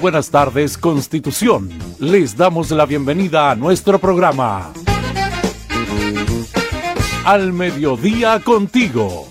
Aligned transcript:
buenas 0.00 0.30
tardes, 0.30 0.78
Constitución. 0.78 1.68
Les 1.98 2.36
damos 2.36 2.70
la 2.70 2.86
bienvenida 2.86 3.50
a 3.50 3.54
nuestro 3.54 3.98
programa. 3.98 4.72
Al 7.24 7.52
mediodía 7.52 8.40
contigo. 8.40 9.28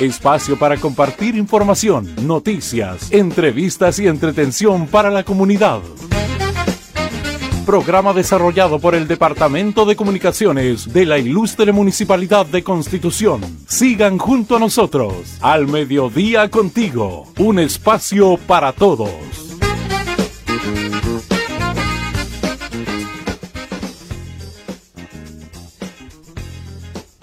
Espacio 0.00 0.58
para 0.58 0.78
compartir 0.78 1.36
información, 1.36 2.12
noticias, 2.26 3.12
entrevistas 3.12 3.98
y 4.00 4.08
entretención 4.08 4.88
para 4.88 5.10
la 5.10 5.22
comunidad. 5.22 5.80
Programa 7.70 8.12
desarrollado 8.12 8.80
por 8.80 8.96
el 8.96 9.06
Departamento 9.06 9.84
de 9.84 9.94
Comunicaciones 9.94 10.92
de 10.92 11.06
la 11.06 11.18
Ilustre 11.18 11.70
Municipalidad 11.70 12.44
de 12.44 12.64
Constitución. 12.64 13.42
Sigan 13.68 14.18
junto 14.18 14.56
a 14.56 14.58
nosotros. 14.58 15.36
Al 15.40 15.68
mediodía 15.68 16.50
contigo. 16.50 17.28
Un 17.38 17.60
espacio 17.60 18.38
para 18.38 18.72
todos. 18.72 19.08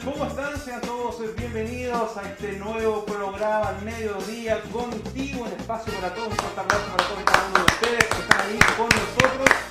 ¿Cómo 0.05 0.25
están? 0.27 0.61
Sean 0.63 0.79
todos 0.79 1.35
bienvenidos 1.35 2.15
a 2.15 2.21
este 2.21 2.53
nuevo 2.53 3.03
programa 3.03 3.67
al 3.67 3.83
mediodía 3.83 4.61
contigo, 4.71 5.41
un 5.41 5.47
espacio 5.59 5.91
para 5.95 6.13
todos, 6.13 6.29
un 6.29 6.55
para 6.55 6.67
todos 6.69 7.19
y 7.19 7.23
cada 7.25 7.47
uno 7.49 7.57
de 7.57 7.65
ustedes 7.65 8.05
que 8.05 8.21
están 8.21 8.41
ahí 8.47 8.59
con 8.77 8.87
nosotros. 8.87 9.67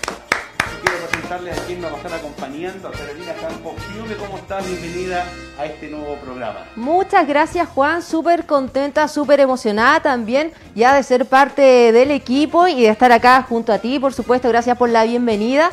Quiero 0.82 1.06
presentarles 1.06 1.58
a 1.58 1.66
quien 1.66 1.80
nos 1.80 1.90
va 1.90 1.94
a 1.94 1.98
estar 1.98 2.14
acompañando, 2.14 2.88
a 2.88 2.92
Carolina 2.92 3.32
Campos 3.40 3.74
Fiume. 3.84 4.16
¿Cómo 4.16 4.38
estás? 4.38 4.66
Bienvenida 4.66 5.24
a 5.58 5.66
este 5.66 5.88
nuevo 5.88 6.16
programa. 6.16 6.66
Muchas 6.76 7.26
gracias 7.26 7.68
Juan, 7.68 8.02
súper 8.02 8.46
contenta, 8.46 9.08
súper 9.08 9.40
emocionada 9.40 10.00
también 10.00 10.52
ya 10.74 10.94
de 10.94 11.02
ser 11.02 11.26
parte 11.26 11.92
del 11.92 12.10
equipo 12.10 12.68
y 12.68 12.82
de 12.82 12.88
estar 12.88 13.12
acá 13.12 13.42
junto 13.42 13.72
a 13.72 13.78
ti, 13.78 13.98
por 13.98 14.12
supuesto, 14.12 14.48
gracias 14.48 14.76
por 14.76 14.90
la 14.90 15.04
bienvenida 15.04 15.70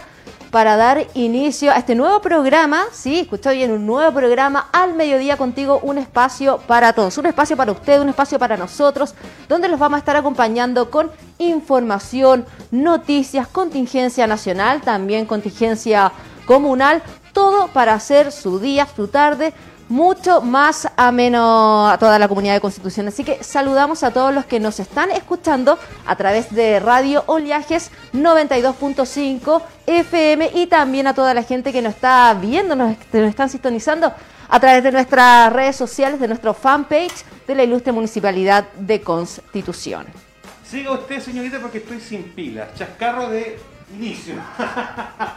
para 0.53 0.77
dar 0.77 1.07
inicio 1.15 1.71
a 1.71 1.77
este 1.77 1.95
nuevo 1.95 2.21
programa, 2.21 2.83
sí, 2.91 3.21
escuchó 3.21 3.49
bien, 3.49 3.71
un 3.71 3.87
nuevo 3.87 4.13
programa 4.13 4.69
al 4.71 4.93
mediodía 4.93 5.35
contigo, 5.35 5.79
un 5.81 5.97
espacio 5.97 6.59
para 6.67 6.93
todos, 6.93 7.17
un 7.17 7.25
espacio 7.25 7.57
para 7.57 7.71
usted, 7.71 7.99
un 7.99 8.09
espacio 8.09 8.37
para 8.37 8.55
nosotros, 8.55 9.15
donde 9.49 9.67
los 9.67 9.79
vamos 9.79 9.95
a 9.95 9.99
estar 10.01 10.15
acompañando 10.15 10.91
con 10.91 11.09
información, 11.39 12.45
noticias, 12.69 13.47
contingencia 13.47 14.27
nacional, 14.27 14.81
también 14.81 15.25
contingencia 15.25 16.11
comunal, 16.45 17.01
todo 17.33 17.69
para 17.69 17.95
hacer 17.95 18.31
su 18.31 18.59
día, 18.59 18.87
su 18.95 19.07
tarde, 19.07 19.55
mucho 19.93 20.41
más 20.41 20.87
ameno 20.97 21.87
a 21.87 21.99
toda 21.99 22.17
la 22.17 22.27
comunidad 22.27 22.55
de 22.55 22.61
Constitución. 22.61 23.07
Así 23.09 23.23
que 23.23 23.43
saludamos 23.43 24.01
a 24.01 24.09
todos 24.09 24.33
los 24.33 24.43
que 24.43 24.59
nos 24.59 24.79
están 24.79 25.11
escuchando 25.11 25.77
a 26.07 26.15
través 26.15 26.51
de 26.53 26.79
Radio 26.79 27.23
Oleajes 27.27 27.91
92.5 28.11 29.61
FM 29.85 30.49
y 30.55 30.65
también 30.65 31.05
a 31.05 31.13
toda 31.13 31.35
la 31.35 31.43
gente 31.43 31.71
que 31.71 31.83
nos 31.83 31.93
está 31.93 32.33
viendo, 32.33 32.75
nos, 32.75 32.97
nos 33.13 33.29
están 33.29 33.49
sintonizando 33.49 34.11
a 34.49 34.59
través 34.59 34.83
de 34.83 34.91
nuestras 34.91 35.53
redes 35.53 35.75
sociales, 35.75 36.19
de 36.19 36.27
nuestro 36.27 36.55
fanpage 36.55 37.23
de 37.45 37.53
la 37.53 37.63
Ilustre 37.63 37.91
Municipalidad 37.91 38.65
de 38.73 38.99
Constitución. 38.99 40.07
Siga 40.67 40.91
usted, 40.93 41.21
señorita, 41.21 41.59
porque 41.59 41.77
estoy 41.77 41.99
sin 41.99 42.23
pilas. 42.23 42.73
Chascarro 42.73 43.29
de 43.29 43.59
inicio. 43.95 44.35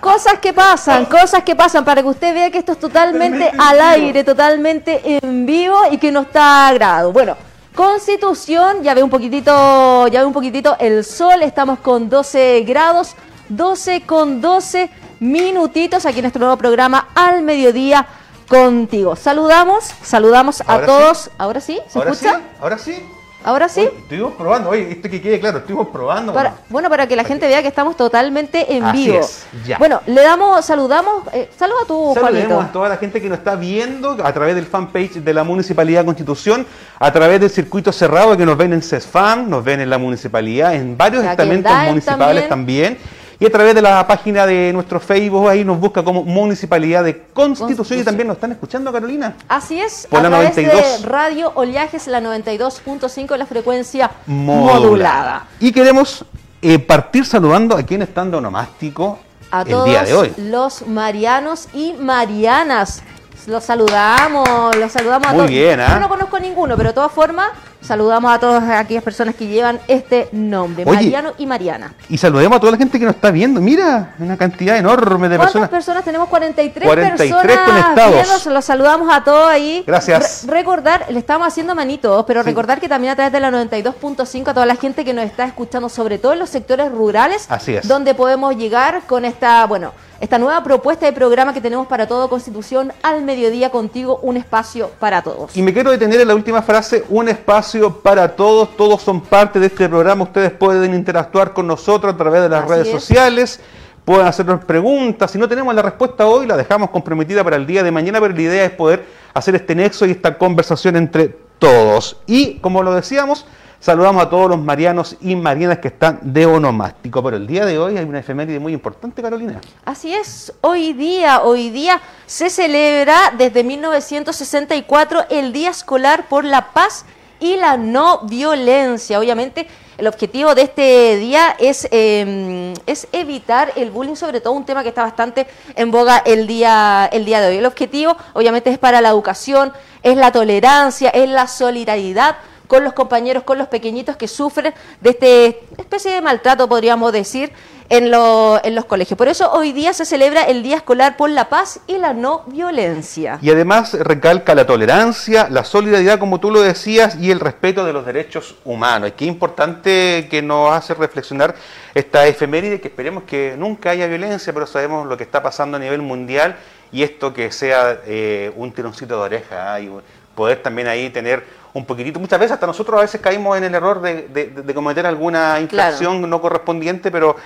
Cosas 0.01 0.39
que 0.41 0.53
pasan, 0.53 1.05
cosas 1.07 1.43
que 1.43 1.55
pasan, 1.55 1.85
para 1.85 2.03
que 2.03 2.09
usted 2.09 2.35
vea 2.35 2.51
que 2.51 2.59
esto 2.59 2.73
es 2.73 2.79
totalmente 2.79 3.51
al 3.59 3.81
aire, 3.81 4.25
totalmente 4.25 5.01
en 5.23 5.47
vivo 5.47 5.77
y 5.91 5.99
que 5.99 6.11
no 6.13 6.23
está 6.23 6.73
grado. 6.73 7.13
Bueno, 7.13 7.37
Constitución, 7.75 8.83
ya 8.83 8.95
ve 8.95 9.03
un 9.03 9.11
poquitito, 9.11 10.09
ya 10.09 10.21
ve 10.21 10.27
un 10.27 10.33
poquitito 10.33 10.77
el 10.79 11.05
sol, 11.05 11.43
estamos 11.43 11.79
con 11.81 12.09
12 12.09 12.63
grados, 12.67 13.15
12 13.49 14.03
con 14.03 14.41
12 14.41 14.89
minutitos 15.21 16.07
aquí 16.07 16.19
en 16.19 16.23
nuestro 16.23 16.41
nuevo 16.41 16.57
programa 16.57 17.09
al 17.15 17.43
mediodía 17.43 18.07
contigo. 18.49 19.15
Saludamos, 19.17 19.85
saludamos 20.03 20.61
a 20.63 20.65
Ahora 20.73 20.87
todos. 20.87 21.19
sí. 21.19 21.31
¿Ahora 21.39 21.61
sí? 21.61 21.81
¿Se 21.89 21.99
¿Ahora 21.99 22.11
escucha? 22.13 22.37
sí? 22.37 22.43
¿Ahora 22.61 22.79
sí? 22.79 23.05
¿Ahora 23.47 23.69
sí? 23.69 23.83
Oye, 23.83 23.93
estuvimos 23.99 24.33
probando, 24.35 24.71
oye, 24.71 24.91
esto 24.91 25.09
que 25.09 25.23
quede 25.23 25.39
claro, 25.39 25.59
estuvimos 25.59 25.87
probando. 25.89 26.35
Para- 26.35 26.51
bueno. 26.51 26.65
bueno, 26.69 26.91
para 26.91 27.07
que 27.07 27.15
la 27.15 27.23
gente 27.23 27.47
vea 27.47 27.63
que 27.63 27.69
estamos 27.69 27.97
totalmente 27.97 28.75
en 28.77 28.83
Así 28.83 29.05
vivo. 29.05 29.21
es, 29.21 29.47
ya. 29.65 29.79
Bueno, 29.79 30.01
le 30.07 30.21
damos, 30.21 30.65
saludamos, 30.65 31.23
eh, 31.33 31.49
saluda 31.57 31.79
tú, 31.87 32.11
Saludemos 32.13 32.49
Juanito. 32.49 32.61
a 32.61 32.73
toda 32.73 32.89
la 32.89 32.97
gente 32.97 33.23
que 33.23 33.29
nos 33.29 33.39
está 33.39 33.55
viendo 33.55 34.17
a 34.25 34.33
través 34.33 34.57
del 34.57 34.67
fanpage 34.67 35.13
de 35.23 35.33
la 35.33 35.45
Municipalidad 35.45 36.01
de 36.01 36.07
Constitución, 36.07 36.67
a 36.99 37.13
través 37.13 37.39
del 37.41 37.51
circuito 37.51 37.93
cerrado 37.93 38.37
que 38.37 38.45
nos 38.45 38.57
ven 38.59 38.73
en 38.73 38.83
CESFAM, 38.83 39.49
nos 39.49 39.63
ven 39.63 39.79
en 39.79 39.91
la 39.91 39.99
municipalidad, 39.99 40.75
en 40.75 40.97
varios 40.97 41.25
estamentos 41.25 41.73
municipales 41.87 42.49
también. 42.49 42.99
Y 43.39 43.45
a 43.47 43.51
través 43.53 43.75
de 43.75 43.83
la 43.83 44.07
página 44.07 44.47
de 44.47 44.73
nuestro 44.73 44.99
Facebook, 44.99 45.49
ahí 45.49 45.63
nos 45.65 45.79
busca 45.79 46.03
como 46.03 46.23
Municipalidad 46.23 47.05
de 47.05 47.19
Constitución, 47.19 47.57
Constitución. 47.67 48.01
y 48.01 48.05
también 48.05 48.29
nos 48.29 48.37
están 48.37 48.53
escuchando, 48.53 48.91
Carolina. 48.93 49.37
Así 49.49 49.79
es, 49.81 50.07
Por 50.11 50.21
a 50.21 50.23
la 50.23 50.29
través 50.31 50.57
92. 50.57 51.03
de 51.03 51.07
Radio 51.09 51.53
Oleajes, 51.55 52.07
la 52.07 52.21
92.5, 52.21 53.37
la 53.37 53.45
frecuencia 53.47 54.11
Modulada. 54.27 54.79
modulada. 54.81 55.47
Y 55.61 55.71
queremos 55.73 56.25
eh, 56.63 56.79
partir 56.79 57.27
saludando 57.27 57.77
a 57.77 57.83
quienes 57.83 58.09
están 58.09 58.31
de 58.31 58.39
onomástico 58.39 59.19
A 59.51 59.63
el 59.63 59.69
todos 59.69 59.85
día 59.85 60.03
de 60.05 60.15
hoy. 60.15 60.33
los 60.39 60.87
marianos 60.87 61.69
y 61.75 61.93
marianas. 61.93 63.03
Los 63.47 63.63
saludamos, 63.65 64.75
los 64.77 64.91
saludamos 64.91 65.29
a 65.29 65.31
Muy 65.31 65.39
todos. 65.41 65.51
bien, 65.51 65.79
¿ah? 65.81 65.89
Yo 65.91 66.01
no 66.01 66.09
conozco 66.09 66.39
ninguno, 66.41 66.77
pero 66.77 66.89
de 66.89 66.95
todas 66.95 67.13
formas, 67.13 67.51
saludamos 67.87 68.33
a 68.33 68.39
todas 68.39 68.65
aquellas 68.71 69.03
personas 69.03 69.35
que 69.35 69.47
llevan 69.47 69.79
este 69.89 70.29
nombre, 70.33 70.85
Oye, 70.87 70.95
Mariano 70.97 71.33
y 71.39 71.47
Mariana. 71.47 71.95
Y 72.09 72.19
saludemos 72.19 72.57
a 72.57 72.61
toda 72.61 72.73
la 72.73 72.79
gente 72.79 72.99
que 72.99 73.05
nos 73.05 73.15
está 73.15 73.31
viendo. 73.31 73.61
Mira, 73.61 74.15
una 74.19 74.37
cantidad 74.37 74.77
enorme 74.77 75.29
de 75.29 75.37
¿Cuántas 75.37 75.53
personas. 75.53 75.71
personas? 75.71 76.05
tenemos? 76.05 76.29
43, 76.29 76.87
43 76.87 77.33
personas 77.33 77.59
conectados. 77.67 78.13
viéndonos. 78.15 78.47
Los 78.47 78.65
saludamos 78.65 79.15
a 79.15 79.23
todos 79.25 79.49
ahí. 79.49 79.85
Gracias. 79.87 80.45
Re- 80.47 80.53
recordar, 80.55 81.07
le 81.11 81.19
estamos 81.19 81.47
haciendo 81.47 81.75
manitos, 81.75 82.25
pero 82.27 82.43
Sí. 82.43 82.47
recordar 82.49 82.81
que 82.81 82.89
también 82.89 83.13
a 83.13 83.17
través 83.17 83.33
de 83.33 83.41
la 83.41 83.51
92.5 83.51 84.51
a 84.51 84.55
toda 84.55 84.67
la 84.67 84.77
gente 84.77 85.05
que 85.05 85.13
nos 85.15 85.25
está 85.25 85.45
escuchando, 85.45 85.89
sobre 85.89 86.19
todo 86.19 86.33
en 86.33 86.39
los 86.41 86.51
sectores 86.51 86.91
rurales, 86.91 87.47
Así 87.49 87.75
es. 87.75 87.87
donde 87.87 88.15
podemos 88.15 88.57
llegar 88.57 89.03
con 89.07 89.25
esta, 89.25 89.65
bueno, 89.67 89.93
esta 90.21 90.39
nueva 90.39 90.63
propuesta 90.63 91.07
de 91.07 91.13
programa 91.13 91.53
que 91.53 91.61
tenemos 91.61 91.87
para 91.87 92.07
todo 92.07 92.29
Constitución 92.29 92.93
al 93.03 93.23
mediodía 93.23 93.71
contigo, 93.71 94.19
un 94.23 94.37
espacio 94.37 94.91
para 94.99 95.23
todos. 95.23 95.57
Y 95.57 95.63
me 95.63 95.73
quiero 95.73 95.91
detener 95.91 96.21
en 96.21 96.29
la 96.29 96.35
última 96.35 96.63
frase, 96.63 97.05
un 97.09 97.29
espacio 97.29 98.01
para 98.01 98.35
todos, 98.35 98.77
todos 98.77 99.03
son 99.03 99.21
parte 99.21 99.61
de 99.61 99.67
este 99.67 99.89
programa, 99.89 100.25
ustedes 100.25 100.53
pueden 100.53 100.95
interactuar 100.95 101.53
con 101.53 101.67
nosotros 101.67 102.15
a 102.15 102.17
través 102.17 102.43
de 102.43 102.49
las 102.49 102.65
Así 102.65 102.73
redes 102.73 102.87
es. 102.89 102.93
sociales, 102.93 103.61
pueden 104.05 104.27
hacernos 104.27 104.65
preguntas, 104.65 105.31
si 105.31 105.39
no 105.39 105.49
tenemos 105.49 105.75
la 105.75 105.83
respuesta 105.83 106.27
hoy, 106.27 106.47
la 106.47 106.57
dejamos 106.57 106.91
comprometida 106.91 107.45
para 107.45 107.57
el 107.57 107.67
día 107.67 107.83
de 107.83 107.91
mañana, 107.91 108.21
pero 108.21 108.35
la 108.35 108.43
idea 108.43 108.65
es 108.65 108.71
poder 108.71 109.05
hacer 109.35 109.55
este 109.55 109.75
nexo 109.75 110.07
y 110.07 110.13
esta 110.13 110.39
conversación 110.39 110.97
entre 110.97 111.37
todos. 111.59 112.17
Y 112.27 112.55
como 112.61 112.83
lo 112.83 112.95
decíamos, 112.95 113.47
saludamos 113.87 114.25
a 114.25 114.29
todos 114.29 114.51
los 114.51 114.59
marianos 114.59 115.17
y 115.21 115.37
marianas 115.37 115.79
que 115.79 115.87
están 115.87 116.19
de 116.21 116.45
onomástico, 116.45 117.23
pero 117.23 117.37
el 117.37 117.47
día 117.47 117.65
de 117.65 117.79
hoy 117.79 117.97
hay 117.97 118.05
una 118.05 118.19
efeméride 118.19 118.59
muy 118.59 118.73
importante, 118.73 119.23
Carolina. 119.23 119.61
Así 119.85 120.13
es, 120.13 120.53
hoy 120.61 120.93
día, 120.93 121.43
hoy 121.43 121.71
día 121.71 122.01
se 122.27 122.51
celebra 122.51 123.33
desde 123.39 123.63
1964 123.63 125.27
el 125.31 125.53
Día 125.53 125.71
Escolar 125.71 126.27
por 126.29 126.45
la 126.45 126.73
Paz 126.73 127.05
y 127.39 127.59
la 127.59 127.77
No 127.77 128.23
Violencia. 128.23 129.21
Obviamente, 129.21 129.69
el 129.99 130.09
objetivo 130.09 130.57
de 130.57 130.63
este 130.63 131.17
día 131.19 131.55
es, 131.57 131.87
eh, 131.93 132.75
es 132.87 133.07
evitar 133.13 133.73
el 133.77 133.93
bullying, 133.93 134.17
sobre 134.17 134.41
todo 134.41 134.55
un 134.55 134.67
tema 134.67 134.83
que 134.83 134.89
está 134.89 135.05
bastante 135.05 135.47
en 135.77 135.93
boga 135.93 136.25
el 136.27 136.49
día, 136.49 137.09
el 137.13 137.25
día 137.25 137.41
de 137.41 137.51
hoy. 137.51 137.59
El 137.59 137.67
objetivo, 137.67 138.17
obviamente, 138.33 138.69
es 138.69 138.79
para 138.79 139.01
la 139.01 139.11
educación, 139.11 139.73
es 140.03 140.17
la 140.17 140.33
tolerancia, 140.33 141.11
es 141.11 141.29
la 141.29 141.47
solidaridad 141.47 142.37
con 142.67 142.85
los 142.85 142.93
compañeros, 142.93 143.43
con 143.45 143.59
los 143.59 143.69
pequeñitos 143.69 144.17
que 144.17 144.29
sufren 144.29 144.75
de 145.01 145.11
este 145.11 145.61
especie 145.79 146.13
de 146.13 146.21
maltrato, 146.21 146.69
podríamos 146.69 147.13
decir, 147.13 147.53
en, 147.89 148.11
lo- 148.11 148.61
en 148.65 148.75
los 148.75 148.85
colegios. 148.87 149.17
Por 149.17 149.29
eso 149.29 149.53
hoy 149.53 149.71
día 149.73 149.93
se 149.93 150.05
celebra 150.05 150.43
el 150.43 150.65
Día 150.65 150.77
Escolar 150.77 151.17
por 151.17 151.31
la 151.31 151.49
Paz 151.49 151.79
y 151.87 151.99
la 151.99 152.13
No 152.13 152.43
Violencia. 152.49 153.39
Y 153.41 153.51
además 153.51 153.95
recalca 153.95 154.57
la 154.57 154.67
tolerancia, 154.67 155.47
la 155.51 155.63
solidaridad, 155.65 156.19
como 156.19 156.41
tú 156.41 156.51
lo 156.51 156.61
decías, 156.63 157.17
y 157.21 157.31
el 157.31 157.39
respeto 157.39 157.85
de 157.85 157.93
los 157.93 158.05
derechos 158.05 158.57
humanos. 158.65 159.11
Y 159.11 159.13
qué 159.13 159.25
importante 159.27 160.27
que 160.29 160.43
nos 160.43 160.73
hace 160.73 160.95
reflexionar 160.95 161.55
esta 161.95 162.27
efeméride, 162.27 162.81
que 162.81 162.89
esperemos 162.89 163.23
que 163.23 163.55
nunca 163.57 163.91
haya 163.91 164.09
violencia, 164.09 164.53
pero 164.53 164.67
sabemos 164.67 165.07
lo 165.07 165.17
que 165.17 165.23
está 165.23 165.43
pasando 165.43 165.77
a 165.77 165.81
nivel 165.81 166.03
mundial 166.03 166.57
y 166.91 167.05
esto 167.05 167.33
que 167.33 167.53
sea 167.53 168.01
eh, 168.07 168.53
un 168.57 168.73
tironcito 168.73 169.15
de 169.17 169.23
oreja 169.23 169.75
¿ah? 169.75 169.81
y 169.81 169.91
poder 170.35 170.63
también 170.63 170.89
ahí 170.89 171.09
tener 171.11 171.45
un 171.77 171.85
poquitito. 171.85 172.19
Muchas 172.19 172.39
veces 172.41 172.53
hasta 172.53 172.67
nosotros 172.67 172.99
a 172.99 173.03
veces 173.03 173.21
caímos 173.21 173.57
en 173.59 173.65
el 173.65 173.75
error 173.75 174.01
de, 174.01 174.29
de- 174.29 174.47
de 174.47 174.75
cometer 174.75 175.05
alguna 175.07 175.61
infracción 175.61 176.29
no 176.29 176.41
correspondiente, 176.41 177.11
pero 177.11 177.37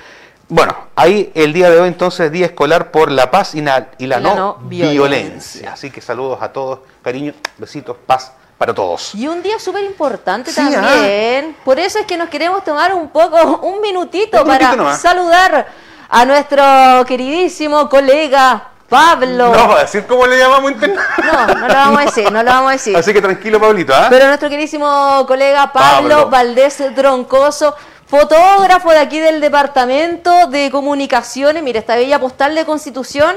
bueno, 0.49 0.77
ahí 0.97 1.31
el 1.35 1.53
día 1.53 1.69
de 1.71 1.81
hoy 1.81 1.89
entonces 1.89 2.31
Día 2.31 2.47
Escolar 2.47 2.91
por 2.91 3.11
la 3.11 3.31
Paz 3.31 3.55
y, 3.55 3.61
na- 3.61 3.89
y 3.99 4.07
la, 4.07 4.21
no, 4.21 4.35
no 4.35 4.55
violencia. 4.63 4.93
violencia. 4.93 5.73
Así 5.73 5.91
que 5.91 6.01
saludos 6.01 6.39
a 6.43 6.53
todos, 6.53 6.81
cariño, 7.03 7.35
besitos, 7.59 7.97
paz 8.07 8.33
para 8.59 8.73
todos. 8.75 9.15
Y 9.15 9.27
un 9.27 9.43
día 9.43 9.59
súper 9.59 9.85
importante 9.85 10.51
Sí, 10.53 10.61
ah. 10.61 10.81
también. 10.81 11.57
Por 11.65 11.79
eso 11.79 11.99
es 11.99 12.07
que 12.07 12.17
nos 12.17 12.29
queremos 12.29 12.63
tomar 12.65 12.93
un 12.95 13.09
poco, 13.09 13.59
un 13.67 13.81
minutito 13.81 14.43
Un 14.43 14.47
para 14.49 14.77
nomás. 14.77 15.01
saludar 15.01 15.67
a 16.09 16.25
nuestro 16.25 16.63
queridísimo 17.07 17.89
colega 17.89 18.70
Pablo. 18.91 19.55
No, 19.55 19.73
a 19.77 19.81
decir 19.83 20.05
cómo 20.07 20.27
le 20.27 20.37
llamamos. 20.37 20.73
No, 20.77 21.47
no 21.55 21.69
lo 21.69 21.75
vamos 21.75 22.01
a 22.01 22.05
decir, 22.07 22.31
no 22.31 22.43
lo 22.43 22.51
vamos 22.51 22.69
a 22.69 22.73
decir. 22.73 22.97
Así 22.97 23.13
que 23.15 23.23
tranquilo, 23.23 23.59
Pablito, 23.61 23.95
¿ah? 23.95 24.09
Pero 24.11 24.27
nuestro 24.27 24.49
queridísimo 24.51 25.25
colega 25.27 25.73
Pablo, 25.73 26.09
Pablo. 26.11 26.29
Valdés 26.31 26.83
Troncoso, 26.95 27.75
fotógrafo 28.07 28.91
de 28.91 28.99
aquí 28.99 29.21
del 29.21 29.41
Departamento 29.41 30.49
de 30.49 30.71
Comunicaciones, 30.71 31.63
mire, 31.63 31.79
esta 31.79 31.95
bella 31.95 32.19
postal 32.19 32.55
de 32.55 32.67
Constitución, 32.67 33.37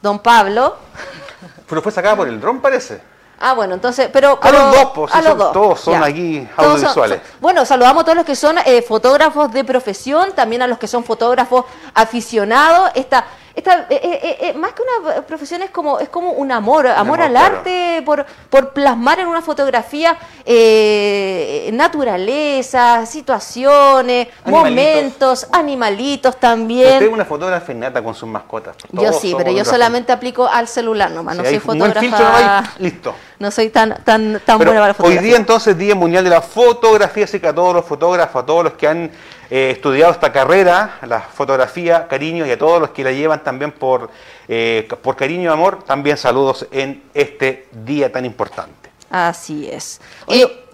don 0.00 0.18
Pablo. 0.20 0.76
Pero 1.68 1.82
fue 1.82 1.92
sacada 1.92 2.16
por 2.16 2.26
el 2.28 2.40
dron, 2.40 2.60
parece. 2.60 3.00
Ah, 3.40 3.52
bueno, 3.52 3.74
entonces, 3.74 4.08
pero... 4.12 4.36
A 4.42 4.50
los 4.50 4.72
dos, 4.74 4.90
pues, 4.96 5.14
a 5.14 5.22
los 5.22 5.38
dos, 5.38 5.52
todos 5.52 5.80
son 5.80 6.00
ya. 6.00 6.06
aquí 6.06 6.48
son- 6.56 6.64
audiovisuales. 6.64 7.20
son- 7.20 7.40
bueno, 7.40 7.64
saludamos 7.64 8.00
a 8.00 8.04
todos 8.04 8.16
los 8.16 8.24
que 8.26 8.34
son 8.34 8.56
eh, 8.64 8.82
fotógrafos 8.82 9.52
de 9.52 9.62
profesión, 9.62 10.32
también 10.34 10.62
a 10.62 10.66
los 10.66 10.76
que 10.78 10.88
son 10.88 11.04
fotógrafos 11.04 11.64
aficionados. 11.94 12.90
Esta, 12.96 13.26
esta 13.58 13.86
eh, 13.90 14.00
eh, 14.02 14.36
eh, 14.40 14.52
más 14.54 14.72
que 14.72 14.82
una 14.82 15.22
profesión 15.22 15.62
es 15.62 15.70
como 15.70 15.98
es 15.98 16.08
como 16.08 16.30
un 16.32 16.50
amor, 16.52 16.86
amor, 16.86 16.98
amor, 17.00 17.20
al 17.22 17.30
claro. 17.30 17.56
arte, 17.58 18.02
por, 18.04 18.24
por 18.50 18.72
plasmar 18.72 19.20
en 19.20 19.26
una 19.26 19.42
fotografía 19.42 20.16
eh, 20.46 21.70
naturaleza, 21.72 23.04
situaciones, 23.06 24.28
Animalitos. 24.44 24.52
momentos, 24.52 25.46
animalitos 25.52 26.34
Usted 26.34 26.40
también. 26.40 27.02
es 27.02 27.08
una 27.08 27.24
fotógrafa 27.24 27.72
innata 27.72 28.02
con 28.02 28.14
sus 28.14 28.28
mascotas. 28.28 28.76
Yo 28.92 29.12
sí, 29.12 29.34
pero 29.36 29.50
yo 29.52 29.64
solamente 29.64 30.12
aplico 30.12 30.46
al 30.48 30.68
celular 30.68 31.10
nomás, 31.10 31.36
no 31.36 31.44
soy 31.44 31.58
buen 31.58 31.80
filtro, 31.94 32.00
no 32.02 32.16
fotógrafa. 32.16 32.58
hay, 32.58 32.64
listo. 32.78 33.14
No 33.38 33.50
soy 33.50 33.70
tan 33.70 34.02
tan 34.04 34.40
tan 34.44 34.58
Pero 34.58 34.70
buena 34.70 34.80
para 34.80 34.86
la 34.86 34.90
hoy 34.90 34.94
fotografía. 34.94 35.20
día 35.22 35.36
entonces 35.36 35.78
Día 35.78 35.94
Mundial 35.94 36.24
de 36.24 36.30
la 36.30 36.40
Fotografía, 36.42 37.24
así 37.24 37.38
que 37.40 37.46
a 37.48 37.54
todos 37.54 37.74
los 37.74 37.84
fotógrafos, 37.84 38.42
a 38.42 38.46
todos 38.46 38.64
los 38.64 38.72
que 38.74 38.88
han 38.88 39.10
eh, 39.50 39.70
estudiado 39.70 40.12
esta 40.12 40.32
carrera, 40.32 40.98
la 41.06 41.20
fotografía, 41.20 42.06
cariño, 42.06 42.46
y 42.46 42.50
a 42.50 42.58
todos 42.58 42.80
los 42.80 42.90
que 42.90 43.02
la 43.02 43.12
llevan 43.12 43.42
también 43.42 43.72
por, 43.72 44.10
eh, 44.46 44.88
por 45.02 45.16
cariño 45.16 45.44
y 45.44 45.52
amor, 45.52 45.82
también 45.84 46.16
saludos 46.16 46.66
en 46.70 47.02
este 47.14 47.68
día 47.72 48.12
tan 48.12 48.24
importante. 48.24 48.90
Así 49.10 49.68
es. 49.70 50.00
Oye, 50.26 50.67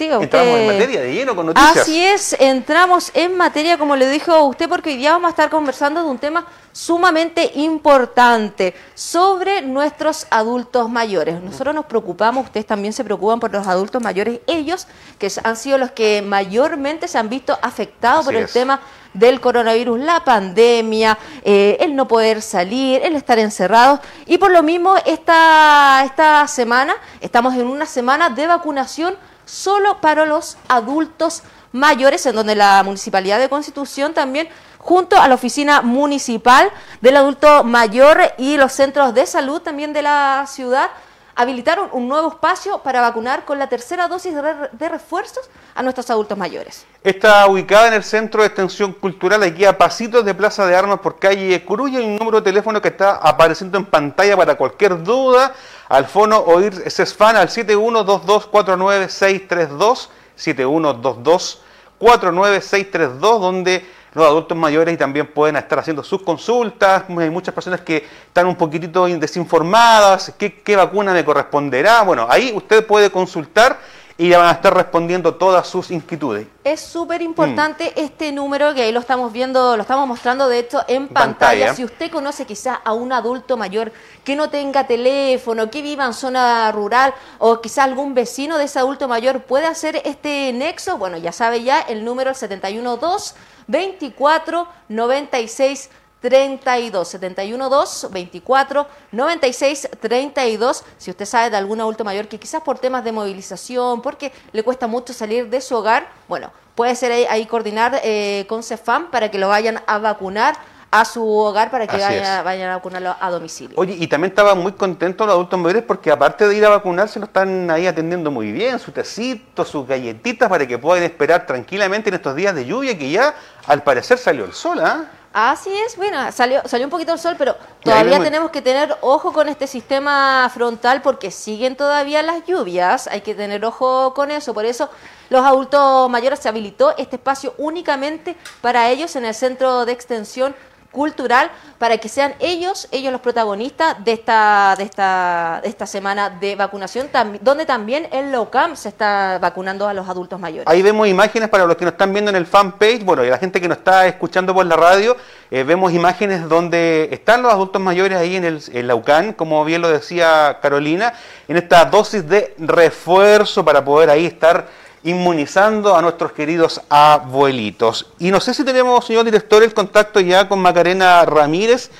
Entramos 0.00 0.58
en 0.58 0.66
materia 0.66 1.00
de 1.00 1.12
lleno 1.12 1.34
con 1.34 1.46
noticias. 1.46 1.76
Así 1.76 2.04
es, 2.04 2.36
entramos 2.38 3.10
en 3.14 3.36
materia, 3.36 3.76
como 3.78 3.96
le 3.96 4.08
dijo 4.08 4.44
usted, 4.44 4.68
porque 4.68 4.90
hoy 4.90 4.96
día 4.96 5.12
vamos 5.12 5.26
a 5.26 5.30
estar 5.30 5.50
conversando 5.50 6.02
de 6.02 6.08
un 6.08 6.18
tema 6.18 6.46
sumamente 6.72 7.50
importante 7.56 8.74
sobre 8.94 9.62
nuestros 9.62 10.28
adultos 10.30 10.88
mayores. 10.88 11.42
Nosotros 11.42 11.74
nos 11.74 11.86
preocupamos, 11.86 12.44
ustedes 12.44 12.66
también 12.66 12.92
se 12.92 13.02
preocupan 13.02 13.40
por 13.40 13.52
los 13.52 13.66
adultos 13.66 14.00
mayores, 14.00 14.40
ellos 14.46 14.86
que 15.18 15.32
han 15.42 15.56
sido 15.56 15.78
los 15.78 15.90
que 15.90 16.22
mayormente 16.22 17.08
se 17.08 17.18
han 17.18 17.28
visto 17.28 17.58
afectados 17.60 18.26
por 18.26 18.36
el 18.36 18.44
es. 18.44 18.52
tema 18.52 18.80
del 19.12 19.40
coronavirus, 19.40 19.98
la 19.98 20.22
pandemia, 20.22 21.18
eh, 21.42 21.76
el 21.80 21.96
no 21.96 22.06
poder 22.06 22.42
salir, 22.42 23.00
el 23.02 23.16
estar 23.16 23.40
encerrados. 23.40 23.98
Y 24.26 24.38
por 24.38 24.52
lo 24.52 24.62
mismo, 24.62 24.94
esta, 25.04 26.04
esta 26.04 26.46
semana, 26.46 26.94
estamos 27.20 27.54
en 27.54 27.66
una 27.66 27.86
semana 27.86 28.30
de 28.30 28.46
vacunación 28.46 29.16
solo 29.48 30.00
para 30.00 30.26
los 30.26 30.58
adultos 30.68 31.42
mayores, 31.72 32.24
en 32.26 32.36
donde 32.36 32.54
la 32.54 32.82
Municipalidad 32.82 33.38
de 33.38 33.48
Constitución 33.48 34.14
también, 34.14 34.48
junto 34.78 35.20
a 35.20 35.26
la 35.26 35.34
Oficina 35.34 35.82
Municipal 35.82 36.70
del 37.00 37.16
Adulto 37.16 37.64
Mayor 37.64 38.20
y 38.38 38.56
los 38.56 38.72
centros 38.72 39.14
de 39.14 39.26
salud 39.26 39.60
también 39.60 39.92
de 39.92 40.02
la 40.02 40.44
ciudad, 40.46 40.90
habilitaron 41.34 41.88
un 41.92 42.08
nuevo 42.08 42.28
espacio 42.30 42.78
para 42.78 43.00
vacunar 43.00 43.44
con 43.44 43.60
la 43.60 43.68
tercera 43.68 44.08
dosis 44.08 44.34
de 44.34 44.42
re- 44.42 44.70
de 44.72 44.88
refuerzos 44.88 45.48
a 45.76 45.82
nuestros 45.84 46.10
adultos 46.10 46.36
mayores. 46.36 46.84
Está 47.04 47.46
ubicada 47.46 47.86
en 47.88 47.94
el 47.94 48.02
Centro 48.02 48.40
de 48.42 48.48
Extensión 48.48 48.92
Cultural, 48.92 49.42
aquí 49.44 49.64
a 49.64 49.78
pasitos 49.78 50.24
de 50.24 50.34
Plaza 50.34 50.66
de 50.66 50.74
Armas 50.74 50.98
por 50.98 51.18
calle 51.20 51.64
Coruña. 51.64 52.00
Hay 52.00 52.06
un 52.06 52.16
número 52.16 52.40
de 52.40 52.50
teléfono 52.50 52.82
que 52.82 52.88
está 52.88 53.16
apareciendo 53.16 53.78
en 53.78 53.84
pantalla 53.84 54.36
para 54.36 54.56
cualquier 54.56 55.00
duda. 55.04 55.52
Al 55.88 56.06
fono 56.06 56.38
oír 56.40 56.90
CESFAN 56.90 57.36
al 57.36 57.48
7122499632, 57.48 60.08
7122499632, 60.38 63.18
donde 63.18 63.98
los 64.12 64.26
adultos 64.26 64.56
mayores 64.56 64.94
y 64.94 64.96
también 64.96 65.26
pueden 65.28 65.56
estar 65.56 65.78
haciendo 65.78 66.02
sus 66.02 66.22
consultas. 66.22 67.04
Hay 67.08 67.30
muchas 67.30 67.54
personas 67.54 67.80
que 67.80 68.06
están 68.26 68.46
un 68.46 68.56
poquitito 68.56 69.06
desinformadas. 69.06 70.34
¿Qué, 70.36 70.60
qué 70.60 70.76
vacuna 70.76 71.12
me 71.12 71.24
corresponderá? 71.24 72.02
Bueno, 72.02 72.26
ahí 72.28 72.52
usted 72.54 72.86
puede 72.86 73.10
consultar 73.10 73.78
y 74.20 74.30
van 74.32 74.46
a 74.46 74.50
estar 74.50 74.74
respondiendo 74.74 75.36
todas 75.36 75.68
sus 75.68 75.92
inquietudes. 75.92 76.48
Es 76.64 76.80
súper 76.80 77.22
importante 77.22 77.92
este 77.94 78.32
número 78.32 78.74
que 78.74 78.82
ahí 78.82 78.92
lo 78.92 78.98
estamos 78.98 79.32
viendo, 79.32 79.76
lo 79.76 79.82
estamos 79.82 80.08
mostrando 80.08 80.48
de 80.48 80.58
hecho 80.58 80.80
en 80.88 81.06
Pantalla. 81.06 81.38
pantalla. 81.38 81.74
Si 81.74 81.84
usted 81.84 82.10
conoce 82.10 82.44
quizás 82.44 82.80
a 82.84 82.94
un 82.94 83.12
adulto 83.12 83.56
mayor 83.56 83.92
que 84.24 84.34
no 84.34 84.50
tenga 84.50 84.88
teléfono, 84.88 85.70
que 85.70 85.82
viva 85.82 86.04
en 86.04 86.14
zona 86.14 86.72
rural 86.72 87.14
o 87.38 87.60
quizás 87.60 87.84
algún 87.84 88.12
vecino 88.12 88.58
de 88.58 88.64
ese 88.64 88.80
adulto 88.80 89.06
mayor 89.06 89.42
puede 89.42 89.66
hacer 89.66 90.02
este 90.04 90.52
nexo, 90.52 90.98
bueno, 90.98 91.16
ya 91.16 91.30
sabe 91.30 91.62
ya 91.62 91.80
el 91.80 92.04
número 92.04 92.32
es 92.32 92.38
712 92.38 93.36
24 93.68 94.66
96 94.88 95.90
32 96.20 97.06
712 97.08 98.08
24 98.10 98.86
96 99.12 99.88
32 100.00 100.84
si 100.98 101.10
usted 101.10 101.24
sabe 101.26 101.50
de 101.50 101.56
algún 101.56 101.80
adulto 101.80 102.04
mayor 102.04 102.26
que 102.28 102.38
quizás 102.38 102.62
por 102.62 102.78
temas 102.78 103.04
de 103.04 103.12
movilización 103.12 104.02
porque 104.02 104.32
le 104.52 104.62
cuesta 104.62 104.86
mucho 104.86 105.12
salir 105.12 105.48
de 105.48 105.60
su 105.60 105.76
hogar 105.76 106.08
bueno 106.28 106.50
puede 106.74 106.94
ser 106.94 107.12
ahí, 107.12 107.26
ahí 107.28 107.46
coordinar 107.46 108.00
eh, 108.04 108.46
con 108.48 108.62
CEFAM 108.62 109.10
para 109.10 109.30
que 109.30 109.38
lo 109.38 109.48
vayan 109.48 109.80
a 109.86 109.98
vacunar 109.98 110.56
a 110.90 111.04
su 111.04 111.22
hogar 111.28 111.70
para 111.70 111.86
que 111.86 111.96
vaya- 111.98 112.42
vayan 112.42 112.70
a 112.70 112.76
vacunarlo 112.76 113.14
a 113.20 113.30
domicilio. 113.30 113.76
Oye, 113.78 113.94
y 113.98 114.06
también 114.06 114.30
estaban 114.30 114.56
muy 114.58 114.72
contentos 114.72 115.26
los 115.26 115.34
adultos 115.34 115.58
mayores 115.58 115.82
porque 115.82 116.10
aparte 116.10 116.48
de 116.48 116.56
ir 116.56 116.64
a 116.64 116.70
vacunarse, 116.70 117.18
lo 117.18 117.26
están 117.26 117.70
ahí 117.70 117.86
atendiendo 117.86 118.30
muy 118.30 118.52
bien, 118.52 118.78
su 118.78 118.90
tecito, 118.90 119.66
sus 119.66 119.86
galletitas 119.86 120.48
para 120.48 120.66
que 120.66 120.78
puedan 120.78 121.04
esperar 121.04 121.44
tranquilamente 121.46 122.08
en 122.08 122.14
estos 122.14 122.34
días 122.34 122.54
de 122.54 122.64
lluvia 122.64 122.96
que 122.96 123.10
ya 123.10 123.34
al 123.66 123.82
parecer 123.82 124.16
salió 124.16 124.46
el 124.46 124.54
sol, 124.54 124.80
¿ah? 124.80 125.04
Así 125.32 125.70
es, 125.70 125.96
bueno, 125.96 126.32
salió, 126.32 126.62
salió 126.66 126.86
un 126.86 126.90
poquito 126.90 127.12
el 127.12 127.18
sol, 127.18 127.34
pero 127.36 127.54
todavía 127.82 128.18
tenemos 128.18 128.50
que 128.50 128.62
tener 128.62 128.96
ojo 129.02 129.32
con 129.32 129.48
este 129.48 129.66
sistema 129.66 130.50
frontal 130.52 131.02
porque 131.02 131.30
siguen 131.30 131.76
todavía 131.76 132.22
las 132.22 132.46
lluvias, 132.46 133.06
hay 133.06 133.20
que 133.20 133.34
tener 133.34 133.62
ojo 133.64 134.14
con 134.14 134.30
eso, 134.30 134.54
por 134.54 134.64
eso 134.64 134.88
los 135.28 135.44
adultos 135.44 136.08
mayores 136.08 136.38
se 136.38 136.48
habilitó 136.48 136.96
este 136.96 137.16
espacio 137.16 137.54
únicamente 137.58 138.36
para 138.62 138.88
ellos 138.88 139.14
en 139.16 139.26
el 139.26 139.34
centro 139.34 139.84
de 139.84 139.92
extensión 139.92 140.56
cultural 140.98 141.48
para 141.78 141.98
que 141.98 142.08
sean 142.08 142.34
ellos 142.40 142.88
ellos 142.90 143.12
los 143.12 143.20
protagonistas 143.20 144.04
de 144.04 144.12
esta 144.12 144.74
de 144.76 144.82
esta 144.82 145.60
de 145.62 145.68
esta 145.68 145.86
semana 145.86 146.28
de 146.28 146.56
vacunación 146.56 147.08
donde 147.40 147.64
también 147.66 148.08
el 148.10 148.32
LOCAM 148.32 148.74
se 148.74 148.88
está 148.88 149.38
vacunando 149.40 149.86
a 149.86 149.94
los 149.94 150.08
adultos 150.08 150.40
mayores. 150.40 150.66
Ahí 150.66 150.82
vemos 150.82 151.06
imágenes 151.06 151.48
para 151.48 151.66
los 151.66 151.76
que 151.76 151.84
nos 151.84 151.92
están 151.92 152.12
viendo 152.12 152.30
en 152.30 152.36
el 152.36 152.46
fanpage, 152.46 153.04
bueno, 153.04 153.24
y 153.24 153.30
la 153.30 153.38
gente 153.38 153.60
que 153.60 153.68
nos 153.68 153.78
está 153.78 154.08
escuchando 154.08 154.52
por 154.52 154.66
la 154.66 154.74
radio, 154.74 155.16
eh, 155.52 155.62
vemos 155.62 155.92
imágenes 155.92 156.48
donde 156.48 157.08
están 157.12 157.42
los 157.42 157.52
adultos 157.52 157.80
mayores 157.80 158.18
ahí 158.18 158.34
en 158.34 158.44
el 158.44 158.60
en 158.72 159.32
como 159.34 159.64
bien 159.64 159.80
lo 159.82 159.88
decía 159.88 160.58
Carolina, 160.60 161.14
en 161.46 161.56
esta 161.56 161.84
dosis 161.84 162.28
de 162.28 162.54
refuerzo 162.58 163.64
para 163.64 163.84
poder 163.84 164.10
ahí 164.10 164.26
estar 164.26 164.66
inmunizando 165.04 165.96
a 165.96 166.02
nuestros 166.02 166.32
queridos 166.32 166.80
abuelitos. 166.88 168.10
Y 168.18 168.30
no 168.30 168.40
sé 168.40 168.54
si 168.54 168.64
tenemos, 168.64 169.04
señor 169.04 169.24
director, 169.24 169.62
el 169.62 169.74
contacto 169.74 170.20
ya 170.20 170.48
con 170.48 170.60
Macarena 170.60 171.24
Ramírez, 171.24 171.90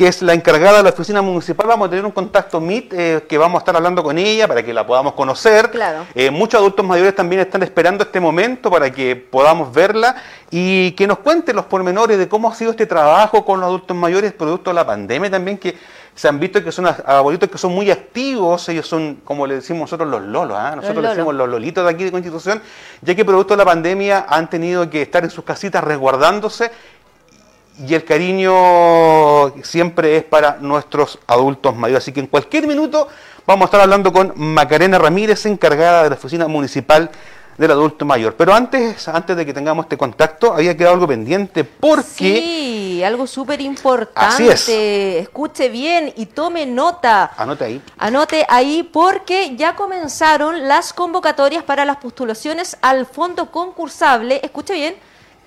que 0.00 0.08
es 0.08 0.22
la 0.22 0.32
encargada 0.32 0.78
de 0.78 0.82
la 0.84 0.88
oficina 0.88 1.20
municipal. 1.20 1.66
Vamos 1.66 1.88
a 1.88 1.90
tener 1.90 2.06
un 2.06 2.10
contacto 2.10 2.58
Meet 2.58 2.92
eh, 2.94 3.24
que 3.28 3.36
vamos 3.36 3.56
a 3.56 3.58
estar 3.58 3.76
hablando 3.76 4.02
con 4.02 4.16
ella 4.16 4.48
para 4.48 4.62
que 4.62 4.72
la 4.72 4.86
podamos 4.86 5.12
conocer. 5.12 5.70
Claro. 5.70 6.06
Eh, 6.14 6.30
muchos 6.30 6.58
adultos 6.58 6.86
mayores 6.86 7.14
también 7.14 7.42
están 7.42 7.62
esperando 7.62 8.04
este 8.04 8.18
momento 8.18 8.70
para 8.70 8.90
que 8.90 9.14
podamos 9.14 9.70
verla 9.74 10.16
y 10.50 10.92
que 10.92 11.06
nos 11.06 11.18
cuente 11.18 11.52
los 11.52 11.66
pormenores 11.66 12.16
de 12.16 12.28
cómo 12.28 12.50
ha 12.50 12.54
sido 12.54 12.70
este 12.70 12.86
trabajo 12.86 13.44
con 13.44 13.60
los 13.60 13.66
adultos 13.66 13.94
mayores 13.94 14.32
producto 14.32 14.70
de 14.70 14.74
la 14.74 14.86
pandemia 14.86 15.30
también 15.30 15.58
que 15.58 15.76
se 16.14 16.28
han 16.28 16.38
visto 16.38 16.62
que 16.62 16.72
son 16.72 16.86
abuelitos 16.86 17.48
que 17.48 17.58
son 17.58 17.72
muy 17.72 17.90
activos, 17.90 18.68
ellos 18.68 18.86
son, 18.86 19.16
como 19.24 19.46
le 19.46 19.56
decimos 19.56 19.82
nosotros, 19.82 20.08
los 20.08 20.22
lolos, 20.22 20.56
¿ah? 20.58 20.74
nosotros 20.76 21.02
le 21.02 21.08
decimos 21.10 21.34
los 21.34 21.48
lolitos 21.48 21.84
de 21.84 21.90
aquí 21.90 22.04
de 22.04 22.12
Constitución, 22.12 22.60
ya 23.00 23.14
que 23.14 23.24
producto 23.24 23.54
de 23.54 23.58
la 23.58 23.64
pandemia 23.64 24.26
han 24.28 24.50
tenido 24.50 24.88
que 24.90 25.02
estar 25.02 25.24
en 25.24 25.30
sus 25.30 25.44
casitas 25.44 25.82
resguardándose 25.82 26.70
y 27.86 27.94
el 27.94 28.04
cariño 28.04 29.54
siempre 29.62 30.16
es 30.16 30.24
para 30.24 30.58
nuestros 30.60 31.18
adultos 31.26 31.74
mayores. 31.74 32.04
Así 32.04 32.12
que 32.12 32.20
en 32.20 32.26
cualquier 32.26 32.66
minuto 32.66 33.08
vamos 33.46 33.62
a 33.62 33.66
estar 33.66 33.80
hablando 33.80 34.12
con 34.12 34.32
Macarena 34.36 34.98
Ramírez, 34.98 35.46
encargada 35.46 36.02
de 36.02 36.10
la 36.10 36.16
oficina 36.16 36.46
municipal 36.46 37.10
del 37.60 37.72
adulto 37.72 38.06
mayor. 38.06 38.36
Pero 38.36 38.54
antes, 38.54 39.06
antes 39.06 39.36
de 39.36 39.44
que 39.44 39.52
tengamos 39.52 39.84
este 39.84 39.98
contacto, 39.98 40.54
había 40.54 40.74
quedado 40.74 40.94
algo 40.94 41.06
pendiente 41.06 41.62
porque... 41.62 42.14
Sí, 42.16 43.04
algo 43.04 43.26
súper 43.26 43.60
importante. 43.60 44.34
Así 44.34 44.48
es. 44.48 44.66
Escuche 44.66 45.68
bien 45.68 46.10
y 46.16 46.24
tome 46.24 46.64
nota. 46.64 47.32
Anote 47.36 47.64
ahí. 47.64 47.82
Anote 47.98 48.46
ahí 48.48 48.82
porque 48.82 49.56
ya 49.56 49.76
comenzaron 49.76 50.68
las 50.68 50.94
convocatorias 50.94 51.62
para 51.62 51.84
las 51.84 51.98
postulaciones 51.98 52.78
al 52.80 53.04
fondo 53.04 53.50
concursable. 53.50 54.40
Escuche 54.42 54.72
bien. 54.72 54.94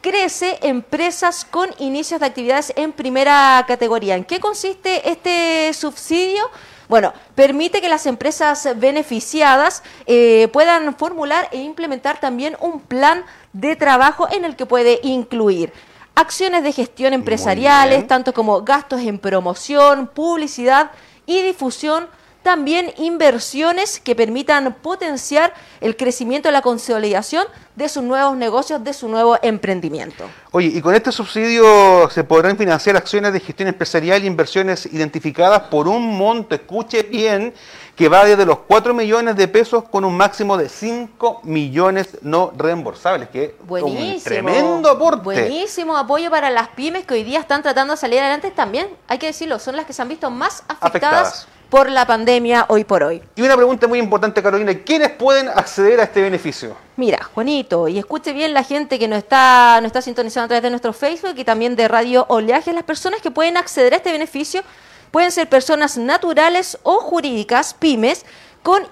Crece 0.03 0.59
empresas 0.63 1.45
con 1.45 1.69
inicios 1.79 2.19
de 2.19 2.25
actividades 2.25 2.73
en 2.75 2.91
primera 2.91 3.63
categoría. 3.65 4.17
¿En 4.17 4.25
qué 4.25 4.41
consiste 4.41 5.09
este 5.09 5.73
subsidio? 5.73 6.43
Bueno, 6.89 7.13
permite 7.35 7.79
que 7.79 7.87
las 7.87 8.05
empresas 8.05 8.67
beneficiadas 8.75 9.81
eh, 10.05 10.49
puedan 10.51 10.93
formular 10.97 11.47
e 11.53 11.59
implementar 11.59 12.19
también 12.19 12.57
un 12.59 12.81
plan 12.81 13.23
de 13.53 13.77
trabajo 13.77 14.27
en 14.29 14.43
el 14.43 14.57
que 14.57 14.65
puede 14.65 14.99
incluir 15.03 15.71
acciones 16.15 16.63
de 16.63 16.73
gestión 16.73 17.13
empresariales, 17.13 18.05
tanto 18.05 18.33
como 18.33 18.61
gastos 18.61 18.99
en 18.99 19.17
promoción, 19.17 20.07
publicidad 20.07 20.91
y 21.25 21.43
difusión 21.43 22.09
también 22.43 22.93
inversiones 22.97 23.99
que 23.99 24.15
permitan 24.15 24.75
potenciar 24.81 25.53
el 25.81 25.95
crecimiento 25.95 26.49
y 26.49 26.51
la 26.51 26.61
consolidación 26.61 27.47
de 27.75 27.89
sus 27.89 28.03
nuevos 28.03 28.37
negocios, 28.37 28.83
de 28.83 28.93
su 28.93 29.07
nuevo 29.07 29.37
emprendimiento. 29.41 30.25
Oye, 30.51 30.67
y 30.67 30.81
con 30.81 30.93
este 30.93 31.11
subsidio 31.11 32.09
se 32.11 32.23
podrán 32.23 32.55
financiar 32.55 32.95
acciones 32.95 33.33
de 33.33 33.39
gestión 33.39 33.69
empresarial 33.69 34.23
y 34.23 34.27
inversiones 34.27 34.85
identificadas 34.85 35.61
por 35.63 35.87
un 35.87 36.15
monto, 36.15 36.53
escuche 36.53 37.01
bien, 37.03 37.53
que 37.95 38.09
va 38.09 38.25
desde 38.25 38.45
los 38.45 38.59
4 38.59 38.93
millones 38.93 39.35
de 39.35 39.47
pesos 39.47 39.85
con 39.85 40.05
un 40.05 40.15
máximo 40.15 40.57
de 40.57 40.69
5 40.69 41.41
millones 41.43 42.17
no 42.21 42.51
reembolsables, 42.55 43.29
que 43.29 43.43
es 43.45 43.51
un 43.67 44.21
tremendo 44.23 44.89
aporte. 44.89 45.23
Buenísimo 45.23 45.97
apoyo 45.97 46.29
para 46.29 46.49
las 46.49 46.67
pymes 46.69 47.05
que 47.05 47.15
hoy 47.15 47.23
día 47.23 47.39
están 47.39 47.63
tratando 47.63 47.93
de 47.93 47.97
salir 47.97 48.19
adelante 48.19 48.51
también, 48.51 48.87
hay 49.07 49.17
que 49.17 49.27
decirlo, 49.27 49.57
son 49.57 49.75
las 49.75 49.85
que 49.85 49.93
se 49.93 50.01
han 50.01 50.09
visto 50.09 50.29
más 50.29 50.63
afectadas 50.67 51.47
por 51.73 51.89
la 51.89 52.05
pandemia 52.05 52.67
hoy 52.69 52.83
por 52.83 53.01
hoy. 53.01 53.19
Y 53.35 53.41
una 53.41 53.55
pregunta 53.55 53.87
muy 53.87 53.97
importante, 53.97 54.43
Carolina, 54.43 54.75
¿quiénes 54.85 55.09
pueden 55.09 55.49
acceder 55.49 55.99
a 55.99 56.03
este 56.03 56.21
beneficio? 56.21 56.77
Mira, 56.97 57.23
Juanito, 57.33 57.87
y 57.87 57.97
escuche 57.97 58.31
bien 58.31 58.53
la 58.53 58.61
gente 58.61 58.99
que 58.99 59.07
nos 59.07 59.17
está, 59.17 59.79
nos 59.81 59.87
está 59.87 59.99
sintonizando 60.03 60.43
a 60.43 60.47
través 60.49 60.61
de 60.61 60.69
nuestro 60.69 60.93
Facebook 60.93 61.33
y 61.35 61.43
también 61.43 61.75
de 61.75 61.87
Radio 61.87 62.27
Oleaje, 62.29 62.71
las 62.73 62.83
personas 62.83 63.23
que 63.23 63.31
pueden 63.31 63.57
acceder 63.57 63.91
a 63.93 63.95
este 63.95 64.11
beneficio 64.11 64.61
pueden 65.09 65.31
ser 65.31 65.49
personas 65.49 65.97
naturales 65.97 66.77
o 66.83 66.99
jurídicas, 66.99 67.73
pymes, 67.73 68.23
con 68.61 68.83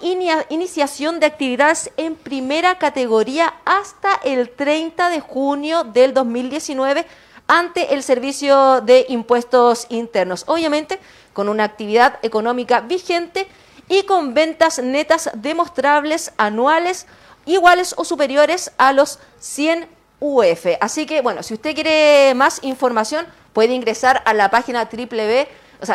iniciación 0.49 1.19
de 1.19 1.27
actividades 1.27 1.91
en 1.97 2.15
primera 2.15 2.79
categoría 2.79 3.53
hasta 3.63 4.19
el 4.23 4.49
30 4.49 5.09
de 5.09 5.19
junio 5.19 5.83
del 5.83 6.15
2019 6.15 7.05
ante 7.51 7.93
el 7.93 8.01
Servicio 8.01 8.79
de 8.79 9.05
Impuestos 9.09 9.85
Internos. 9.89 10.45
Obviamente, 10.47 10.99
con 11.33 11.49
una 11.49 11.63
actividad 11.63 12.19
económica 12.21 12.81
vigente 12.81 13.47
y 13.87 14.03
con 14.03 14.33
ventas 14.33 14.79
netas 14.79 15.29
demostrables 15.33 16.33
anuales 16.37 17.07
iguales 17.45 17.93
o 17.97 18.05
superiores 18.05 18.71
a 18.77 18.93
los 18.93 19.19
100 19.39 19.87
UF. 20.19 20.65
Así 20.79 21.05
que, 21.05 21.21
bueno, 21.21 21.43
si 21.43 21.55
usted 21.55 21.73
quiere 21.73 22.33
más 22.35 22.59
información, 22.63 23.25
puede 23.53 23.73
ingresar 23.73 24.21
a 24.25 24.33
la 24.33 24.49
página 24.49 24.89
www, 24.91 25.47
o 25.81 25.85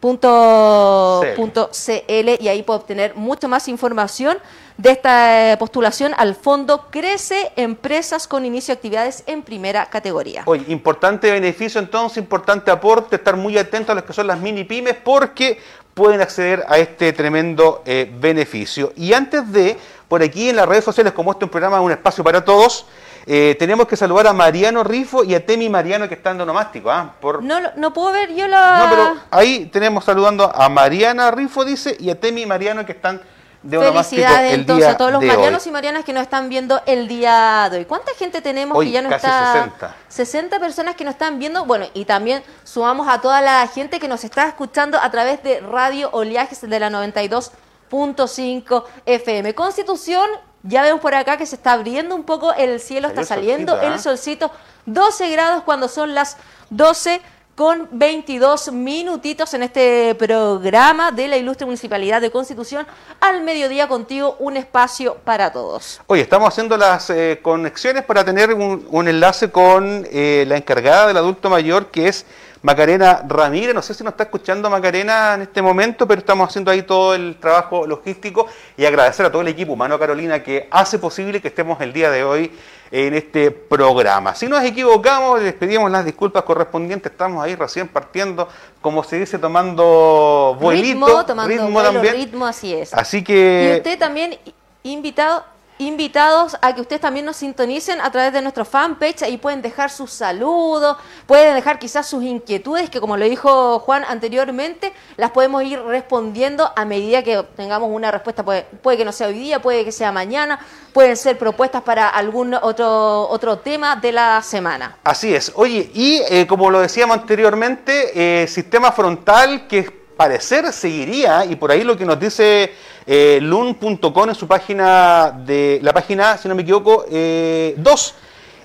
www.cercotec.cl 0.00 2.42
y 2.42 2.48
ahí 2.48 2.62
puede 2.62 2.80
obtener 2.80 3.14
mucha 3.16 3.48
más 3.48 3.68
información 3.68 4.38
de 4.76 4.90
esta 4.90 5.52
eh, 5.52 5.56
postulación 5.56 6.12
al 6.16 6.36
fondo 6.36 6.86
Crece 6.90 7.50
Empresas 7.56 8.28
con 8.28 8.44
inicio 8.44 8.74
de 8.74 8.78
actividades 8.78 9.24
en 9.26 9.42
primera 9.42 9.86
categoría. 9.86 10.42
Oye, 10.46 10.64
importante 10.68 11.30
beneficio 11.30 11.80
entonces, 11.80 12.18
importante 12.18 12.70
aporte, 12.70 13.16
estar 13.16 13.36
muy 13.36 13.58
atentos 13.58 13.90
a 13.90 13.94
los 13.94 14.04
que 14.04 14.12
son 14.12 14.28
las 14.28 14.38
mini 14.38 14.64
pymes 14.64 14.94
porque 15.02 15.58
pueden 15.94 16.20
acceder 16.20 16.64
a 16.68 16.78
este 16.78 17.12
tremendo 17.12 17.82
eh, 17.84 18.08
beneficio. 18.20 18.92
Y 18.94 19.14
antes 19.14 19.50
de, 19.52 19.76
por 20.06 20.22
aquí 20.22 20.48
en 20.48 20.56
las 20.56 20.68
redes 20.68 20.84
sociales, 20.84 21.12
como 21.12 21.32
este 21.32 21.44
es 21.44 21.48
un 21.48 21.50
programa, 21.50 21.80
un 21.80 21.90
espacio 21.90 22.22
para 22.22 22.44
todos, 22.44 22.86
eh, 23.30 23.56
tenemos 23.58 23.86
que 23.86 23.94
saludar 23.94 24.26
a 24.26 24.32
Mariano 24.32 24.82
Rifo 24.82 25.22
y 25.22 25.34
a 25.34 25.44
Temi 25.44 25.68
Mariano 25.68 26.08
que 26.08 26.14
están 26.14 26.38
de 26.38 26.44
onomástico. 26.44 26.90
¿ah? 26.90 27.14
Por... 27.20 27.42
No, 27.42 27.60
no 27.76 27.92
puedo 27.92 28.10
ver 28.10 28.34
yo 28.34 28.48
la... 28.48 28.78
No, 28.78 28.90
pero 28.90 29.16
ahí 29.30 29.66
tenemos 29.66 30.04
saludando 30.04 30.50
a 30.54 30.68
Mariana 30.70 31.30
Rifo, 31.30 31.64
dice, 31.64 31.94
y 32.00 32.08
a 32.08 32.18
Temi 32.18 32.46
Mariano 32.46 32.86
que 32.86 32.92
están 32.92 33.20
Felicidades 33.68 34.54
entonces 34.54 34.86
a 34.86 34.96
todos 34.96 35.10
los 35.10 35.22
marianos 35.22 35.66
y 35.66 35.72
marianas 35.72 36.04
que 36.04 36.12
nos 36.12 36.22
están 36.22 36.48
viendo 36.48 36.80
el 36.86 37.08
día 37.08 37.68
de 37.70 37.78
hoy. 37.78 37.84
¿Cuánta 37.86 38.12
gente 38.14 38.40
tenemos 38.40 38.78
que 38.82 38.90
ya 38.90 39.02
no 39.02 39.10
está? 39.10 39.52
60. 39.52 39.96
60 40.08 40.60
personas 40.60 40.94
que 40.94 41.04
nos 41.04 41.14
están 41.14 41.40
viendo. 41.40 41.64
Bueno, 41.64 41.86
y 41.92 42.04
también 42.04 42.44
sumamos 42.62 43.08
a 43.08 43.20
toda 43.20 43.40
la 43.40 43.66
gente 43.66 43.98
que 43.98 44.06
nos 44.06 44.22
está 44.22 44.46
escuchando 44.46 44.96
a 44.98 45.10
través 45.10 45.42
de 45.42 45.58
Radio 45.60 46.08
Oleajes 46.12 46.60
de 46.60 46.80
la 46.80 46.88
92.5 46.88 48.84
FM. 49.06 49.54
Constitución, 49.56 50.30
ya 50.62 50.82
vemos 50.82 51.00
por 51.00 51.14
acá 51.14 51.36
que 51.36 51.46
se 51.46 51.56
está 51.56 51.72
abriendo 51.72 52.14
un 52.14 52.24
poco 52.24 52.52
el 52.54 52.80
cielo, 52.80 53.08
está 53.08 53.24
saliendo 53.24 53.80
el 53.80 53.94
¿ah? 53.94 53.98
solcito. 53.98 54.50
12 54.86 55.30
grados 55.30 55.62
cuando 55.64 55.88
son 55.88 56.14
las 56.14 56.36
12 56.70 57.20
con 57.58 57.88
22 57.90 58.70
minutitos 58.70 59.52
en 59.52 59.64
este 59.64 60.14
programa 60.14 61.10
de 61.10 61.26
la 61.26 61.36
Ilustre 61.36 61.66
Municipalidad 61.66 62.20
de 62.20 62.30
Constitución. 62.30 62.86
Al 63.20 63.42
mediodía 63.42 63.88
contigo, 63.88 64.36
un 64.38 64.56
espacio 64.56 65.16
para 65.24 65.50
todos. 65.50 66.00
Hoy 66.06 66.20
estamos 66.20 66.48
haciendo 66.48 66.76
las 66.76 67.10
eh, 67.10 67.40
conexiones 67.42 68.04
para 68.04 68.24
tener 68.24 68.54
un, 68.54 69.08
enlace 69.08 69.50
con 69.50 70.06
eh, 70.08 70.44
la 70.46 70.56
encargada 70.56 71.08
del 71.08 71.16
adulto 71.16 71.50
mayor, 71.50 71.86
que 71.86 72.06
es 72.06 72.26
Macarena 72.62 73.24
Ramírez. 73.26 73.74
No 73.74 73.82
sé 73.82 73.94
si 73.94 74.02
nos 74.04 74.12
está 74.12 74.24
escuchando 74.24 74.68
Macarena 74.70 75.34
en 75.34 75.42
este 75.42 75.62
momento, 75.62 76.06
pero 76.06 76.20
estamos 76.20 76.48
haciendo 76.48 76.70
ahí 76.70 76.82
todo 76.82 77.14
el 77.14 77.36
trabajo 77.40 77.86
logístico 77.86 78.46
y 78.76 78.84
agradecer 78.84 79.26
a 79.26 79.32
todo 79.32 79.42
el 79.42 79.48
equipo 79.48 79.72
humano, 79.72 79.98
Carolina, 79.98 80.42
que 80.42 80.68
hace 80.70 80.98
posible 80.98 81.40
que 81.40 81.48
estemos 81.48 81.80
el 81.80 81.92
día 81.92 82.10
de 82.10 82.24
hoy 82.24 82.52
en 82.90 83.14
este 83.14 83.50
programa. 83.50 84.34
Si 84.34 84.46
nos 84.46 84.64
equivocamos, 84.64 85.40
les 85.40 85.54
pedimos 85.54 85.90
las 85.90 86.04
disculpas 86.04 86.42
correspondientes, 86.42 87.12
estamos 87.12 87.44
ahí 87.44 87.54
recién 87.54 87.88
partiendo, 87.88 88.48
como 88.80 89.04
se 89.04 89.18
dice, 89.18 89.38
tomando 89.38 90.56
vuelito, 90.60 91.06
ritmo, 91.06 91.26
tomando 91.26 91.48
ritmo 91.48 91.82
también. 91.82 92.14
ritmo, 92.14 92.46
así 92.46 92.74
es. 92.74 92.94
Así 92.94 93.22
que... 93.22 93.72
Y 93.74 93.76
usted 93.78 93.98
también, 93.98 94.38
invitado, 94.82 95.44
invitados 95.78 96.56
a 96.60 96.74
que 96.74 96.80
ustedes 96.80 97.00
también 97.00 97.24
nos 97.24 97.36
sintonicen 97.36 98.00
a 98.00 98.10
través 98.10 98.32
de 98.32 98.42
nuestro 98.42 98.64
fanpage, 98.64 99.22
ahí 99.22 99.36
pueden 99.36 99.62
dejar 99.62 99.90
sus 99.90 100.10
saludos, 100.10 100.96
pueden 101.26 101.54
dejar 101.54 101.78
quizás 101.78 102.06
sus 102.06 102.24
inquietudes, 102.24 102.90
que 102.90 103.00
como 103.00 103.16
lo 103.16 103.24
dijo 103.24 103.78
Juan 103.80 104.04
anteriormente, 104.08 104.92
las 105.16 105.30
podemos 105.30 105.62
ir 105.62 105.80
respondiendo 105.82 106.70
a 106.74 106.84
medida 106.84 107.22
que 107.22 107.42
tengamos 107.56 107.90
una 107.92 108.10
respuesta, 108.10 108.44
puede, 108.44 108.96
que 108.96 109.04
no 109.04 109.12
sea 109.12 109.28
hoy 109.28 109.34
día, 109.34 109.62
puede 109.62 109.84
que 109.84 109.92
sea 109.92 110.10
mañana, 110.12 110.58
pueden 110.92 111.16
ser 111.16 111.38
propuestas 111.38 111.82
para 111.82 112.08
algún 112.08 112.54
otro, 112.54 113.28
otro 113.28 113.58
tema 113.58 113.96
de 113.96 114.12
la 114.12 114.42
semana. 114.42 114.96
Así 115.04 115.34
es, 115.34 115.52
oye, 115.54 115.90
y 115.94 116.20
eh, 116.28 116.46
como 116.46 116.70
lo 116.70 116.80
decíamos 116.80 117.18
anteriormente, 117.18 118.42
eh, 118.42 118.46
sistema 118.48 118.90
frontal 118.90 119.66
que 119.68 120.07
parecer 120.18 120.72
seguiría, 120.72 121.44
y 121.44 121.54
por 121.54 121.70
ahí 121.70 121.84
lo 121.84 121.96
que 121.96 122.04
nos 122.04 122.18
dice 122.18 122.74
eh, 123.06 123.38
lun.com 123.40 124.28
en 124.28 124.34
su 124.34 124.48
página 124.48 125.30
de 125.46 125.78
la 125.80 125.92
página, 125.92 126.36
si 126.36 126.48
no 126.48 126.56
me 126.56 126.62
equivoco, 126.62 127.04
2. 127.06 127.08
Eh, 127.10 127.76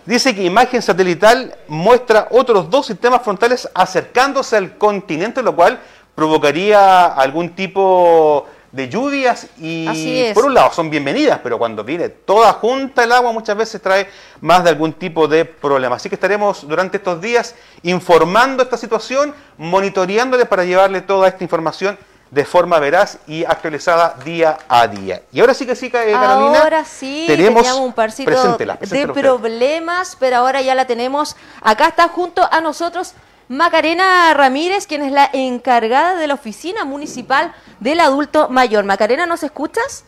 dice 0.05 0.35
que 0.35 0.43
imagen 0.43 0.81
satelital 0.81 1.55
muestra 1.67 2.27
otros 2.31 2.69
dos 2.71 2.87
sistemas 2.87 3.21
frontales 3.21 3.69
acercándose 3.75 4.57
al 4.57 4.79
continente, 4.79 5.43
lo 5.43 5.55
cual 5.55 5.79
provocaría 6.15 7.05
algún 7.05 7.49
tipo 7.49 8.47
de 8.73 8.89
lluvias 8.89 9.47
y 9.59 10.33
por 10.33 10.45
un 10.45 10.55
lado 10.55 10.73
son 10.73 10.89
bienvenidas, 10.89 11.39
pero 11.43 11.59
cuando 11.59 11.83
viene 11.83 12.09
toda 12.09 12.53
junta 12.53 13.03
el 13.03 13.11
agua 13.11 13.31
muchas 13.31 13.55
veces 13.55 13.79
trae 13.79 14.09
más 14.41 14.63
de 14.63 14.71
algún 14.71 14.93
tipo 14.93 15.27
de 15.27 15.45
problema. 15.45 15.95
Así 15.95 16.09
que 16.09 16.15
estaremos 16.15 16.67
durante 16.67 16.97
estos 16.97 17.21
días 17.21 17.53
informando 17.83 18.63
esta 18.63 18.75
situación, 18.75 19.35
monitoreándole 19.59 20.45
para 20.45 20.65
llevarle 20.65 21.01
toda 21.01 21.27
esta 21.27 21.43
información 21.43 21.99
de 22.31 22.45
forma 22.45 22.79
veraz 22.79 23.19
y 23.27 23.45
actualizada 23.45 24.17
día 24.25 24.57
a 24.67 24.87
día. 24.87 25.21
Y 25.31 25.39
ahora 25.39 25.53
sí 25.53 25.67
que 25.67 25.75
sí, 25.75 25.85
eh, 25.85 25.91
Carolina. 25.91 26.63
Ahora 26.63 26.83
sí, 26.83 27.25
tenemos 27.27 27.71
un 27.73 27.93
parcito 27.93 28.57
de 28.57 29.07
problemas, 29.07 30.17
pero 30.19 30.37
ahora 30.37 30.63
ya 30.63 30.73
la 30.73 30.85
tenemos. 30.85 31.35
Acá 31.61 31.89
está 31.89 32.07
junto 32.07 32.41
a 32.51 32.59
nosotros 32.59 33.13
Macarena 33.49 34.33
Ramírez, 34.33 34.87
quien 34.87 35.03
es 35.03 35.11
la 35.11 35.29
encargada 35.33 36.15
de 36.15 36.27
la 36.27 36.33
oficina 36.33 36.85
municipal 36.85 37.53
del 37.79 37.99
adulto 37.99 38.49
mayor. 38.49 38.85
Macarena, 38.85 39.25
¿nos 39.25 39.43
escuchas? 39.43 40.05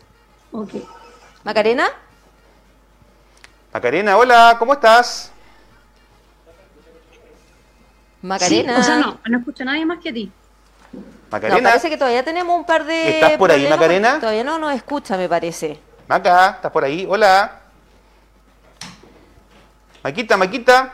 Ok. 0.52 0.74
Macarena. 1.44 1.88
Macarena, 3.72 4.16
hola, 4.16 4.56
¿cómo 4.58 4.72
estás? 4.72 5.30
Macarena. 8.22 8.78
o 8.78 8.82
sea, 8.82 8.96
no, 8.96 9.18
no 9.24 9.38
escucho 9.38 9.62
a 9.62 9.66
nadie 9.66 9.84
más 9.84 9.98
que 9.98 10.08
a 10.08 10.12
ti. 10.12 10.32
Macarena. 11.30 11.70
parece 11.70 11.90
que 11.90 11.96
todavía 11.96 12.24
tenemos 12.24 12.56
un 12.56 12.64
par 12.64 12.84
de. 12.84 13.10
¿Estás 13.10 13.32
por 13.36 13.50
ahí, 13.50 13.68
Macarena? 13.68 14.18
Todavía 14.18 14.44
no 14.44 14.58
nos 14.58 14.74
escucha, 14.74 15.16
me 15.16 15.28
parece. 15.28 15.78
Maca, 16.08 16.50
¿estás 16.50 16.72
por 16.72 16.84
ahí? 16.84 17.06
Hola. 17.08 17.60
Maquita, 20.02 20.36
Maquita. 20.36 20.92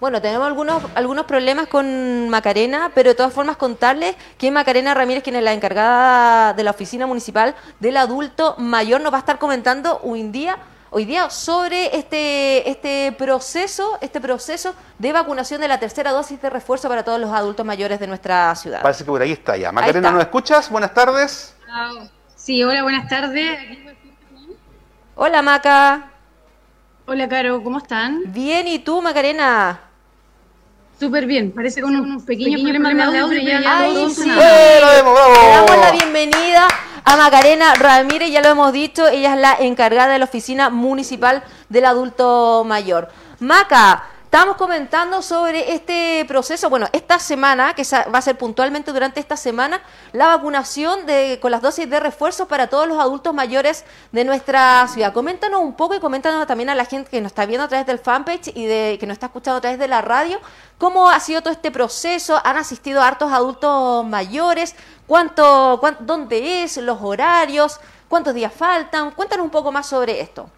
Bueno, 0.00 0.22
tenemos 0.22 0.46
algunos, 0.46 0.82
algunos 0.94 1.26
problemas 1.26 1.68
con 1.68 2.30
Macarena, 2.30 2.90
pero 2.94 3.10
de 3.10 3.14
todas 3.14 3.34
formas 3.34 3.58
contarles 3.58 4.16
que 4.38 4.50
Macarena 4.50 4.94
Ramírez, 4.94 5.22
quien 5.22 5.36
es 5.36 5.42
la 5.42 5.52
encargada 5.52 6.54
de 6.54 6.64
la 6.64 6.70
Oficina 6.70 7.06
Municipal 7.06 7.54
del 7.80 7.98
Adulto 7.98 8.54
Mayor, 8.56 9.02
nos 9.02 9.12
va 9.12 9.18
a 9.18 9.20
estar 9.20 9.38
comentando 9.38 9.98
un 9.98 10.32
día 10.32 10.56
hoy 10.88 11.04
día 11.04 11.28
sobre 11.28 11.94
este, 11.94 12.68
este 12.68 13.12
proceso, 13.12 13.98
este 14.00 14.22
proceso 14.22 14.74
de 14.98 15.12
vacunación 15.12 15.60
de 15.60 15.68
la 15.68 15.78
tercera 15.78 16.12
dosis 16.12 16.40
de 16.40 16.48
refuerzo 16.48 16.88
para 16.88 17.04
todos 17.04 17.20
los 17.20 17.30
adultos 17.30 17.66
mayores 17.66 18.00
de 18.00 18.06
nuestra 18.06 18.54
ciudad. 18.54 18.80
Parece 18.80 19.04
que 19.04 19.10
por 19.10 19.20
ahí 19.20 19.32
está 19.32 19.58
ya. 19.58 19.70
Macarena, 19.70 20.12
¿nos 20.12 20.22
escuchas? 20.22 20.70
Buenas 20.70 20.94
tardes. 20.94 21.54
Sí, 22.36 22.64
hola, 22.64 22.82
buenas 22.84 23.06
tardes. 23.06 23.78
Hola, 25.14 25.42
Maca. 25.42 26.10
Hola, 27.06 27.28
Caro, 27.28 27.62
¿cómo 27.62 27.76
están? 27.76 28.22
Bien, 28.32 28.66
¿y 28.66 28.78
tú, 28.78 29.02
Macarena? 29.02 29.89
Súper 31.00 31.24
bien, 31.24 31.50
parece 31.52 31.80
con 31.80 31.96
unos 31.96 32.24
pequeños 32.24 32.60
problemas 32.60 33.10
de 33.10 33.18
audio, 33.20 33.40
ya, 33.40 33.62
ya 33.62 33.78
Ay, 33.78 34.10
sí. 34.10 34.28
Le 34.28 35.50
damos 35.50 35.78
la 35.78 35.92
bienvenida 35.92 36.68
a 37.02 37.16
Macarena 37.16 37.72
Ramírez, 37.72 38.30
ya 38.30 38.42
lo 38.42 38.50
hemos 38.50 38.70
dicho, 38.70 39.08
ella 39.08 39.32
es 39.34 39.40
la 39.40 39.56
encargada 39.60 40.12
de 40.12 40.18
la 40.18 40.26
Oficina 40.26 40.68
Municipal 40.68 41.42
del 41.70 41.86
Adulto 41.86 42.64
Mayor. 42.66 43.08
Maca, 43.38 44.04
Estamos 44.32 44.56
comentando 44.56 45.22
sobre 45.22 45.74
este 45.74 46.24
proceso, 46.28 46.70
bueno, 46.70 46.86
esta 46.92 47.18
semana, 47.18 47.74
que 47.74 47.82
va 47.82 48.18
a 48.18 48.22
ser 48.22 48.38
puntualmente 48.38 48.92
durante 48.92 49.18
esta 49.18 49.36
semana, 49.36 49.82
la 50.12 50.28
vacunación 50.28 51.04
de, 51.04 51.40
con 51.42 51.50
las 51.50 51.60
dosis 51.60 51.90
de 51.90 51.98
refuerzo 51.98 52.46
para 52.46 52.68
todos 52.68 52.86
los 52.86 53.00
adultos 53.00 53.34
mayores 53.34 53.84
de 54.12 54.24
nuestra 54.24 54.86
ciudad. 54.86 55.12
Coméntanos 55.12 55.60
un 55.60 55.74
poco 55.74 55.96
y 55.96 55.98
coméntanos 55.98 56.46
también 56.46 56.70
a 56.70 56.76
la 56.76 56.84
gente 56.84 57.10
que 57.10 57.20
nos 57.20 57.32
está 57.32 57.44
viendo 57.44 57.64
a 57.64 57.68
través 57.68 57.88
del 57.88 57.98
fanpage 57.98 58.52
y 58.54 58.66
de, 58.66 58.98
que 59.00 59.06
nos 59.08 59.14
está 59.14 59.26
escuchando 59.26 59.58
a 59.58 59.60
través 59.62 59.80
de 59.80 59.88
la 59.88 60.00
radio, 60.00 60.38
cómo 60.78 61.10
ha 61.10 61.18
sido 61.18 61.42
todo 61.42 61.52
este 61.52 61.72
proceso, 61.72 62.40
han 62.44 62.56
asistido 62.56 63.02
hartos 63.02 63.32
adultos 63.32 64.06
mayores, 64.06 64.76
cuánto, 65.08 65.80
dónde 65.98 66.62
es, 66.62 66.76
los 66.76 67.02
horarios, 67.02 67.80
cuántos 68.08 68.32
días 68.32 68.52
faltan, 68.56 69.10
cuéntanos 69.10 69.42
un 69.42 69.50
poco 69.50 69.72
más 69.72 69.86
sobre 69.86 70.20
esto. 70.20 70.48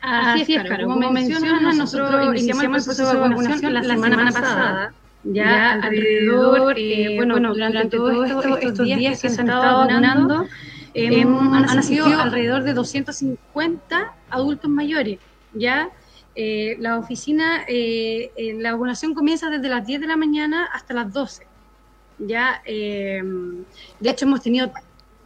Así, 0.00 0.54
es, 0.54 0.62
Caro. 0.68 0.86
Como, 0.86 1.10
mencionas, 1.10 1.76
nosotros 1.76 2.26
iniciamos 2.36 2.64
el 2.64 2.70
proceso 2.70 3.12
de 3.12 3.18
vacunación 3.18 3.74
la 3.74 3.82
semana 3.82 4.30
pasada. 4.32 4.92
Ya, 5.24 5.72
alrededor, 5.72 6.74
eh, 6.78 7.16
bueno, 7.16 7.52
durante, 7.52 7.96
todos 7.96 8.44
estos, 8.62 8.86
días 8.86 9.20
que 9.20 9.28
se 9.28 9.40
han 9.40 9.48
estado 9.48 9.78
vacunando, 9.78 10.46
eh, 10.94 11.22
han, 11.22 11.62
nacido 11.62 12.06
alrededor 12.06 12.62
de 12.62 12.72
250 12.72 14.14
adultos 14.30 14.70
mayores. 14.70 15.18
Ya, 15.54 15.90
eh, 16.34 16.76
la 16.78 16.98
oficina, 16.98 17.64
la 17.68 18.72
vacunación 18.72 19.14
comienza 19.14 19.50
desde 19.50 19.68
las 19.68 19.86
10 19.86 20.02
de 20.02 20.06
la 20.06 20.16
mañana 20.16 20.68
hasta 20.72 20.94
las 20.94 21.12
12. 21.12 21.46
Ya, 22.20 22.62
de 22.64 23.64
hecho, 24.02 24.24
hemos 24.24 24.42
tenido 24.42 24.72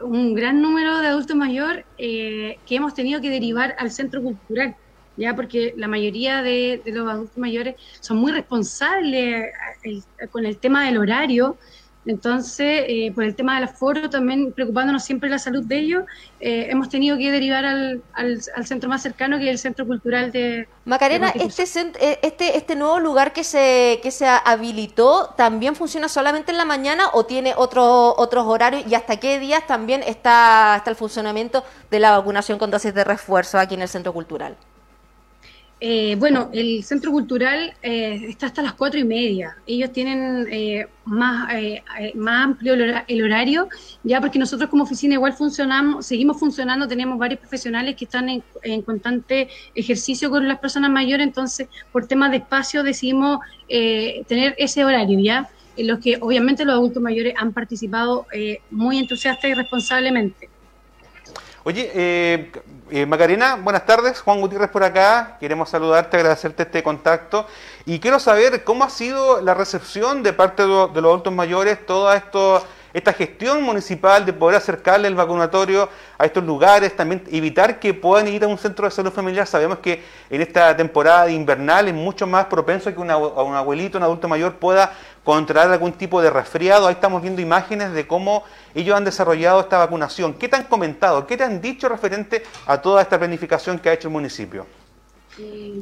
un 0.03 0.35
gran 0.35 0.61
número 0.61 0.99
de 0.99 1.09
adultos 1.09 1.37
mayores 1.37 1.85
eh, 1.99 2.59
que 2.67 2.77
hemos 2.77 2.95
tenido 2.95 3.21
que 3.21 3.31
derivar 3.31 3.75
al 3.79 3.91
centro 3.91 4.23
cultural, 4.23 4.77
ya 5.17 5.35
porque 5.35 5.75
la 5.77 5.89
mayoría 5.89 6.43
de, 6.43 6.83
los 6.87 7.09
adultos 7.09 7.39
mayores 7.39 7.77
son 8.01 8.19
muy 8.19 8.33
responsables 8.33 9.47
eh, 9.85 10.03
con 10.31 10.47
el 10.47 10.59
tema 10.59 10.87
del 10.87 10.99
horario 10.99 11.57
entonces, 12.05 12.85
eh, 12.89 13.13
por 13.15 13.23
el 13.23 13.37
tema 13.37 13.55
del 13.55 13.65
aforo, 13.65 14.11
también 14.11 14.53
preocupándonos 14.53 15.05
siempre 15.05 15.29
de 15.29 15.37
la 15.37 15.39
salud 15.39 15.65
de 15.65 15.79
ellos, 15.79 16.05
eh, 16.41 16.67
hemos 16.69 16.89
tenido 16.89 17.17
que 17.17 17.31
derivar 17.31 17.65
al, 17.65 18.03
al, 18.15 18.67
centro 18.67 18.89
más 18.89 19.03
cercano, 19.03 19.39
que 19.39 19.45
es 19.45 19.51
el 19.51 19.59
Centro 19.59 19.87
Cultural 19.87 20.33
de... 20.33 20.67
Macarena, 20.85 21.29
este, 21.29 21.63
eh, 22.01 22.19
este, 22.23 22.57
este 22.57 22.75
nuevo 22.75 22.99
lugar 22.99 23.33
que 23.33 23.45
se, 23.45 24.01
que 24.03 24.11
se 24.11 24.27
habilitó, 24.27 25.33
¿también 25.37 25.77
funciona 25.77 26.09
solamente 26.09 26.51
en 26.51 26.59
la 26.59 26.65
mañana 26.65 27.05
o 27.13 27.25
tiene 27.25 27.55
otro, 27.57 28.17
otros 28.17 28.47
horarios? 28.47 28.85
¿Y 28.89 28.97
hasta 28.97 29.19
qué 29.19 29.39
días 29.39 29.65
también 29.69 30.03
está, 30.03 30.75
está 30.79 30.91
el 30.91 30.97
funcionamiento 30.97 31.63
de 31.89 32.01
la 32.01 32.11
vacunación 32.19 32.59
con 32.59 32.73
dosis 32.73 32.93
de 32.93 33.05
refuerzo 33.05 33.61
aquí 33.61 33.75
en 33.75 33.83
el 33.83 33.89
Centro 33.89 34.13
Cultural? 34.13 34.57
Eh, 35.85 36.15
bueno, 36.15 36.49
el 36.53 36.85
centro 36.85 37.11
cultural 37.11 37.75
eh, 37.83 38.27
está 38.29 38.47
hasta 38.47 38.63
las 38.63 38.75
cuatro 38.75 39.01
y 39.01 39.05
media. 39.05 39.57
Ellos 39.67 39.93
tienen 39.93 40.47
eh, 40.49 40.87
más, 41.05 41.53
más 42.15 42.45
amplio 42.45 42.75
el 42.75 43.25
horario, 43.25 43.69
ya 44.05 44.21
porque 44.21 44.39
nosotros 44.39 44.71
como 44.71 44.85
oficina 44.85 45.15
igual 45.15 45.33
funcionamos, 45.33 46.07
seguimos 46.07 46.39
funcionando, 46.39 46.87
tenemos 46.87 47.19
varios 47.19 47.41
profesionales 47.41 47.97
que 47.97 48.05
están 48.05 48.29
en, 48.29 48.83
constante 48.83 49.49
ejercicio 49.75 50.31
con 50.31 50.47
las 50.47 50.61
personas 50.61 50.89
mayores, 50.89 51.27
entonces 51.27 51.67
por 51.91 52.07
temas 52.07 52.31
de 52.31 52.37
espacio 52.37 52.85
decidimos 52.85 53.41
tener 53.69 54.55
ese 54.59 54.85
horario, 54.85 55.19
¿ya? 55.19 55.49
En 55.77 55.89
los 55.89 55.99
que 55.99 56.17
obviamente 56.21 56.65
los 56.65 56.75
adultos 56.75 57.03
mayores 57.03 57.35
han 57.37 57.53
participado 57.53 58.29
muy 58.71 58.99
entusiasta 58.99 59.49
y 59.49 59.55
responsablemente. 59.55 60.52
Oye, 61.65 61.93
eh, 61.95 62.51
eh, 62.91 63.07
Macarena, 63.07 63.55
buenas 63.55 63.87
tardes. 63.87 64.21
Juan 64.21 64.41
Gutiérrez 64.41 64.69
por 64.69 64.83
acá. 64.83 65.37
Queremos 65.39 65.71
saludarte, 65.71 66.17
agradecerte 66.17 66.65
este 66.65 66.83
contacto. 66.83 67.47
Y 67.87 68.01
quiero 68.01 68.19
saber 68.19 68.65
cómo 68.65 68.83
ha 68.83 68.91
sido 68.91 69.41
la 69.41 69.55
recepción 69.55 70.25
de 70.25 70.33
parte 70.33 70.63
de, 70.63 70.69
los 70.69 70.97
adultos 70.97 71.33
mayores, 71.33 71.87
toda 71.87 72.17
esto, 72.17 72.67
esta 72.93 73.13
gestión 73.13 73.63
municipal 73.63 74.25
de 74.27 74.33
poder 74.33 74.57
acercarle 74.57 75.09
el 75.09 75.15
vacunatorio 75.15 75.89
a 76.19 76.27
estos 76.27 76.45
lugares, 76.45 76.95
también 76.95 77.23
evitar 77.31 77.81
que 77.81 77.95
puedan 77.95 78.29
ir 78.29 78.45
a 78.45 78.49
un 78.49 78.59
centro 78.59 78.85
de 78.85 78.91
salud 78.91 79.11
familiar. 79.11 79.47
Sabemos 79.47 79.79
que 79.79 80.03
en 80.31 80.41
esta 80.41 80.77
temporada 80.77 81.31
invernal 81.31 81.89
es 81.89 81.95
mucho 81.95 82.27
más 82.27 82.47
propenso 82.47 82.93
que 82.93 83.01
un 83.01 83.11
abuelito, 83.11 83.99
un 83.99 84.05
adulto 84.05 84.29
mayor 84.29 84.57
pueda 84.57 84.93
contraer 85.25 85.71
algún 85.71 85.93
tipo 85.93 86.21
de 86.21 86.31
resfriado. 86.31 86.87
Ahí 86.87 86.95
estamos 86.95 87.23
viendo 87.23 87.41
imágenes 87.41 87.93
de 87.93 88.07
cómo 88.07 88.45
ellos 88.75 88.97
han 88.97 89.05
desarrollado 89.05 89.61
esta 89.61 89.79
vacunación. 89.79 90.35
¿Qué 90.35 90.49
te 90.49 90.57
han 90.57 90.65
comentado? 90.65 91.27
¿Qué 91.27 91.37
te 91.37 91.45
han 91.45 91.61
dicho 91.61 91.89
referente 91.89 92.43
a 92.67 92.81
toda 92.81 93.03
esta 93.03 93.19
planificación 93.19 93.79
que 93.79 93.89
ha 93.89 93.93
hecho 93.93 94.09
el 94.09 94.13
municipio? 94.13 94.67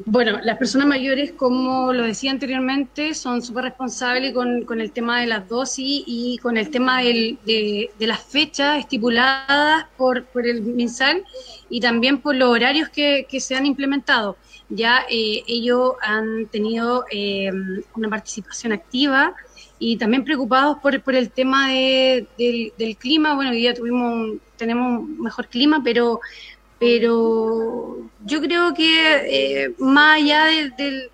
Bueno, 0.04 0.38
las 0.44 0.58
personas 0.58 0.86
mayores, 0.86 1.32
como 1.32 1.92
lo 1.92 2.04
decía 2.04 2.30
anteriormente, 2.30 3.14
son 3.14 3.42
súper 3.42 3.64
responsables 3.64 4.32
con, 4.32 4.80
el 4.80 4.92
tema 4.92 5.20
de 5.20 5.26
las 5.26 5.48
dosis 5.48 6.04
y 6.06 6.38
con 6.38 6.56
el 6.56 6.70
tema 6.70 7.02
de, 7.02 7.90
las 7.98 8.22
fechas 8.22 8.78
estipuladas 8.78 9.86
por, 9.96 10.24
el 10.44 10.62
MinSal 10.62 11.24
y 11.68 11.80
también 11.80 12.18
por 12.18 12.36
los 12.36 12.48
horarios 12.48 12.88
que, 12.90 13.26
se 13.40 13.56
han 13.56 13.66
implementado. 13.66 14.36
Ya 14.68 15.04
eh, 15.10 15.42
ellos 15.48 15.94
han 16.00 16.46
tenido 16.46 17.04
eh, 17.10 17.50
una 17.96 18.08
participación 18.08 18.72
activa 18.72 19.34
y 19.80 19.96
también 19.96 20.24
preocupados 20.24 20.78
por, 20.78 21.02
por 21.02 21.14
el 21.14 21.30
tema 21.30 21.70
del, 21.72 22.28
clima. 22.98 23.34
Bueno, 23.34 23.50
hoy 23.50 23.56
día 23.56 23.74
tuvimos, 23.74 24.36
tenemos 24.56 25.00
un 25.00 25.20
mejor 25.22 25.48
clima, 25.48 25.80
pero 25.82 26.20
pero 26.80 27.98
yo 28.24 28.40
creo 28.40 28.72
que 28.72 29.64
eh, 29.64 29.74
más 29.78 30.16
allá 30.16 30.46
de, 30.46 31.10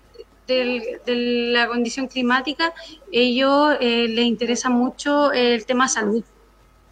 la 1.05 1.67
condición 1.67 2.07
climática, 2.07 2.73
ellos 3.11 3.75
eh, 3.81 4.07
les 4.07 4.25
interesa 4.25 4.69
mucho 4.69 5.33
el 5.33 5.65
tema 5.65 5.89
salud, 5.89 6.23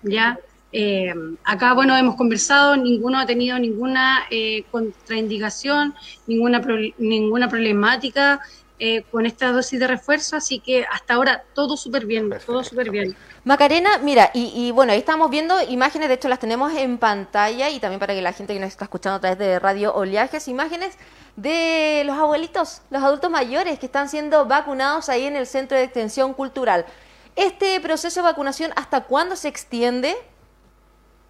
¿ya? 0.03 0.37
Eh, 0.73 1.13
acá, 1.45 1.73
bueno, 1.73 1.95
hemos 1.95 2.17
conversado, 2.17 2.75
ninguno 2.75 3.17
ha 3.17 3.25
tenido 3.25 3.57
ninguna 3.57 4.25
eh, 4.29 4.65
contraindicación, 4.71 5.95
ninguna, 6.27 6.61
ninguna 6.97 7.47
problemática 7.47 8.41
con 9.09 9.25
esta 9.25 9.53
dosis 9.53 9.79
de 9.79 9.87
refuerzo, 9.87 10.35
así 10.35 10.59
que 10.59 10.83
hasta 10.83 11.13
ahora 11.13 11.45
todo 11.53 11.77
súper 11.77 12.05
bien, 12.05 12.29
todo 12.45 12.61
súper 12.61 12.91
bien. 12.91 13.15
Macarena, 13.45 13.99
mira, 13.99 14.31
y, 14.33 14.71
bueno, 14.71 14.91
ahí 14.91 14.97
estamos 14.97 15.29
viendo 15.29 15.61
imágenes, 15.69 16.07
de 16.07 16.15
hecho 16.15 16.27
las 16.27 16.39
tenemos 16.39 16.73
en 16.73 16.97
pantalla 16.97 17.69
y 17.69 17.79
también 17.79 17.99
para 17.99 18.15
que 18.15 18.21
la 18.23 18.33
gente 18.33 18.55
que 18.55 18.59
nos 18.59 18.69
está 18.69 18.85
escuchando 18.85 19.17
a 19.17 19.19
través 19.19 19.37
de 19.37 19.59
Radio 19.59 19.93
Oleajes, 19.93 20.47
imágenes 20.47 20.97
de 21.35 22.01
los 22.07 22.17
abuelitos, 22.17 22.81
los 22.89 23.03
adultos 23.03 23.29
mayores 23.29 23.77
que 23.77 23.85
están 23.85 24.09
siendo 24.09 24.47
vacunados 24.47 25.09
ahí 25.09 25.25
en 25.25 25.35
el 25.35 25.45
Centro 25.45 25.77
de 25.77 25.83
Extensión 25.83 26.33
Cultural. 26.33 26.87
¿Este 27.35 27.79
proceso 27.81 28.21
de 28.21 28.23
vacunación 28.23 28.71
hasta 28.75 29.01
cuándo 29.01 29.35
se 29.35 29.47
extiende? 29.47 30.15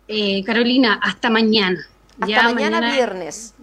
Eh, 0.08 0.42
Carolina, 0.46 0.98
hasta 1.04 1.30
mañana. 1.30 1.86
Hasta 2.22 2.44
mañana, 2.44 2.94
viernes. 2.94 3.55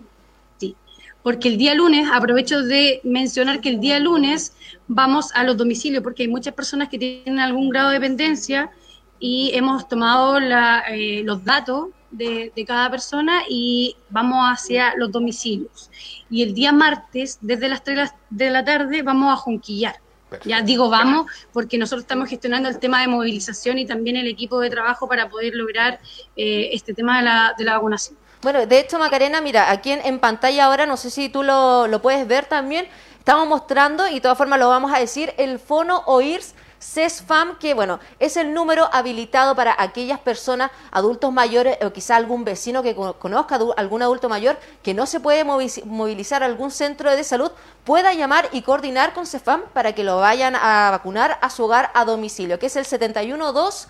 Porque 1.23 1.49
el 1.49 1.57
día 1.57 1.75
lunes, 1.75 2.09
aprovecho 2.13 2.63
de 2.63 3.01
mencionar 3.05 3.61
que 3.61 3.69
el 3.69 3.81
día 3.81 3.99
lunes 4.01 4.55
vamos 4.89 5.31
a 5.35 5.45
los 5.45 5.57
domicilios, 5.57 6.03
porque 6.03 6.25
hay 6.25 6.29
muchas 6.29 6.55
personas 6.55 6.89
que 6.89 6.99
tienen 6.99 7.39
algún 7.39 7.69
grado 7.69 7.89
de 7.89 7.95
dependencia 7.95 8.71
y 9.19 9.53
hemos 9.55 9.89
tomado 9.89 10.39
eh, 10.39 11.23
los 11.25 11.45
datos 11.45 11.89
de, 12.11 12.53
cada 12.67 12.91
persona 12.91 13.43
y 13.49 13.97
vamos 14.11 14.45
hacia 14.51 14.95
los 14.97 15.11
domicilios. 15.11 15.91
Y 16.29 16.43
el 16.43 16.55
día 16.55 16.73
martes, 16.73 17.39
desde 17.41 17.69
las 17.69 17.85
3 17.85 18.11
de 18.31 18.51
la 18.51 18.65
tarde, 18.65 19.03
vamos 19.03 19.33
a 19.33 19.37
Junquillar. 19.37 19.97
Ya 20.45 20.63
digo 20.63 20.89
vamos, 20.89 21.27
porque 21.53 21.77
nosotros 21.77 22.03
estamos 22.03 22.29
gestionando 22.29 22.69
el 22.69 22.79
tema 22.79 23.03
de 23.03 23.09
movilización 23.09 23.79
y 23.79 23.87
también 23.87 24.17
el 24.17 24.27
equipo 24.27 24.59
de 24.61 24.71
trabajo 24.71 25.07
para 25.07 25.29
poder 25.29 25.55
lograr 25.55 26.01
eh, 26.37 26.71
este 26.73 26.95
tema 26.95 27.19
de 27.19 27.25
la, 27.25 27.55
de 27.57 27.65
la 27.65 27.75
vacunación. 27.75 28.17
Bueno, 28.43 28.67
de 28.67 28.81
hecho, 28.81 28.99
Macarena, 28.99 29.41
mira, 29.41 29.71
aquí 29.71 29.93
en, 29.93 30.19
pantalla 30.19 30.65
ahora, 30.65 30.85
no 30.85 30.97
sé 30.97 31.11
si 31.11 31.29
tú 31.29 31.45
lo, 31.45 31.87
lo, 31.87 32.03
puedes 32.03 32.27
ver 32.27 32.47
también, 32.47 32.89
estamos 33.17 33.47
mostrando, 33.47 34.09
y 34.09 34.15
de 34.15 34.21
todas 34.21 34.37
formas 34.37 34.59
lo 34.59 34.69
vamos 34.69 34.93
a 34.93 34.99
decir, 34.99 35.33
el 35.37 35.61
fono 35.61 36.03
OIRS 36.07 36.53
CESFAM, 36.81 37.61
que 37.61 37.75
bueno, 37.75 38.01
es 38.19 38.37
el 38.37 38.53
número 38.53 38.89
habilitado 38.93 39.55
para 39.55 39.77
aquellas 39.79 40.19
personas, 40.19 40.73
adultos 40.91 41.33
mayores 41.33 41.79
o 41.85 41.93
quizá 41.93 42.17
algún 42.17 42.43
vecino 42.45 42.83
que 42.83 42.97
conozca 42.97 43.61
algún 43.77 44.03
adulto 44.03 44.29
mayor 44.29 44.59
que 44.83 44.93
no 44.93 45.07
se 45.07 45.21
puede 45.21 45.45
movilizar 45.45 46.43
a 46.43 46.47
algún 46.47 46.73
centro 46.73 47.13
de 47.15 47.23
salud, 47.23 47.53
pueda 47.85 48.13
llamar 48.13 48.49
y 48.51 48.63
coordinar 48.63 49.15
con 49.15 49.25
CESFAM 49.25 49.63
para 49.73 49.95
que 49.95 50.03
lo 50.03 50.19
vayan 50.19 50.57
a 50.57 50.91
vacunar 50.91 51.39
a 51.41 51.49
su 51.49 51.63
hogar 51.63 51.93
a 51.95 52.05
domicilio, 52.05 52.59
que 52.59 52.67
es 52.67 52.75
el 52.75 52.87
712 52.87 53.87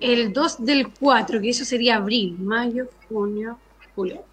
El 0.00 0.32
2 0.32 0.64
del 0.64 0.88
4, 0.98 1.40
que 1.40 1.50
eso 1.50 1.64
sería 1.64 1.96
abril, 1.96 2.36
mayo, 2.38 2.86
junio, 3.08 3.58
julio. 3.94 4.24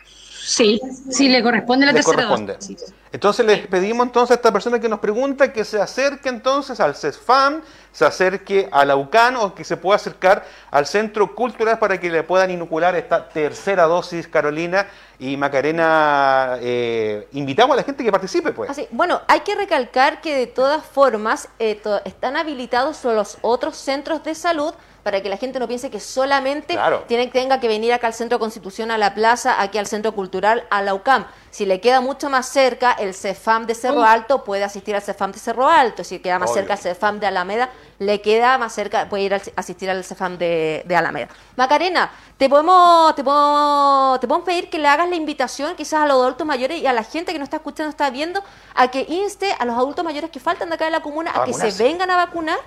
Sí, 0.47 0.80
sí, 1.10 1.27
le 1.27 1.43
corresponde 1.43 1.86
la 1.86 1.93
tercera 1.93 2.23
dosis. 2.23 2.93
Entonces 3.12 3.45
les 3.45 3.67
pedimos 3.67 4.06
entonces 4.06 4.32
a 4.32 4.34
esta 4.36 4.53
persona 4.53 4.80
que 4.80 4.88
nos 4.88 4.99
pregunta 4.99 5.51
que 5.51 5.65
se 5.65 5.82
acerque 5.82 6.30
entonces 6.30 6.80
al 6.80 6.95
CESFAM, 6.95 7.62
se 7.91 8.06
acerque 8.06 8.69
a 8.71 8.86
la 8.86 8.95
UCAN 8.95 9.36
o 9.36 9.53
que 9.53 9.65
se 9.65 9.75
pueda 9.75 9.97
acercar 9.97 10.45
al 10.71 10.86
Centro 10.86 11.36
Cultural 11.36 11.80
para 11.80 11.99
que 11.99 12.10
le 12.10 12.23
puedan 12.23 12.49
inocular 12.49 12.95
esta 12.95 13.27
tercera 13.27 13.84
dosis, 13.84 14.27
Carolina 14.30 14.88
y 15.19 15.36
Macarena. 15.36 16.58
Eh, 16.62 17.27
invitamos 17.34 17.73
a 17.73 17.77
la 17.77 17.84
gente 17.84 18.01
que 18.01 18.12
participe, 18.12 18.53
pues. 18.53 18.69
Así, 18.69 18.88
bueno, 18.91 19.21
hay 19.27 19.41
que 19.41 19.53
recalcar 19.53 20.21
que 20.21 20.34
de 20.34 20.47
todas 20.47 20.86
formas 20.86 21.49
eh, 21.60 21.82
están 22.06 22.38
habilitados 22.38 23.03
los 23.03 23.38
otros 23.41 23.75
centros 23.75 24.23
de 24.23 24.34
salud 24.34 24.73
para 25.08 25.22
que 25.22 25.30
la 25.30 25.38
gente 25.38 25.58
no 25.58 25.70
piense 25.70 25.89
que 25.89 26.02
solamente 26.02 26.78
tiene, 27.08 27.28
tenga 27.28 27.62
que 27.62 27.70
venir 27.70 27.93
acá 27.93 28.08
al 28.08 28.13
Centro 28.13 28.39
Constitución, 28.39 28.91
a 28.91 28.98
la 28.98 29.13
plaza, 29.13 29.62
aquí 29.62 29.78
al 29.78 29.88
Centro 29.88 30.12
Cultural, 30.12 30.65
a 30.70 30.82
la 30.82 30.93
UCAM. 30.93 31.26
Si 31.50 31.65
le 31.65 31.80
queda 31.80 32.02
mucho 32.02 32.30
más 32.30 32.50
cerca, 32.50 32.91
el 32.91 33.13
CEFAM 33.13 33.67
de 33.67 33.74
Cerro 33.74 34.04
Alto 34.04 34.43
puede 34.43 34.65
asistir 34.65 34.96
al 34.96 35.02
CEFAM 35.02 35.32
de 35.32 35.39
Cerro 35.39 35.70
Alto. 35.70 36.04
Si 36.04 36.20
queda 36.20 36.39
más 36.39 36.52
cerca 36.52 36.74
el 36.74 36.80
CEFAM 36.80 37.22
de 37.22 37.28
Alameda, 37.28 37.70
le 38.00 38.20
queda 38.20 38.58
más 38.58 38.74
cerca, 38.74 39.08
puede 39.08 39.24
ir 39.24 39.34
a 39.34 39.41
asistir 39.56 39.89
al 39.89 40.04
CEFAM 40.04 40.38
de, 40.38 40.84
Alameda. 40.93 41.30
Macarena, 41.56 42.12
te 42.36 42.50
podemos, 42.50 43.15
te, 43.15 43.24
podemos, 43.24 44.20
te 44.20 44.28
podemos 44.28 44.46
pedir 44.46 44.70
que 44.70 44.78
le 44.78 44.89
hagas 44.89 45.08
la 45.08 45.15
invitación 45.15 45.78
quizás 45.78 46.02
a 46.02 46.06
los 46.06 46.22
adultos 46.22 46.46
mayores 46.46 46.82
y 46.82 46.86
a 46.86 46.91
la 46.91 47.06
gente 47.06 47.32
que 47.32 47.39
nos 47.39 47.46
está 47.46 47.58
escuchando, 47.58 47.91
está 47.91 48.10
viendo, 48.10 48.43
a 48.76 48.89
que 48.89 49.06
inste 49.08 49.56
a 49.58 49.63
los 49.63 49.78
adultos 49.78 50.04
mayores 50.04 50.32
que 50.32 50.41
faltan 50.41 50.67
de 50.67 50.76
acá 50.76 50.84
de 50.84 50.91
la 50.91 51.00
comuna 51.00 51.32
a, 51.34 51.46
que 51.46 51.54
se 51.54 51.72
vengan 51.82 52.12
a 52.12 52.17
vacunar 52.17 52.60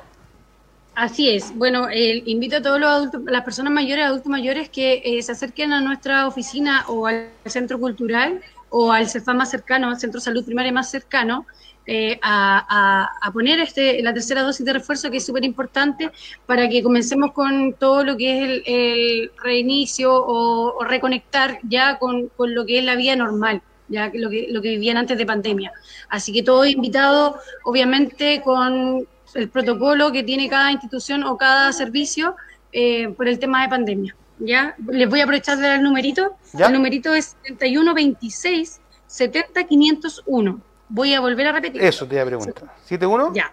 Así 1.01 1.31
es. 1.31 1.57
Bueno, 1.57 1.89
invito 1.91 2.59
a 2.59 2.61
todos 2.61 2.79
los 2.79 2.91
adultos, 2.91 3.23
las 3.25 3.43
personas 3.43 3.73
mayores, 3.73 4.05
adultos 4.05 4.27
mayores, 4.27 4.69
que 4.69 5.01
eh, 5.03 5.23
se 5.23 5.33
acerquen 5.33 5.73
a 5.73 5.81
nuestra 5.81 6.27
oficina 6.27 6.85
o 6.89 7.07
al 7.07 7.31
centro 7.47 7.81
cultural 7.81 8.43
o 8.69 8.93
al 8.93 9.09
CEFA 9.09 9.33
más 9.33 9.51
cercano, 9.51 9.89
al 9.89 9.99
centro 9.99 10.21
de 10.21 10.27
salud 10.27 10.45
primaria 10.45 10.73
más 10.73 10.91
cercano, 10.91 11.47
eh, 11.87 12.19
a, 12.21 13.09
poner 13.33 13.61
este, 13.61 14.03
la 14.03 14.13
tercera 14.13 14.43
dosis 14.43 14.67
de 14.67 14.75
refuerzo, 14.75 15.11
que 15.11 15.17
es 15.17 15.25
súper 15.25 15.43
importante, 15.43 16.11
para 16.45 16.69
que 16.69 16.83
comencemos 16.83 17.33
con 17.33 17.73
todo 17.73 18.05
lo 18.05 18.19
que 18.19 18.59
es 18.59 18.63
el, 18.67 19.31
reinicio 19.43 20.13
o, 20.13 20.85
reconectar 20.85 21.61
ya 21.63 21.99
con, 21.99 22.29
con, 22.37 22.55
lo 22.55 22.67
que 22.67 22.79
es 22.79 22.85
la 22.85 22.95
vida 22.97 23.17
normal 23.17 23.63
ya 23.89 24.11
lo 24.15 24.31
que, 24.31 24.49
lo 24.51 24.63
que 24.63 24.69
vivían 24.69 24.99
antes 24.99 25.19
de 25.19 25.27
pandemia. 25.27 25.73
Así 26.11 26.33
que 26.33 26.43
todo 26.43 26.65
invitado, 26.65 27.41
obviamente, 27.65 28.41
con 28.43 29.09
el 29.35 29.49
protocolo 29.49 30.13
que 30.13 30.23
tiene 30.23 30.49
cada 30.49 30.73
institución 30.73 31.25
o 31.25 31.37
cada 31.37 31.73
servicio 31.73 32.37
eh, 32.73 33.09
por 33.11 33.29
el 33.29 33.39
tema 33.39 33.63
de 33.63 33.69
pandemia. 33.69 34.17
¿ya? 34.39 34.75
Les 34.89 35.09
voy 35.09 35.21
a 35.21 35.25
aprovechar 35.25 35.57
de 35.59 35.63
dar 35.63 35.77
el 35.77 35.83
numerito. 35.83 36.37
El 36.59 36.73
numerito 36.73 37.15
es 37.15 37.37
7126 37.45 38.81
70501. 39.07 40.61
Voy 40.89 41.15
a 41.15 41.21
volver 41.21 41.47
a 41.49 41.53
repetir. 41.53 41.83
Eso 41.83 42.07
te 42.07 42.15
voy 42.15 42.23
a 42.23 42.27
preguntar. 42.27 42.75
¿71? 42.89 43.35
Ya. 43.35 43.53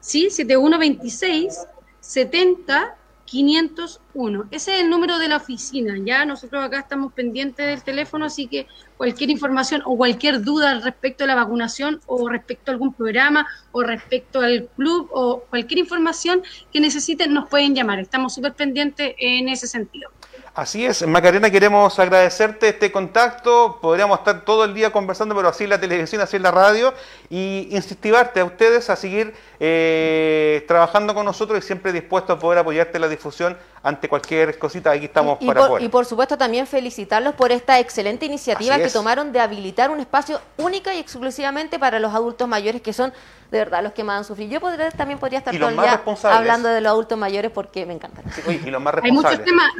Sí, 0.00 0.30
7126 0.30 1.66
70 2.00 2.96
501. 3.26 4.48
Ese 4.50 4.76
es 4.76 4.82
el 4.82 4.88
número 4.88 5.18
de 5.18 5.28
la 5.28 5.36
oficina. 5.36 5.94
Ya 6.02 6.24
nosotros 6.24 6.64
acá 6.64 6.78
estamos 6.78 7.12
pendientes 7.12 7.66
del 7.66 7.82
teléfono, 7.82 8.24
así 8.24 8.46
que 8.46 8.66
cualquier 8.96 9.30
información 9.30 9.82
o 9.84 9.96
cualquier 9.96 10.42
duda 10.42 10.80
respecto 10.80 11.24
a 11.24 11.26
la 11.26 11.34
vacunación 11.34 12.00
o 12.06 12.28
respecto 12.28 12.70
a 12.70 12.72
algún 12.72 12.94
programa 12.94 13.46
o 13.72 13.82
respecto 13.82 14.40
al 14.40 14.68
club 14.76 15.10
o 15.12 15.42
cualquier 15.50 15.80
información 15.80 16.42
que 16.72 16.80
necesiten 16.80 17.34
nos 17.34 17.48
pueden 17.48 17.74
llamar. 17.74 17.98
Estamos 17.98 18.34
súper 18.34 18.54
pendientes 18.54 19.14
en 19.18 19.48
ese 19.48 19.66
sentido. 19.66 20.10
Así 20.56 20.86
es, 20.86 21.06
Macarena, 21.06 21.50
queremos 21.50 21.98
agradecerte 21.98 22.70
este 22.70 22.90
contacto. 22.90 23.78
Podríamos 23.78 24.20
estar 24.20 24.40
todo 24.40 24.64
el 24.64 24.72
día 24.72 24.90
conversando, 24.90 25.36
pero 25.36 25.50
así 25.50 25.64
en 25.64 25.70
la 25.70 25.78
televisión, 25.78 26.22
así 26.22 26.36
en 26.36 26.44
la 26.44 26.50
radio, 26.50 26.94
y 27.28 27.68
incentivarte 27.72 28.40
a 28.40 28.46
ustedes 28.46 28.88
a 28.88 28.96
seguir 28.96 29.34
eh, 29.60 30.64
trabajando 30.66 31.14
con 31.14 31.26
nosotros 31.26 31.58
y 31.58 31.66
siempre 31.66 31.92
dispuestos 31.92 32.38
a 32.38 32.38
poder 32.38 32.60
apoyarte 32.60 32.96
en 32.96 33.02
la 33.02 33.08
difusión 33.08 33.58
ante 33.82 34.08
cualquier 34.08 34.58
cosita. 34.58 34.92
Aquí 34.92 35.04
estamos 35.04 35.36
y, 35.40 35.46
para 35.46 35.68
por, 35.68 35.82
Y 35.82 35.88
por 35.88 36.06
supuesto 36.06 36.38
también 36.38 36.66
felicitarlos 36.66 37.34
por 37.34 37.52
esta 37.52 37.78
excelente 37.78 38.24
iniciativa 38.24 38.78
que 38.78 38.88
tomaron 38.88 39.32
de 39.32 39.40
habilitar 39.40 39.90
un 39.90 40.00
espacio 40.00 40.40
única 40.56 40.94
y 40.94 40.98
exclusivamente 40.98 41.78
para 41.78 42.00
los 42.00 42.14
adultos 42.14 42.48
mayores 42.48 42.80
que 42.80 42.94
son 42.94 43.12
de 43.50 43.58
verdad 43.58 43.82
los 43.82 43.92
que 43.92 44.04
más 44.04 44.18
han 44.18 44.24
sufrido. 44.24 44.50
Yo 44.50 44.60
podría, 44.60 44.90
también 44.90 45.18
podría 45.18 45.38
estar 45.38 45.56
todo 45.56 45.68
el 45.68 45.76
día 45.76 46.02
hablando 46.24 46.68
de 46.68 46.80
los 46.80 46.90
adultos 46.90 47.18
mayores 47.18 47.50
porque 47.50 47.86
me 47.86 47.94
encantan. 47.94 48.24
y 48.48 48.70
los 48.70 48.82
más 48.82 48.94
Hay 49.02 49.12
muchos 49.12 49.44
temas, 49.44 49.70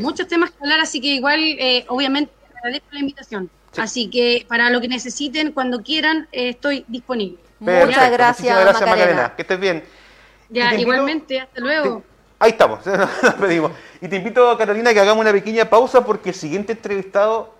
muchos 0.00 0.17
temas 0.26 0.50
que 0.50 0.56
hablar, 0.60 0.80
así 0.80 1.00
que 1.00 1.08
igual, 1.08 1.40
eh, 1.40 1.84
obviamente, 1.88 2.32
agradezco 2.56 2.88
la 2.90 3.00
invitación. 3.00 3.50
Así 3.76 4.10
que 4.10 4.44
para 4.48 4.70
lo 4.70 4.80
que 4.80 4.88
necesiten, 4.88 5.52
cuando 5.52 5.82
quieran, 5.82 6.26
eh, 6.32 6.50
estoy 6.50 6.84
disponible. 6.88 7.38
Muchas 7.60 8.10
gracias, 8.10 8.60
gracias 8.60 8.88
Macarena. 8.88 9.34
Que 9.36 9.42
estés 9.42 9.60
bien. 9.60 9.84
Ya, 10.48 10.74
igualmente, 10.74 11.40
hasta 11.40 11.60
luego. 11.60 12.02
Ahí 12.38 12.52
estamos, 12.52 12.80
nos 13.22 13.34
pedimos. 13.34 13.72
Y 14.00 14.08
te 14.08 14.16
invito, 14.16 14.56
Carolina, 14.56 14.94
que 14.94 15.00
hagamos 15.00 15.20
una 15.20 15.32
pequeña 15.32 15.68
pausa 15.68 16.04
porque 16.04 16.30
el 16.30 16.34
siguiente 16.34 16.72
entrevistado 16.72 17.58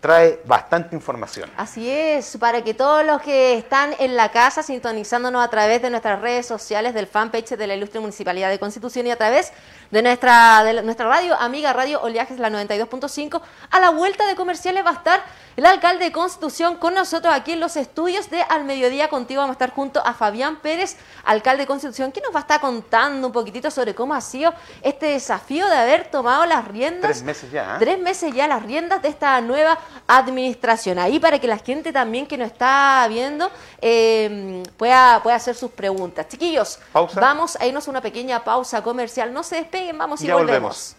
trae 0.00 0.40
bastante 0.44 0.94
información. 0.94 1.50
Así 1.56 1.90
es, 1.90 2.36
para 2.38 2.62
que 2.62 2.72
todos 2.72 3.04
los 3.04 3.20
que 3.20 3.54
están 3.58 3.94
en 3.98 4.16
la 4.16 4.30
casa 4.30 4.62
sintonizándonos 4.62 5.44
a 5.44 5.50
través 5.50 5.82
de 5.82 5.90
nuestras 5.90 6.20
redes 6.20 6.46
sociales, 6.46 6.94
del 6.94 7.06
fanpage 7.06 7.50
de 7.50 7.66
la 7.66 7.74
Ilustre 7.74 8.00
Municipalidad 8.00 8.48
de 8.48 8.58
Constitución 8.58 9.08
y 9.08 9.10
a 9.10 9.16
través 9.16 9.52
de 9.90 10.02
nuestra, 10.02 10.62
de 10.64 10.82
nuestra 10.82 11.06
radio, 11.06 11.34
amiga 11.40 11.72
Radio 11.72 12.02
Oleajes, 12.02 12.38
la 12.38 12.50
92.5, 12.50 13.40
a 13.70 13.80
la 13.80 13.90
vuelta 13.90 14.26
de 14.26 14.34
comerciales 14.34 14.84
va 14.84 14.90
a 14.90 14.94
estar 14.94 15.22
el 15.58 15.66
alcalde 15.66 16.04
de 16.04 16.12
Constitución, 16.12 16.76
con 16.76 16.94
nosotros 16.94 17.34
aquí 17.34 17.50
en 17.50 17.58
los 17.58 17.76
estudios 17.76 18.30
de 18.30 18.42
Al 18.42 18.62
Mediodía 18.62 19.08
Contigo. 19.08 19.40
Vamos 19.40 19.54
a 19.54 19.58
estar 19.58 19.72
junto 19.72 20.00
a 20.06 20.14
Fabián 20.14 20.60
Pérez, 20.60 20.96
alcalde 21.24 21.64
de 21.64 21.66
Constitución, 21.66 22.12
que 22.12 22.20
nos 22.20 22.32
va 22.32 22.38
a 22.38 22.42
estar 22.42 22.60
contando 22.60 23.26
un 23.26 23.32
poquitito 23.32 23.68
sobre 23.68 23.92
cómo 23.92 24.14
ha 24.14 24.20
sido 24.20 24.54
este 24.82 25.06
desafío 25.06 25.66
de 25.66 25.76
haber 25.76 26.12
tomado 26.12 26.46
las 26.46 26.64
riendas. 26.68 27.10
Tres 27.10 27.22
meses 27.24 27.50
ya. 27.50 27.74
¿eh? 27.74 27.78
Tres 27.80 27.98
meses 27.98 28.32
ya 28.32 28.46
las 28.46 28.62
riendas 28.62 29.02
de 29.02 29.08
esta 29.08 29.40
nueva 29.40 29.76
administración. 30.06 30.96
Ahí 31.00 31.18
para 31.18 31.40
que 31.40 31.48
la 31.48 31.58
gente 31.58 31.92
también 31.92 32.28
que 32.28 32.38
nos 32.38 32.52
está 32.52 33.04
viendo 33.08 33.50
eh, 33.80 34.62
pueda, 34.76 35.20
pueda 35.24 35.34
hacer 35.34 35.56
sus 35.56 35.72
preguntas. 35.72 36.28
Chiquillos, 36.28 36.78
Pausa. 36.92 37.20
vamos 37.20 37.56
a 37.56 37.66
irnos 37.66 37.88
a 37.88 37.90
una 37.90 38.00
pequeña 38.00 38.44
pausa 38.44 38.80
comercial. 38.84 39.32
No 39.32 39.42
se 39.42 39.56
despeguen, 39.56 39.77
vamos 39.96 40.22
y 40.22 40.26
Ya 40.26 40.34
volvemos. 40.36 40.96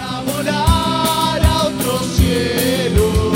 a 0.00 0.22
volar 0.22 1.40
a 1.44 1.62
otro 1.66 1.98
cielo 2.16 3.35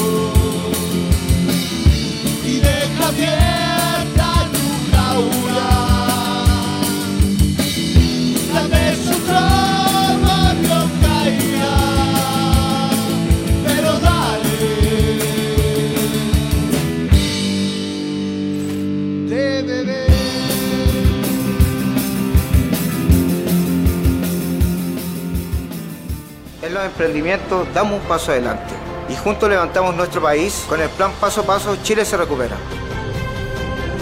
Damos 27.01 27.95
un 27.95 28.07
paso 28.07 28.31
adelante 28.31 28.75
y 29.09 29.17
juntos 29.17 29.49
levantamos 29.49 29.97
nuestro 29.97 30.21
país 30.21 30.67
con 30.69 30.83
el 30.83 30.91
plan 30.91 31.11
Paso 31.19 31.41
a 31.41 31.45
Paso 31.45 31.75
Chile 31.83 32.05
se 32.05 32.15
recupera. 32.15 32.59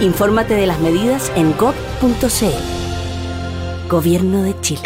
Infórmate 0.00 0.54
de 0.54 0.66
las 0.66 0.80
medidas 0.80 1.30
en 1.36 1.56
gov.cl. 1.56 1.78
Gobierno 3.88 4.42
de 4.42 4.60
Chile. 4.62 4.82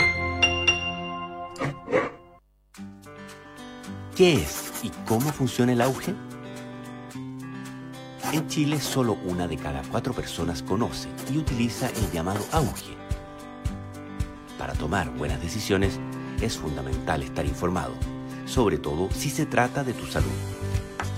¿Qué 4.15 4.35
es 4.35 4.71
y 4.83 4.91
cómo 5.09 5.33
funciona 5.33 5.73
el 5.73 5.81
auge? 5.81 6.15
En 8.31 8.47
Chile 8.47 8.79
solo 8.79 9.17
una 9.25 9.49
de 9.49 9.57
cada 9.57 9.81
cuatro 9.91 10.13
personas 10.13 10.63
conoce 10.63 11.09
y 11.33 11.39
utiliza 11.39 11.89
el 11.89 12.11
llamado 12.13 12.45
auge. 12.53 12.95
Para 14.59 14.75
tomar 14.75 15.09
buenas 15.13 15.41
decisiones 15.41 15.99
es 16.43 16.59
fundamental 16.59 17.23
estar 17.23 17.47
informado, 17.47 17.95
sobre 18.47 18.79
todo 18.79 19.09
si 19.13 19.31
se 19.31 19.47
trata 19.47 19.85
de 19.85 19.93
tu 19.93 20.07
salud. 20.07 20.31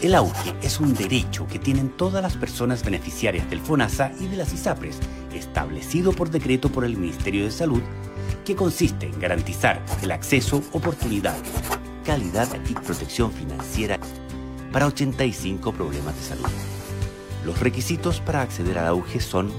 El 0.00 0.14
auge 0.14 0.54
es 0.62 0.80
un 0.80 0.92
derecho 0.94 1.46
que 1.46 1.58
tienen 1.58 1.88
todas 1.90 2.22
las 2.22 2.36
personas 2.36 2.84
beneficiarias 2.84 3.48
del 3.48 3.60
FONASA 3.60 4.12
y 4.20 4.26
de 4.26 4.36
las 4.36 4.52
ISAPRES, 4.52 4.98
establecido 5.32 6.12
por 6.12 6.30
decreto 6.30 6.68
por 6.68 6.84
el 6.84 6.96
Ministerio 6.96 7.44
de 7.44 7.50
Salud, 7.50 7.82
que 8.44 8.54
consiste 8.54 9.06
en 9.06 9.18
garantizar 9.18 9.82
el 10.02 10.10
acceso, 10.10 10.62
oportunidad, 10.72 11.36
calidad 12.04 12.48
y 12.68 12.74
protección 12.74 13.32
financiera 13.32 13.98
para 14.72 14.86
85 14.86 15.72
problemas 15.72 16.16
de 16.16 16.22
salud. 16.22 16.50
Los 17.46 17.60
requisitos 17.60 18.20
para 18.20 18.42
acceder 18.42 18.78
al 18.78 18.88
auge 18.88 19.20
son 19.20 19.50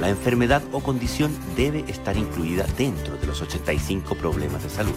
la 0.00 0.08
enfermedad 0.08 0.62
o 0.72 0.80
condición 0.80 1.34
debe 1.56 1.84
estar 1.88 2.16
incluida 2.16 2.66
dentro 2.76 3.16
de 3.16 3.26
los 3.26 3.40
85 3.40 4.14
problemas 4.16 4.62
de 4.62 4.70
salud. 4.70 4.94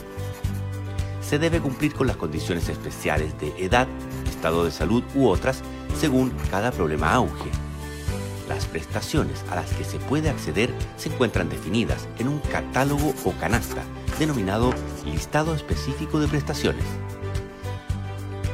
Se 1.22 1.39
debe 1.39 1.60
cumplir 1.60 1.93
con 1.93 2.08
las 2.08 2.18
condiciones 2.18 2.68
especiales 2.70 3.39
de 3.39 3.54
edad, 3.64 3.88
estado 4.30 4.66
de 4.66 4.72
salud 4.72 5.04
u 5.16 5.28
otras 5.28 5.62
según 6.00 6.32
cada 6.52 6.72
problema 6.72 7.14
auge. 7.14 7.50
Las 8.47 8.66
prestaciones 8.66 9.43
a 9.52 9.56
las 9.56 9.72
que 9.74 9.84
se 9.84 10.00
puede 10.00 10.30
acceder 10.30 10.74
se 10.97 11.10
encuentran 11.10 11.50
definidas 11.50 12.08
en 12.18 12.28
un 12.28 12.39
catálogo 12.39 13.14
o 13.24 13.32
canasta 13.34 13.84
denominado 14.18 14.74
listado 15.06 15.56
específico 15.56 16.20
de 16.20 16.28
prestaciones. 16.28 16.84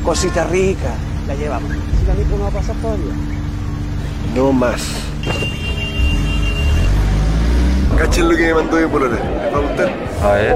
Cosita 0.04 0.44
rica, 0.44 0.94
la 1.26 1.36
llevamos. 1.36 1.72
Si 1.72 2.06
la 2.06 2.14
micro 2.16 2.38
no 2.38 2.44
va 2.44 2.50
a 2.50 2.52
pasar 2.52 2.76
todavía. 2.82 3.37
No 4.36 4.52
más. 4.52 4.82
Cachen 7.98 8.30
lo 8.30 8.38
que 8.38 8.48
me 8.48 8.54
mandó 8.54 8.78
mi 8.78 8.88
polona. 8.88 9.16
¿Les 9.16 9.54
va 9.54 9.58
a 9.58 9.62
gustar? 9.62 9.94
A 10.24 10.32
ver. 10.34 10.56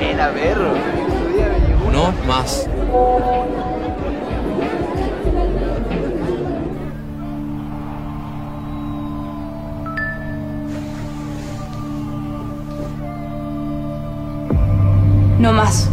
Era 0.00 0.30
perro. 0.32 0.72
No 1.92 2.12
más. 2.26 2.68
No 15.38 15.52
más. 15.52 15.88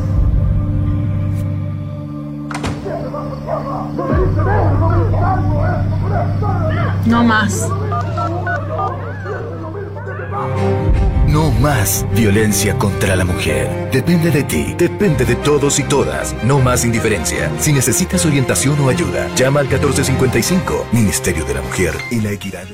No 7.05 7.23
más. 7.23 7.69
No 11.27 11.51
más 11.51 12.05
violencia 12.15 12.77
contra 12.77 13.15
la 13.15 13.25
mujer. 13.25 13.89
Depende 13.91 14.31
de 14.31 14.43
ti, 14.43 14.73
depende 14.77 15.23
de 15.25 15.35
todos 15.35 15.79
y 15.79 15.83
todas. 15.83 16.35
No 16.43 16.59
más 16.59 16.83
indiferencia. 16.83 17.51
Si 17.59 17.73
necesitas 17.73 18.25
orientación 18.25 18.79
o 18.79 18.89
ayuda, 18.89 19.27
llama 19.35 19.59
al 19.59 19.67
1455, 19.67 20.87
Ministerio 20.91 21.45
de 21.45 21.53
la 21.53 21.61
Mujer 21.61 21.93
y 22.09 22.21
la 22.21 22.31
Equidad. 22.31 22.65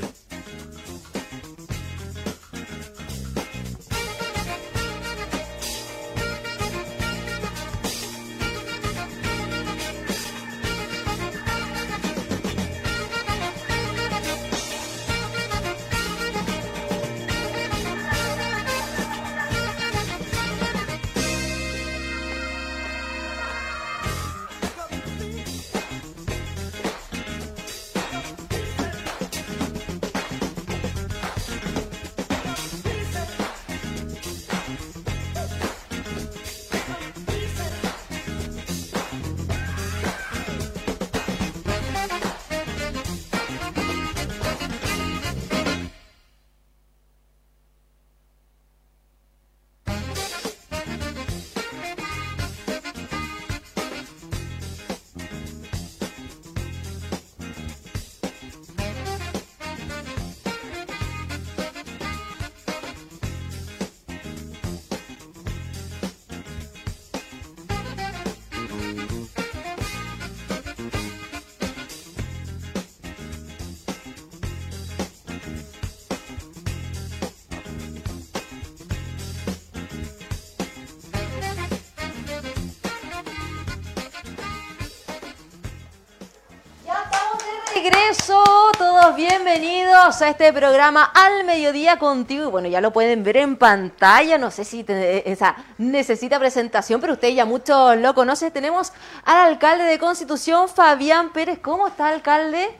Regreso, 87.82 88.40
todos 88.78 89.16
bienvenidos 89.16 90.22
a 90.22 90.28
este 90.28 90.52
programa 90.52 91.02
Al 91.02 91.42
Mediodía 91.42 91.98
contigo. 91.98 92.44
Y 92.44 92.46
bueno, 92.50 92.68
ya 92.68 92.80
lo 92.80 92.92
pueden 92.92 93.24
ver 93.24 93.38
en 93.38 93.56
pantalla, 93.56 94.38
no 94.38 94.52
sé 94.52 94.64
si 94.64 94.84
te- 94.84 95.36
necesita 95.78 96.38
presentación, 96.38 97.00
pero 97.00 97.14
ustedes 97.14 97.34
ya 97.34 97.44
muchos 97.44 97.96
lo 97.96 98.14
conocen. 98.14 98.52
Tenemos 98.52 98.92
al 99.24 99.48
alcalde 99.48 99.82
de 99.84 99.98
Constitución, 99.98 100.68
Fabián 100.68 101.32
Pérez. 101.32 101.58
¿Cómo 101.60 101.88
está, 101.88 102.06
alcalde? 102.10 102.70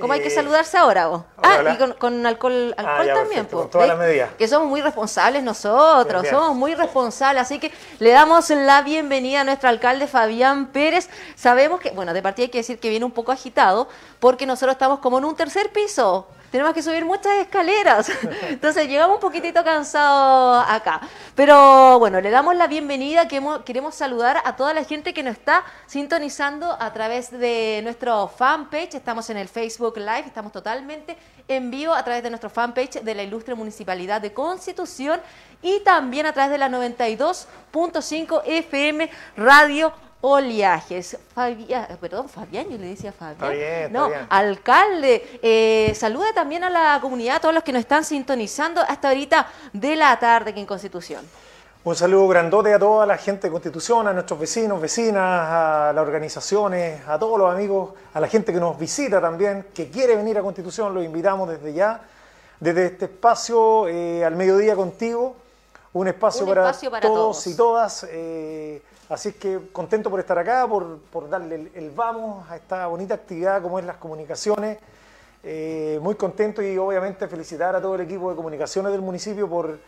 ¿Cómo 0.00 0.12
hay 0.12 0.20
que 0.20 0.28
Eh, 0.28 0.30
saludarse 0.30 0.76
ahora 0.78 1.06
vos? 1.08 1.22
hola, 1.36 1.48
ah, 1.54 1.56
hola. 1.60 1.74
y 1.74 1.76
con, 1.78 1.92
con 1.94 2.26
alcohol, 2.26 2.74
Ah, 2.76 2.80
alcohol 2.82 3.06
también, 3.06 3.26
perfecto, 3.46 3.56
po. 3.56 3.62
con 3.62 3.70
todas 3.70 3.88
las 3.88 3.98
medidas. 3.98 4.30
Que 4.38 4.48
somos 4.48 4.68
muy 4.68 4.80
responsables 4.80 5.42
nosotros, 5.42 6.22
Bien, 6.22 6.32
bien. 6.32 6.34
somos 6.34 6.56
muy 6.56 6.74
responsables, 6.74 7.42
así 7.42 7.58
que 7.58 7.70
le 7.98 8.10
damos 8.10 8.50
la 8.50 8.82
bienvenida 8.82 9.42
a 9.42 9.44
nuestro 9.44 9.68
alcalde 9.68 10.06
Fabián 10.06 10.66
Pérez. 10.72 11.08
Sabemos 11.36 11.80
que, 11.80 11.90
bueno, 11.90 12.12
de 12.14 12.22
partida 12.22 12.44
hay 12.46 12.50
que 12.50 12.58
decir 12.58 12.78
que 12.80 12.88
viene 12.88 13.04
un 13.04 13.12
poco 13.12 13.32
agitado, 13.32 13.88
porque 14.18 14.46
nosotros 14.46 14.72
estamos 14.74 14.98
como 15.00 15.18
en 15.18 15.24
un 15.24 15.36
tercer 15.36 15.70
piso. 15.72 16.26
Tenemos 16.50 16.74
que 16.74 16.82
subir 16.82 17.04
muchas 17.04 17.32
escaleras. 17.38 18.10
Entonces 18.48 18.88
llegamos 18.88 19.16
un 19.16 19.20
poquitito 19.20 19.62
cansados 19.62 20.64
acá. 20.68 21.00
Pero 21.36 21.98
bueno, 22.00 22.20
le 22.20 22.30
damos 22.30 22.56
la 22.56 22.66
bienvenida. 22.66 23.28
Queremos, 23.28 23.62
queremos 23.62 23.94
saludar 23.94 24.42
a 24.44 24.56
toda 24.56 24.74
la 24.74 24.82
gente 24.82 25.14
que 25.14 25.22
nos 25.22 25.34
está 25.34 25.64
sintonizando 25.86 26.76
a 26.80 26.92
través 26.92 27.30
de 27.30 27.80
nuestro 27.84 28.26
fanpage. 28.26 28.94
Estamos 28.94 29.30
en 29.30 29.36
el 29.36 29.48
Facebook 29.48 29.96
Live, 29.96 30.24
estamos 30.26 30.50
totalmente 30.50 31.16
en 31.46 31.70
vivo 31.70 31.94
a 31.94 32.02
través 32.02 32.24
de 32.24 32.30
nuestro 32.30 32.50
fanpage 32.50 33.00
de 33.00 33.14
la 33.14 33.22
Ilustre 33.22 33.54
Municipalidad 33.54 34.20
de 34.20 34.32
Constitución 34.32 35.20
y 35.62 35.80
también 35.80 36.26
a 36.26 36.32
través 36.32 36.50
de 36.50 36.58
la 36.58 36.68
92.5 36.68 38.42
FM 38.44 39.08
Radio 39.36 39.92
Oleajes. 40.22 41.16
Fabián, 41.34 41.86
perdón, 42.00 42.28
Fabián, 42.28 42.68
yo 42.68 42.76
le 42.78 42.88
decía 42.88 43.12
Fabián. 43.12 43.34
Está 43.34 43.48
bien, 43.50 43.62
está 43.86 43.98
no, 43.98 44.08
bien. 44.08 44.26
alcalde, 44.28 45.40
eh, 45.42 45.92
salude 45.94 46.32
también 46.34 46.62
a 46.64 46.70
la 46.70 46.98
comunidad, 47.00 47.36
a 47.36 47.40
todos 47.40 47.54
los 47.54 47.64
que 47.64 47.72
nos 47.72 47.80
están 47.80 48.04
sintonizando 48.04 48.82
hasta 48.82 49.08
ahorita 49.08 49.46
de 49.72 49.96
la 49.96 50.18
tarde 50.18 50.50
aquí 50.50 50.60
en 50.60 50.66
Constitución. 50.66 51.24
Un 51.82 51.96
saludo 51.96 52.28
grandote 52.28 52.74
a 52.74 52.78
toda 52.78 53.06
la 53.06 53.16
gente 53.16 53.46
de 53.46 53.50
Constitución, 53.52 54.06
a 54.06 54.12
nuestros 54.12 54.38
vecinos, 54.38 54.78
vecinas, 54.82 55.22
a 55.48 55.92
las 55.94 56.02
organizaciones, 56.02 57.00
a 57.08 57.18
todos 57.18 57.38
los 57.38 57.50
amigos, 57.50 57.94
a 58.12 58.20
la 58.20 58.28
gente 58.28 58.52
que 58.52 58.60
nos 58.60 58.78
visita 58.78 59.18
también, 59.18 59.68
que 59.74 59.88
quiere 59.88 60.14
venir 60.16 60.36
a 60.36 60.42
Constitución, 60.42 60.92
los 60.92 61.02
invitamos 61.02 61.48
desde 61.48 61.72
ya, 61.72 62.02
desde 62.60 62.84
este 62.84 63.06
espacio 63.06 63.88
eh, 63.88 64.22
al 64.22 64.36
mediodía 64.36 64.76
contigo, 64.76 65.34
un 65.94 66.08
espacio, 66.08 66.42
Un 66.42 66.48
para, 66.50 66.62
espacio 66.66 66.90
para 66.90 67.00
todos, 67.00 67.16
todos. 67.42 67.46
y 67.46 67.56
todas. 67.56 68.06
eh, 68.10 68.82
así 69.10 69.30
es 69.30 69.36
que 69.36 69.68
contento 69.72 70.08
por 70.08 70.20
estar 70.20 70.38
acá, 70.38 70.66
por, 70.66 70.98
por 70.98 71.28
darle 71.28 71.54
el, 71.56 71.70
el 71.74 71.90
vamos 71.90 72.48
a 72.50 72.56
esta 72.56 72.86
bonita 72.86 73.14
actividad 73.14 73.60
como 73.60 73.78
es 73.78 73.84
las 73.84 73.96
comunicaciones. 73.96 74.78
Eh, 75.42 75.98
muy 76.02 76.16
contento 76.16 76.60
y 76.60 76.76
obviamente 76.76 77.26
felicitar 77.26 77.74
a 77.74 77.80
todo 77.80 77.94
el 77.94 78.02
equipo 78.02 78.28
de 78.28 78.36
comunicaciones 78.36 78.92
del 78.92 79.00
municipio 79.00 79.48
por 79.48 79.78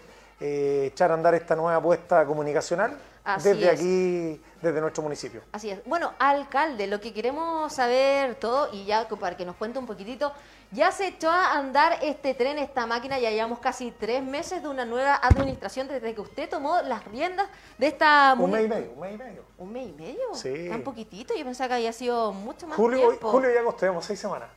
eh, 0.40 0.86
echar 0.92 1.10
a 1.10 1.14
andar 1.14 1.34
esta 1.34 1.54
nueva 1.54 1.76
apuesta 1.76 2.24
comunicacional 2.24 2.96
Así 3.22 3.50
desde 3.50 3.66
es. 3.66 3.78
aquí, 3.78 4.40
desde 4.62 4.80
nuestro 4.80 5.02
municipio. 5.02 5.42
Así 5.52 5.70
es. 5.70 5.84
Bueno, 5.84 6.12
alcalde, 6.18 6.86
lo 6.86 7.00
que 7.00 7.12
queremos 7.12 7.72
saber 7.72 8.34
todo, 8.36 8.70
y 8.72 8.86
ya 8.86 9.06
para 9.08 9.36
que 9.36 9.44
nos 9.44 9.56
cuente 9.56 9.78
un 9.78 9.86
poquitito, 9.86 10.32
ya 10.72 10.90
se 10.90 11.06
echó 11.08 11.30
a 11.30 11.52
andar 11.52 11.98
este 12.02 12.32
tren, 12.34 12.58
esta 12.58 12.86
máquina, 12.86 13.18
ya 13.18 13.30
llevamos 13.30 13.58
casi 13.58 13.90
tres 13.90 14.22
meses 14.22 14.62
de 14.62 14.68
una 14.68 14.86
nueva 14.86 15.14
administración 15.16 15.86
desde 15.86 16.14
que 16.14 16.20
usted 16.20 16.48
tomó 16.48 16.80
las 16.82 17.04
riendas 17.04 17.46
de 17.76 17.88
esta... 17.88 18.34
Un 18.38 18.50
mes 18.50 18.64
y 18.64 18.68
medio, 18.68 18.92
un 18.92 19.00
mes 19.00 19.14
y 19.14 19.18
medio. 19.18 19.44
¿Un 19.58 19.72
mes 19.72 19.88
y 19.88 19.92
medio? 19.92 20.34
Sí. 20.34 20.68
Tan 20.70 20.82
poquitito, 20.82 21.34
yo 21.34 21.44
pensaba 21.44 21.68
que 21.68 21.74
había 21.74 21.92
sido 21.92 22.32
mucho 22.32 22.66
más 22.66 22.76
Julio, 22.76 23.08
tiempo. 23.08 23.30
julio 23.30 23.52
y 23.52 23.56
agosto, 23.56 23.82
llevamos 23.82 24.06
seis 24.06 24.18
semanas. 24.18 24.48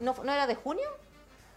¿No, 0.00 0.14
¿No 0.24 0.32
era 0.32 0.46
de 0.48 0.56
junio? 0.56 0.88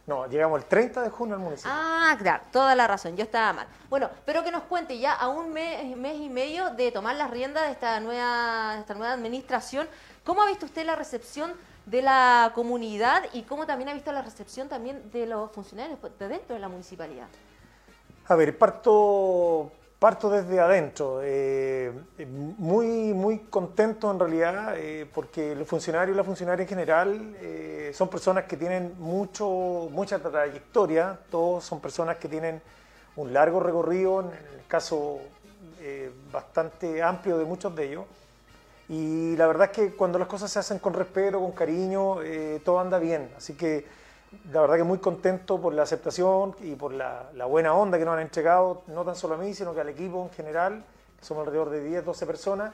No, 0.06 0.26
llegamos 0.28 0.62
el 0.62 0.68
30 0.68 1.02
de 1.02 1.10
junio 1.10 1.36
al 1.36 1.42
municipio. 1.42 1.72
Ah, 1.74 2.16
claro, 2.18 2.44
toda 2.52 2.76
la 2.76 2.88
razón, 2.88 3.18
yo 3.18 3.24
estaba 3.24 3.52
mal. 3.52 3.68
Bueno, 3.90 4.10
pero 4.26 4.44
que 4.44 4.52
nos 4.52 4.64
cuente 4.64 4.98
ya 5.00 5.14
a 5.14 5.28
un 5.28 5.52
mes, 5.52 5.98
mes 5.98 6.18
y 6.18 6.30
medio 6.30 6.70
de 6.70 6.92
tomar 6.92 7.16
las 7.16 7.30
riendas 7.30 7.66
de 7.66 7.72
esta 7.72 8.00
nueva, 8.00 8.76
de 8.76 8.82
esta 8.82 8.94
nueva 8.94 9.14
administración, 9.14 9.90
¿cómo 10.24 10.44
ha 10.44 10.48
visto 10.48 10.66
usted 10.66 10.86
la 10.86 10.96
recepción 10.96 11.54
de 11.88 12.02
la 12.02 12.52
comunidad 12.54 13.24
y 13.34 13.44
cómo 13.44 13.66
también 13.66 13.90
ha 13.90 13.94
visto 13.94 14.12
la 14.12 14.22
recepción 14.22 14.70
también 14.70 15.10
de 15.12 15.26
los 15.26 15.52
funcionarios 15.52 16.00
de 16.20 16.28
dentro 16.28 16.54
de 16.54 16.60
la 16.60 16.68
municipalidad? 16.68 17.28
A 18.28 18.36
ver, 18.36 18.58
parto, 18.58 19.72
parto 19.98 20.30
desde 20.30 20.60
adentro. 20.60 21.22
eh, 21.24 21.92
muy, 22.58 23.14
muy 23.14 23.40
contento 23.40 24.12
en 24.12 24.20
realidad, 24.20 24.76
eh, 24.78 25.10
porque 25.14 25.56
los 25.56 25.68
funcionarios 25.68 26.14
y 26.14 26.18
las 26.18 26.26
funcionarias 26.26 26.66
en 26.66 26.70
general 26.70 27.36
eh, 27.40 27.92
son 27.94 28.10
personas 28.10 28.44
que 28.44 28.58
tienen 28.58 28.94
mucho, 29.00 29.90
mucha 29.92 30.20
trayectoria, 30.20 31.18
todos 31.32 31.64
son 31.64 31.80
personas 31.80 32.18
que 32.18 32.28
tienen 32.28 32.62
un 33.16 33.32
largo 33.34 33.62
recorrido, 33.62 34.22
en 34.22 34.28
el 34.28 34.68
caso 34.68 35.20
eh, 35.80 36.12
bastante 36.32 37.02
amplio 37.02 37.38
de 37.38 37.46
muchos 37.46 37.74
de 37.76 37.86
ellos. 37.86 38.06
Y 38.90 39.36
la 39.36 39.48
verdad 39.48 39.70
es 39.72 39.78
que 39.78 39.96
cuando 39.96 40.18
las 40.18 40.28
cosas 40.28 40.52
se 40.52 40.60
hacen 40.60 40.80
con 40.80 40.94
respeto, 40.94 41.40
con 41.40 41.52
cariño, 41.52 42.22
eh, 42.22 42.62
todo 42.64 42.80
anda 42.80 43.00
bien. 43.00 43.30
Así 43.36 43.54
que 43.54 43.86
la 44.52 44.62
verdad 44.62 44.78
que 44.78 44.84
muy 44.84 45.00
contento 45.00 45.60
por 45.60 45.74
la 45.74 45.84
aceptación 45.84 46.56
y 46.62 46.76
por 46.76 46.94
la, 46.94 47.30
la 47.36 47.46
buena 47.46 47.74
onda 47.74 47.98
que 47.98 48.06
nos 48.06 48.16
han 48.16 48.22
entregado, 48.22 48.84
no 48.88 49.04
tan 49.04 49.16
solo 49.16 49.36
a 49.36 49.38
mí, 49.38 49.54
sino 49.54 49.74
que 49.74 49.82
al 49.82 49.90
equipo 49.90 50.24
en 50.24 50.30
general, 50.32 50.84
que 51.20 51.26
somos 51.26 51.42
alrededor 51.42 51.70
de 51.70 51.84
10, 51.84 52.06
12 52.06 52.26
personas. 52.26 52.74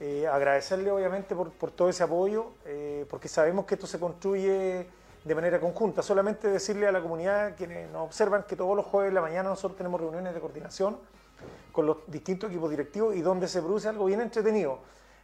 Eh, 0.00 0.28
agradecerle 0.28 0.92
obviamente 0.92 1.34
por, 1.34 1.50
por 1.50 1.72
todo 1.72 1.88
ese 1.88 2.04
apoyo, 2.04 2.52
eh, 2.66 3.04
porque 3.10 3.26
sabemos 3.26 3.64
que 3.64 3.74
esto 3.74 3.86
se 3.86 3.98
construye 3.98 4.86
de 5.24 5.34
manera 5.34 5.58
conjunta. 5.58 6.02
Solamente 6.02 6.48
decirle 6.48 6.86
a 6.86 6.92
la 6.92 7.00
comunidad, 7.00 7.56
quienes 7.56 7.90
nos 7.90 8.06
observan, 8.06 8.44
que 8.44 8.54
todos 8.54 8.76
los 8.76 8.86
jueves 8.86 9.10
de 9.10 9.14
la 9.14 9.22
mañana 9.22 9.48
nosotros 9.48 9.76
tenemos 9.76 10.00
reuniones 10.00 10.34
de 10.34 10.40
coordinación 10.40 10.98
con 11.72 11.86
los 11.86 11.98
distintos 12.06 12.50
equipos 12.50 12.70
directivos 12.70 13.16
y 13.16 13.22
donde 13.22 13.48
se 13.48 13.60
produce 13.60 13.88
algo 13.88 14.04
bien 14.04 14.20
entretenido. 14.20 14.78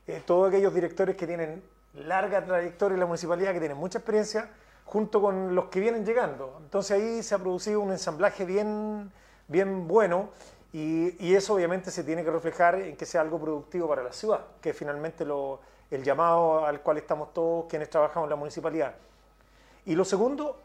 Eh, 0.07 0.22
todos 0.24 0.48
aquellos 0.48 0.74
directores 0.74 1.16
que 1.16 1.26
tienen 1.26 1.62
larga 1.94 2.44
trayectoria 2.44 2.94
en 2.94 3.00
la 3.00 3.07
municipalidad, 3.07 3.52
que 3.52 3.61
tienen 3.61 3.78
mucha 3.78 3.98
experiencia, 3.98 4.50
junto 4.84 5.20
con 5.20 5.55
los 5.55 5.66
que 5.66 5.80
vienen 5.80 6.05
llegando. 6.05 6.59
Entonces 6.62 6.92
ahí 6.92 7.22
se 7.22 7.34
ha 7.34 7.38
producido 7.38 7.80
un 7.80 7.92
ensamblaje 7.92 8.44
bien, 8.44 9.11
bien 9.48 9.88
bueno 9.88 10.30
y, 10.72 11.34
eso 11.34 11.55
obviamente 11.55 11.90
se 11.90 12.02
tiene 12.05 12.24
que 12.24 12.30
reflejar 12.30 12.74
en 12.74 12.96
que 12.96 13.07
sea 13.07 13.20
algo 13.20 13.40
productivo 13.40 13.88
para 13.88 14.02
la 14.02 14.12
ciudad, 14.12 14.40
que 14.61 14.70
es 14.70 14.76
finalmente 14.76 15.24
lo, 15.24 15.61
el 15.90 16.02
llamado 16.02 16.66
al 16.66 16.80
cual 16.80 16.98
estamos 16.98 17.32
todos 17.32 17.66
quienes 17.66 17.88
trabajamos 17.88 18.26
en 18.26 18.30
la 18.30 18.36
municipalidad. 18.36 18.94
Y 19.86 19.94
lo 19.94 20.05
segundo, 20.05 20.61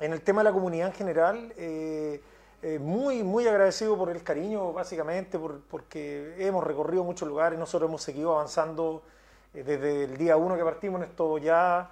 en 0.00 0.12
el 0.12 0.22
tema 0.22 0.40
de 0.40 0.44
la 0.44 0.52
comunidad 0.52 0.88
en 0.88 0.94
general, 0.94 1.52
eh, 1.58 2.22
eh, 2.66 2.78
muy, 2.78 3.22
muy 3.22 3.46
agradecido 3.46 3.96
por 3.98 4.08
el 4.08 4.22
cariño, 4.22 4.72
básicamente, 4.72 5.38
por- 5.38 5.60
porque 5.60 6.34
hemos 6.38 6.64
recorrido 6.64 7.04
muchos 7.04 7.28
lugares, 7.28 7.58
nosotros 7.58 7.88
hemos 7.90 8.02
seguido 8.02 8.32
avanzando 8.34 9.02
eh, 9.52 9.62
desde 9.62 10.04
el 10.04 10.16
día 10.16 10.36
uno 10.38 10.56
que 10.56 10.64
partimos 10.64 11.02
en 11.02 11.08
esto 11.10 11.36
ya 11.38 11.90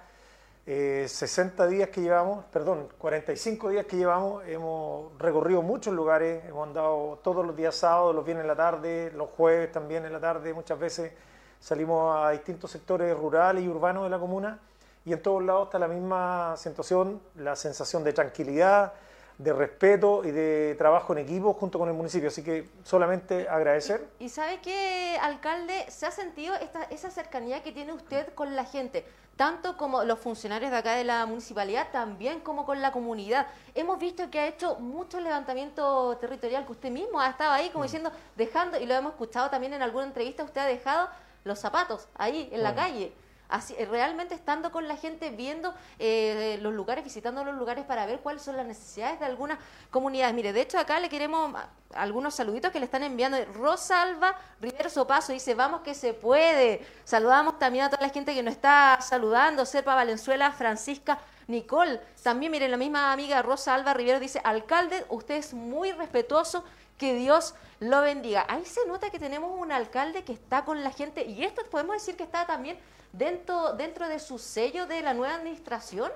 eh, 0.65 1.05
60 1.07 1.67
días 1.67 1.89
que 1.89 2.01
llevamos, 2.01 2.45
perdón, 2.45 2.87
45 2.97 3.69
días 3.69 3.85
que 3.85 3.97
llevamos, 3.97 4.43
hemos 4.47 5.15
recorrido 5.19 5.61
muchos 5.61 5.93
lugares, 5.93 6.43
hemos 6.45 6.67
andado 6.67 7.19
todos 7.23 7.45
los 7.45 7.55
días 7.55 7.75
sábados, 7.75 8.15
los 8.15 8.25
viernes 8.25 8.43
en 8.43 8.47
la 8.47 8.55
tarde, 8.55 9.11
los 9.15 9.29
jueves 9.29 9.71
también 9.71 10.05
en 10.05 10.13
la 10.13 10.19
tarde, 10.19 10.53
muchas 10.53 10.79
veces 10.79 11.11
salimos 11.59 12.15
a 12.17 12.31
distintos 12.31 12.71
sectores 12.71 13.15
rurales 13.15 13.63
y 13.63 13.67
urbanos 13.67 14.03
de 14.05 14.09
la 14.09 14.17
comuna 14.19 14.59
y 15.05 15.13
en 15.13 15.21
todos 15.21 15.43
lados 15.43 15.65
está 15.67 15.77
la 15.79 15.87
misma 15.87 16.55
situación, 16.57 17.21
la 17.35 17.55
sensación 17.55 18.03
de 18.03 18.13
tranquilidad, 18.13 18.93
de 19.37 19.51
respeto 19.53 20.23
y 20.23 20.31
de 20.31 20.75
trabajo 20.77 21.13
en 21.13 21.19
equipo 21.19 21.53
junto 21.53 21.79
con 21.79 21.87
el 21.89 21.93
municipio. 21.95 22.29
Así 22.29 22.43
que 22.43 22.69
solamente 22.83 23.47
agradecer. 23.49 24.07
Y 24.19 24.29
sabe 24.29 24.59
que, 24.61 25.17
alcalde, 25.21 25.85
se 25.89 26.05
ha 26.05 26.11
sentido 26.11 26.55
esta, 26.55 26.83
esa 26.83 27.09
cercanía 27.11 27.63
que 27.63 27.71
tiene 27.71 27.93
usted 27.93 28.33
con 28.35 28.55
la 28.55 28.65
gente, 28.65 29.05
tanto 29.35 29.75
como 29.77 30.03
los 30.03 30.19
funcionarios 30.19 30.69
de 30.71 30.77
acá 30.77 30.93
de 30.93 31.03
la 31.03 31.25
municipalidad, 31.25 31.87
también 31.91 32.39
como 32.41 32.65
con 32.65 32.81
la 32.81 32.91
comunidad. 32.91 33.47
Hemos 33.73 33.97
visto 33.99 34.29
que 34.29 34.39
ha 34.39 34.47
hecho 34.47 34.75
mucho 34.75 35.19
levantamiento 35.19 36.15
territorial, 36.17 36.65
que 36.65 36.71
usted 36.71 36.91
mismo 36.91 37.19
ha 37.19 37.29
estado 37.29 37.51
ahí 37.51 37.69
como 37.71 37.83
diciendo, 37.83 38.11
dejando, 38.35 38.79
y 38.79 38.85
lo 38.85 38.93
hemos 38.93 39.13
escuchado 39.13 39.49
también 39.49 39.73
en 39.73 39.81
alguna 39.81 40.05
entrevista, 40.05 40.43
usted 40.43 40.61
ha 40.61 40.65
dejado 40.67 41.09
los 41.43 41.59
zapatos 41.59 42.07
ahí 42.15 42.49
en 42.53 42.63
la 42.63 42.71
Mm. 42.71 42.75
calle. 42.75 43.13
Así, 43.53 43.75
eh, 43.77 43.85
realmente 43.85 44.33
estando 44.33 44.71
con 44.71 44.87
la 44.87 44.97
gente, 44.97 45.29
viendo 45.29 45.75
eh, 45.99 46.57
los 46.61 46.73
lugares, 46.73 47.03
visitando 47.03 47.43
los 47.43 47.55
lugares 47.55 47.85
para 47.85 48.05
ver 48.07 48.19
cuáles 48.19 48.41
son 48.41 48.57
las 48.57 48.65
necesidades 48.65 49.19
de 49.19 49.25
algunas 49.27 49.59
comunidades. 49.91 50.33
Mire, 50.33 50.53
de 50.53 50.61
hecho 50.61 50.79
acá 50.79 50.99
le 50.99 51.07
queremos 51.07 51.53
a- 51.53 51.69
algunos 51.93 52.33
saluditos 52.33 52.71
que 52.71 52.79
le 52.79 52.85
están 52.85 53.03
enviando. 53.03 53.37
Rosalba 53.53 54.35
Rivero 54.59 54.89
Sopaso 54.89 55.31
dice, 55.33 55.53
vamos 55.53 55.81
que 55.81 55.93
se 55.93 56.15
puede. 56.15 56.83
Saludamos 57.03 57.59
también 57.59 57.85
a 57.85 57.89
toda 57.91 58.01
la 58.07 58.09
gente 58.11 58.33
que 58.33 58.41
nos 58.41 58.55
está 58.55 58.97
saludando. 59.01 59.65
Serpa 59.67 59.93
Valenzuela, 59.93 60.51
Francisca 60.51 61.19
Nicole. 61.47 61.99
También, 62.23 62.51
miren, 62.51 62.71
la 62.71 62.77
misma 62.77 63.11
amiga 63.11 63.41
Rosa 63.43 63.75
Alba 63.75 63.93
Rivero 63.93 64.19
dice, 64.19 64.41
alcalde, 64.43 65.05
usted 65.09 65.35
es 65.35 65.53
muy 65.53 65.91
respetuoso. 65.91 66.63
que 66.97 67.15
Dios 67.15 67.55
lo 67.79 68.01
bendiga. 68.01 68.45
Ahí 68.47 68.63
se 68.65 68.79
nota 68.87 69.09
que 69.09 69.19
tenemos 69.19 69.51
un 69.59 69.71
alcalde 69.71 70.23
que 70.23 70.31
está 70.31 70.63
con 70.63 70.83
la 70.83 70.91
gente 70.91 71.25
y 71.25 71.43
esto 71.43 71.61
podemos 71.69 71.95
decir 71.95 72.15
que 72.15 72.23
está 72.23 72.45
también 72.45 72.77
dentro, 73.13 73.73
dentro 73.73 74.09
de 74.09 74.19
su 74.19 74.37
sello 74.37 74.85
de 74.85 75.01
la 75.01 75.13
nueva 75.13 75.35
administración. 75.35 76.11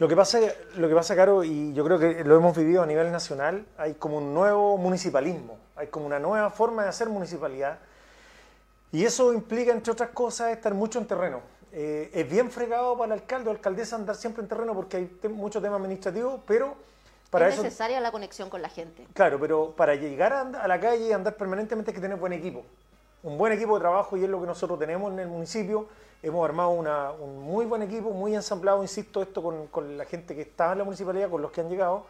Lo 0.00 0.08
que, 0.08 0.16
pasa, 0.16 0.40
lo 0.76 0.88
que 0.88 0.94
pasa, 0.94 1.14
Caro, 1.14 1.44
y 1.44 1.72
yo 1.72 1.84
creo 1.84 2.00
que 2.00 2.24
lo 2.24 2.36
hemos 2.36 2.56
vivido 2.56 2.82
a 2.82 2.86
nivel 2.86 3.12
nacional, 3.12 3.64
hay 3.78 3.94
como 3.94 4.18
un 4.18 4.34
nuevo 4.34 4.76
municipalismo, 4.76 5.56
hay 5.76 5.86
como 5.86 6.06
una 6.06 6.18
nueva 6.18 6.50
forma 6.50 6.82
de 6.82 6.88
hacer 6.88 7.08
municipalidad. 7.08 7.78
Y 8.90 9.04
eso 9.04 9.32
implica, 9.32 9.70
entre 9.70 9.92
otras 9.92 10.10
cosas, 10.10 10.50
estar 10.50 10.74
mucho 10.74 10.98
en 10.98 11.06
terreno. 11.06 11.40
Eh, 11.72 12.10
es 12.12 12.28
bien 12.28 12.50
fregado 12.50 12.96
para 12.96 13.14
el 13.14 13.20
alcalde 13.20 13.50
o 13.50 13.52
alcaldesa 13.52 13.96
andar 13.96 14.16
siempre 14.16 14.42
en 14.42 14.48
terreno 14.48 14.74
porque 14.74 14.96
hay 14.96 15.06
te 15.06 15.28
mucho 15.28 15.60
tema 15.60 15.76
administrativo, 15.76 16.42
pero 16.46 16.76
para 17.30 17.48
es 17.48 17.54
eso... 17.54 17.64
necesaria 17.64 18.00
la 18.00 18.12
conexión 18.12 18.48
con 18.48 18.62
la 18.62 18.68
gente. 18.68 19.06
Claro, 19.12 19.40
pero 19.40 19.72
para 19.76 19.96
llegar 19.96 20.32
a, 20.32 20.40
a 20.40 20.68
la 20.68 20.80
calle 20.80 21.08
y 21.08 21.12
andar 21.12 21.34
permanentemente 21.36 21.90
hay 21.90 21.94
que 21.96 22.00
tener 22.00 22.16
buen 22.16 22.32
equipo. 22.32 22.64
Un 23.24 23.38
buen 23.38 23.52
equipo 23.52 23.74
de 23.74 23.80
trabajo 23.80 24.16
y 24.16 24.22
es 24.22 24.30
lo 24.30 24.40
que 24.40 24.46
nosotros 24.46 24.78
tenemos 24.78 25.12
en 25.12 25.18
el 25.20 25.28
municipio. 25.28 25.88
Hemos 26.24 26.42
armado 26.42 26.70
un 26.70 27.38
muy 27.42 27.66
buen 27.66 27.82
equipo, 27.82 28.08
muy 28.08 28.34
ensamblado, 28.34 28.80
insisto, 28.80 29.20
esto 29.20 29.42
con, 29.70 29.98
la 29.98 30.06
gente 30.06 30.34
que 30.34 30.40
está 30.40 30.72
en 30.72 30.78
la 30.78 30.84
municipalidad, 30.84 31.28
con 31.28 31.42
los 31.42 31.50
que 31.50 31.60
han 31.60 31.68
llegado, 31.68 32.06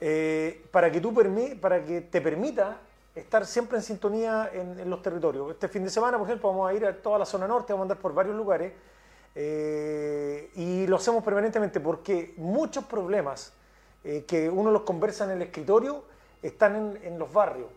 eh, 0.00 0.66
para, 0.72 0.90
que 0.90 1.00
tú 1.00 1.14
para 1.60 1.84
que 1.84 2.00
te 2.00 2.20
permita 2.20 2.78
estar 3.14 3.46
siempre 3.46 3.78
en 3.78 3.84
sintonía 3.84 4.50
en, 4.52 4.80
en 4.80 4.90
los 4.90 5.00
territorios. 5.02 5.52
Este 5.52 5.68
fin 5.68 5.84
de 5.84 5.90
semana, 5.90 6.18
por 6.18 6.26
ejemplo, 6.26 6.48
vamos 6.48 6.68
a 6.68 6.74
ir 6.74 6.84
a 6.84 7.00
toda 7.00 7.20
la 7.20 7.24
zona 7.24 7.46
norte, 7.46 7.72
vamos 7.72 7.84
a 7.84 7.86
andar 7.92 7.98
por 7.98 8.12
varios 8.12 8.34
lugares 8.34 8.72
eh, 9.36 10.50
y 10.56 10.88
lo 10.88 10.96
hacemos 10.96 11.22
permanentemente 11.22 11.78
porque 11.78 12.34
muchos 12.38 12.86
problemas 12.86 13.52
eh, 14.02 14.24
que 14.26 14.50
uno 14.50 14.72
los 14.72 14.82
conversa 14.82 15.26
en 15.26 15.30
el 15.30 15.42
escritorio 15.42 16.02
están 16.42 16.74
en, 16.74 17.04
en 17.04 17.18
los 17.20 17.32
barrios 17.32 17.68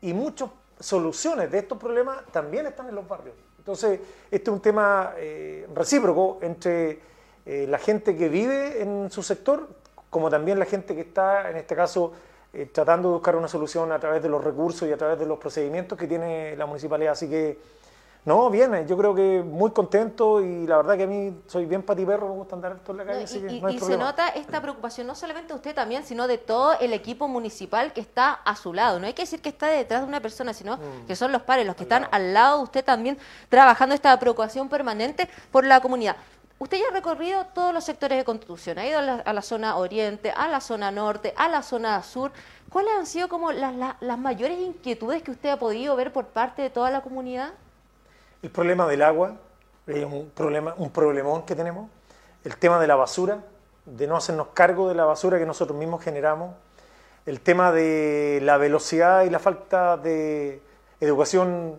y 0.00 0.12
muchas 0.12 0.48
soluciones 0.78 1.50
de 1.50 1.58
estos 1.58 1.76
problemas 1.76 2.24
también 2.30 2.66
están 2.66 2.88
en 2.88 2.94
los 2.94 3.08
barrios. 3.08 3.34
Entonces, 3.62 4.00
este 4.28 4.50
es 4.50 4.52
un 4.52 4.58
tema 4.58 5.14
eh, 5.16 5.68
recíproco 5.72 6.40
entre 6.42 6.98
eh, 7.46 7.64
la 7.68 7.78
gente 7.78 8.16
que 8.16 8.28
vive 8.28 8.82
en 8.82 9.08
su 9.08 9.22
sector, 9.22 9.68
como 10.10 10.28
también 10.28 10.58
la 10.58 10.64
gente 10.64 10.96
que 10.96 11.02
está, 11.02 11.48
en 11.48 11.58
este 11.58 11.76
caso, 11.76 12.10
eh, 12.52 12.66
tratando 12.72 13.10
de 13.10 13.14
buscar 13.14 13.36
una 13.36 13.46
solución 13.46 13.92
a 13.92 14.00
través 14.00 14.20
de 14.20 14.28
los 14.28 14.42
recursos 14.42 14.88
y 14.88 14.90
a 14.90 14.96
través 14.96 15.16
de 15.16 15.26
los 15.26 15.38
procedimientos 15.38 15.96
que 15.96 16.08
tiene 16.08 16.56
la 16.56 16.66
municipalidad. 16.66 17.12
Así 17.12 17.30
que, 17.30 17.56
no, 18.24 18.48
bien, 18.50 18.72
eh, 18.74 18.86
yo 18.88 18.96
creo 18.96 19.14
que 19.14 19.42
muy 19.44 19.72
contento 19.72 20.40
y 20.40 20.66
la 20.66 20.76
verdad 20.76 20.96
que 20.96 21.02
a 21.02 21.06
mí 21.08 21.34
soy 21.48 21.66
bien 21.66 21.82
patiperro, 21.82 22.28
me 22.28 22.34
gusta 22.34 22.54
andar 22.54 22.72
esto 22.76 22.92
en 22.92 22.98
la 22.98 23.04
calle, 23.04 23.18
No, 23.18 23.24
así 23.24 23.38
y 23.38 23.40
que 23.42 23.52
y- 23.54 23.60
no 23.60 23.66
hay 23.66 23.74
y 23.76 23.78
se 23.80 23.96
nota 23.96 24.28
esta 24.28 24.60
preocupación 24.60 25.06
no 25.08 25.14
solamente 25.16 25.48
de 25.48 25.54
usted 25.56 25.74
también, 25.74 26.04
sino 26.04 26.28
de 26.28 26.38
todo 26.38 26.78
el 26.78 26.92
equipo 26.92 27.26
municipal 27.26 27.92
que 27.92 28.00
está 28.00 28.32
a 28.32 28.54
su 28.54 28.72
lado. 28.72 29.00
No 29.00 29.06
hay 29.06 29.12
que 29.14 29.22
decir 29.22 29.42
que 29.42 29.48
está 29.48 29.66
detrás 29.66 30.02
de 30.02 30.06
una 30.06 30.20
persona, 30.20 30.54
sino 30.54 30.76
Mm. 30.76 31.06
que 31.08 31.16
son 31.16 31.32
los 31.32 31.42
pares, 31.42 31.66
los 31.66 31.74
que 31.74 31.82
están 31.82 32.06
al 32.12 32.32
lado 32.32 32.58
de 32.58 32.62
usted 32.64 32.84
también 32.84 33.18
trabajando 33.48 33.94
esta 33.94 34.16
preocupación 34.20 34.68
permanente 34.68 35.28
por 35.50 35.64
la 35.66 35.80
comunidad. 35.80 36.14
Usted 36.60 36.78
ya 36.78 36.84
ha 36.90 36.92
recorrido 36.92 37.44
todos 37.46 37.74
los 37.74 37.82
sectores 37.82 38.16
de 38.18 38.24
Constitución, 38.24 38.78
ha 38.78 38.86
ido 38.86 39.00
a 39.00 39.02
la, 39.02 39.14
a 39.16 39.32
la 39.32 39.42
zona 39.42 39.74
oriente, 39.76 40.30
a 40.30 40.46
la 40.46 40.60
zona 40.60 40.92
norte, 40.92 41.34
a 41.36 41.48
la 41.48 41.60
zona 41.64 42.00
sur. 42.04 42.30
¿Cuáles 42.70 42.92
han 42.96 43.06
sido 43.06 43.28
como 43.28 43.50
las, 43.50 43.74
las- 43.74 43.96
las 44.00 44.16
mayores 44.16 44.60
inquietudes 44.60 45.24
que 45.24 45.32
usted 45.32 45.48
ha 45.50 45.58
podido 45.58 45.96
ver 45.96 46.12
por 46.12 46.26
parte 46.26 46.62
de 46.62 46.70
toda 46.70 46.88
la 46.92 47.00
comunidad? 47.00 47.50
El 48.42 48.50
problema 48.50 48.88
del 48.88 49.02
agua 49.02 49.36
es 49.86 50.04
un, 50.04 50.30
problema, 50.34 50.74
un 50.76 50.90
problemón 50.90 51.46
que 51.46 51.54
tenemos. 51.54 51.88
El 52.42 52.56
tema 52.56 52.80
de 52.80 52.88
la 52.88 52.96
basura, 52.96 53.38
de 53.86 54.08
no 54.08 54.16
hacernos 54.16 54.48
cargo 54.48 54.88
de 54.88 54.96
la 54.96 55.04
basura 55.04 55.38
que 55.38 55.46
nosotros 55.46 55.78
mismos 55.78 56.02
generamos. 56.02 56.52
El 57.24 57.40
tema 57.40 57.70
de 57.70 58.40
la 58.42 58.56
velocidad 58.56 59.22
y 59.22 59.30
la 59.30 59.38
falta 59.38 59.96
de 59.96 60.60
educación 61.00 61.76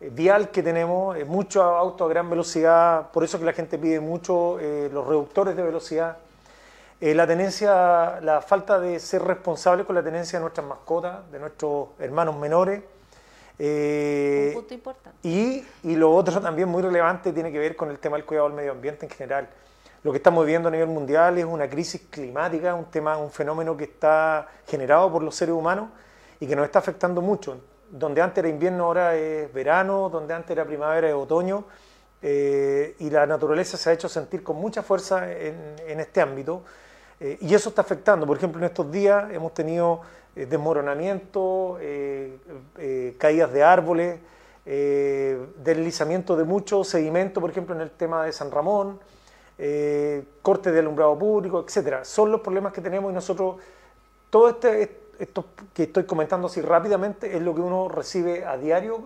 eh, 0.00 0.10
vial 0.12 0.50
que 0.50 0.62
tenemos. 0.62 1.16
eh, 1.16 1.24
Muchos 1.24 1.62
autos 1.62 2.06
a 2.06 2.10
gran 2.10 2.28
velocidad, 2.28 3.10
por 3.10 3.24
eso 3.24 3.38
que 3.38 3.46
la 3.46 3.54
gente 3.54 3.78
pide 3.78 3.98
mucho 3.98 4.58
eh, 4.60 4.90
los 4.92 5.06
reductores 5.06 5.56
de 5.56 5.62
velocidad. 5.62 6.18
La 7.00 7.26
tenencia, 7.26 8.20
la 8.20 8.42
falta 8.42 8.78
de 8.78 9.00
ser 9.00 9.22
responsable 9.24 9.84
con 9.84 9.96
la 9.96 10.04
tenencia 10.04 10.38
de 10.38 10.42
nuestras 10.42 10.64
mascotas, 10.64 11.28
de 11.32 11.40
nuestros 11.40 11.88
hermanos 11.98 12.36
menores. 12.36 12.82
Eh, 13.58 14.48
Un 14.48 14.60
punto 14.60 14.74
importante. 14.74 15.18
y, 15.28 15.64
y 15.84 15.94
lo 15.96 16.12
otro 16.14 16.40
también 16.40 16.68
muy 16.68 16.82
relevante 16.82 17.32
tiene 17.32 17.52
que 17.52 17.58
ver 17.58 17.76
con 17.76 17.90
el 17.90 17.98
tema 17.98 18.16
del 18.16 18.24
cuidado 18.26 18.48
del 18.48 18.56
medio 18.56 18.72
ambiente 18.72 19.06
en 19.06 19.10
general. 19.12 19.48
Lo 20.02 20.10
que 20.10 20.16
estamos 20.16 20.44
viviendo 20.44 20.68
a 20.68 20.72
nivel 20.72 20.88
mundial 20.88 21.38
es 21.38 21.44
una 21.44 21.68
crisis 21.68 22.02
climática, 22.10 22.74
un 22.74 22.86
tema, 22.86 23.16
un 23.18 23.30
fenómeno 23.30 23.76
que 23.76 23.84
está 23.84 24.48
generado 24.66 25.12
por 25.12 25.22
los 25.22 25.34
seres 25.36 25.54
humanos 25.54 25.90
y 26.40 26.46
que 26.46 26.56
nos 26.56 26.64
está 26.64 26.80
afectando 26.80 27.20
mucho. 27.22 27.60
Donde 27.88 28.20
antes 28.20 28.38
era 28.38 28.48
invierno, 28.48 28.84
ahora 28.86 29.14
es 29.14 29.52
verano, 29.52 30.08
donde 30.08 30.34
antes 30.34 30.50
era 30.50 30.64
primavera, 30.64 31.08
es 31.08 31.14
otoño. 31.14 31.64
eh, 32.24 32.94
y 33.00 33.10
la 33.10 33.26
naturaleza 33.26 33.76
se 33.76 33.90
ha 33.90 33.92
hecho 33.92 34.08
sentir 34.08 34.42
con 34.42 34.56
mucha 34.56 34.82
fuerza 34.82 35.30
en, 35.30 35.74
en 35.86 36.00
este 36.00 36.20
ámbito. 36.20 36.62
Eh, 37.20 37.36
y 37.40 37.54
eso 37.54 37.68
está 37.68 37.82
afectando. 37.82 38.26
Por 38.26 38.36
ejemplo, 38.36 38.58
en 38.60 38.64
estos 38.66 38.90
días 38.90 39.30
hemos 39.32 39.52
tenido 39.54 40.00
eh, 40.34 40.46
desmoronamiento, 40.46 41.76
eh, 41.80 42.38
eh, 42.78 43.14
caídas 43.18 43.52
de 43.52 43.62
árboles, 43.62 44.18
eh, 44.64 45.38
deslizamiento 45.58 46.36
de 46.36 46.44
mucho 46.44 46.84
sedimento, 46.84 47.40
por 47.40 47.50
ejemplo, 47.50 47.74
en 47.74 47.82
el 47.82 47.90
tema 47.90 48.24
de 48.24 48.32
San 48.32 48.50
Ramón, 48.50 48.98
corte 50.40 50.72
de 50.72 50.80
alumbrado 50.80 51.16
público, 51.16 51.64
etcétera. 51.64 52.04
Son 52.04 52.32
los 52.32 52.40
problemas 52.40 52.72
que 52.72 52.80
tenemos 52.80 53.12
y 53.12 53.14
nosotros, 53.14 53.56
todo 54.28 54.48
este, 54.48 54.98
esto 55.20 55.44
que 55.72 55.84
estoy 55.84 56.02
comentando 56.04 56.48
así 56.48 56.60
rápidamente 56.60 57.36
es 57.36 57.40
lo 57.42 57.54
que 57.54 57.60
uno 57.60 57.88
recibe 57.88 58.44
a 58.44 58.56
diario 58.56 59.04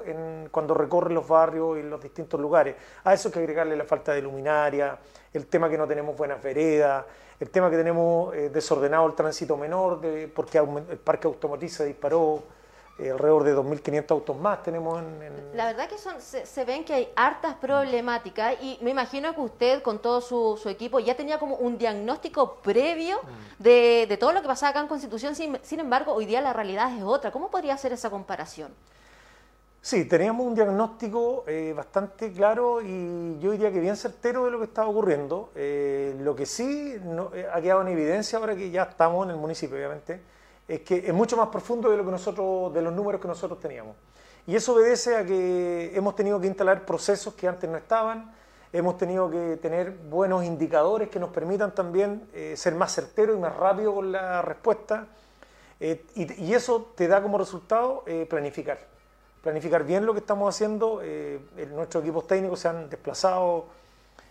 cuando 0.50 0.72
recorre 0.72 1.12
los 1.12 1.28
barrios 1.28 1.78
y 1.78 1.82
los 1.82 2.02
distintos 2.02 2.40
lugares. 2.40 2.74
A 3.04 3.12
eso 3.12 3.28
hay 3.28 3.32
que 3.32 3.40
agregarle 3.40 3.76
la 3.76 3.84
falta 3.84 4.12
de 4.12 4.22
luminaria, 4.22 4.98
el 5.36 5.46
tema 5.46 5.68
que 5.68 5.78
no 5.78 5.86
tenemos 5.86 6.16
buenas 6.16 6.42
veredas, 6.42 7.04
el 7.38 7.50
tema 7.50 7.70
que 7.70 7.76
tenemos 7.76 8.34
eh, 8.34 8.48
desordenado 8.50 9.06
el 9.06 9.14
tránsito 9.14 9.56
menor, 9.56 10.00
de, 10.00 10.28
porque 10.28 10.58
el 10.58 10.98
parque 10.98 11.26
automotriz 11.26 11.74
se 11.74 11.84
disparó, 11.84 12.42
eh, 12.98 13.10
alrededor 13.10 13.44
de 13.44 13.54
2.500 13.54 14.10
autos 14.10 14.36
más 14.38 14.62
tenemos 14.62 14.98
en, 15.02 15.22
en- 15.22 15.56
La 15.56 15.66
verdad 15.66 15.86
que 15.86 15.98
son, 15.98 16.18
se, 16.22 16.46
se 16.46 16.64
ven 16.64 16.82
que 16.82 16.94
hay 16.94 17.08
hartas 17.14 17.54
problemáticas 17.56 18.54
y 18.62 18.78
me 18.80 18.88
imagino 18.90 19.34
que 19.34 19.40
usted 19.42 19.82
con 19.82 19.98
todo 19.98 20.22
su, 20.22 20.58
su 20.62 20.70
equipo 20.70 20.98
ya 20.98 21.14
tenía 21.14 21.38
como 21.38 21.56
un 21.56 21.76
diagnóstico 21.76 22.54
previo 22.62 23.20
de, 23.58 24.06
de 24.08 24.16
todo 24.16 24.32
lo 24.32 24.40
que 24.40 24.48
pasaba 24.48 24.70
acá 24.70 24.80
en 24.80 24.88
Constitución, 24.88 25.34
sin, 25.34 25.58
sin 25.62 25.80
embargo 25.80 26.12
hoy 26.14 26.24
día 26.24 26.40
la 26.40 26.54
realidad 26.54 26.90
es 26.96 27.02
otra. 27.02 27.30
¿Cómo 27.30 27.50
podría 27.50 27.74
hacer 27.74 27.92
esa 27.92 28.08
comparación? 28.08 28.72
Sí, 29.86 30.04
teníamos 30.04 30.44
un 30.44 30.56
diagnóstico 30.56 31.44
eh, 31.46 31.72
bastante 31.72 32.32
claro 32.32 32.82
y 32.82 33.38
yo 33.38 33.52
diría 33.52 33.70
que 33.70 33.78
bien 33.78 33.96
certero 33.96 34.44
de 34.46 34.50
lo 34.50 34.58
que 34.58 34.64
estaba 34.64 34.88
ocurriendo. 34.88 35.50
Eh, 35.54 36.16
lo 36.18 36.34
que 36.34 36.44
sí 36.44 36.96
eh, 37.32 37.46
ha 37.52 37.60
quedado 37.60 37.82
en 37.82 37.86
evidencia 37.86 38.40
ahora 38.40 38.56
que 38.56 38.68
ya 38.68 38.82
estamos 38.82 39.24
en 39.26 39.30
el 39.30 39.36
municipio, 39.36 39.76
obviamente, 39.76 40.20
es 40.66 40.80
que 40.80 41.06
es 41.06 41.14
mucho 41.14 41.36
más 41.36 41.50
profundo 41.50 41.88
de 41.88 41.96
lo 41.96 42.04
que 42.04 42.10
nosotros, 42.10 42.74
de 42.74 42.82
los 42.82 42.92
números 42.92 43.20
que 43.20 43.28
nosotros 43.28 43.60
teníamos. 43.60 43.94
Y 44.48 44.56
eso 44.56 44.74
obedece 44.74 45.14
a 45.14 45.24
que 45.24 45.92
hemos 45.94 46.16
tenido 46.16 46.40
que 46.40 46.48
instalar 46.48 46.84
procesos 46.84 47.34
que 47.34 47.46
antes 47.46 47.70
no 47.70 47.76
estaban, 47.76 48.34
hemos 48.72 48.98
tenido 48.98 49.30
que 49.30 49.56
tener 49.62 49.92
buenos 49.92 50.42
indicadores 50.42 51.10
que 51.10 51.20
nos 51.20 51.30
permitan 51.30 51.72
también 51.72 52.28
ser 52.56 52.74
más 52.74 52.92
certeros 52.92 53.36
y 53.36 53.38
más 53.38 53.56
rápido 53.56 53.94
con 53.94 54.10
la 54.10 54.42
respuesta. 54.42 55.06
Y, 55.78 56.52
eso 56.52 56.90
te 56.96 57.06
da 57.06 57.22
como 57.22 57.38
resultado 57.38 58.02
planificar 58.28 58.95
planificar 59.46 59.84
bien 59.84 60.04
lo 60.04 60.12
que 60.12 60.18
estamos 60.18 60.52
haciendo. 60.52 61.00
Eh, 61.04 61.38
nuestros 61.72 62.02
equipos 62.02 62.26
técnicos 62.26 62.58
se 62.58 62.66
han 62.66 62.90
desplazado 62.90 63.66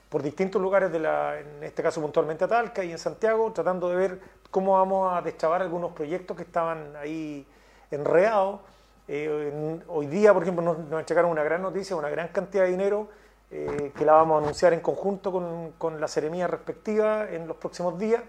por 0.09 0.21
distintos 0.21 0.61
lugares, 0.61 0.91
de 0.91 0.99
la, 0.99 1.39
en 1.39 1.63
este 1.63 1.81
caso 1.81 2.01
puntualmente 2.01 2.43
a 2.43 2.49
Talca 2.49 2.83
y 2.83 2.91
en 2.91 2.97
Santiago, 2.97 3.49
tratando 3.53 3.87
de 3.87 3.95
ver 3.95 4.19
cómo 4.51 4.73
vamos 4.73 5.15
a 5.15 5.21
destrabar 5.21 5.61
algunos 5.61 5.93
proyectos 5.93 6.35
que 6.35 6.43
estaban 6.43 6.97
ahí 6.97 7.47
enredados. 7.91 8.59
Eh, 9.07 9.79
hoy 9.87 10.07
día, 10.07 10.33
por 10.33 10.43
ejemplo, 10.43 10.61
nos, 10.61 10.79
nos 10.79 10.99
entregaron 10.99 11.31
una 11.31 11.43
gran 11.43 11.61
noticia, 11.61 11.95
una 11.95 12.09
gran 12.09 12.27
cantidad 12.27 12.65
de 12.65 12.71
dinero 12.71 13.07
eh, 13.51 13.93
que 13.97 14.03
la 14.03 14.13
vamos 14.13 14.35
a 14.35 14.43
anunciar 14.43 14.73
en 14.73 14.81
conjunto 14.81 15.31
con, 15.31 15.71
con 15.77 16.01
la 16.01 16.09
seremía 16.09 16.47
respectiva 16.47 17.29
en 17.29 17.47
los 17.47 17.55
próximos 17.55 17.97
días. 17.97 18.21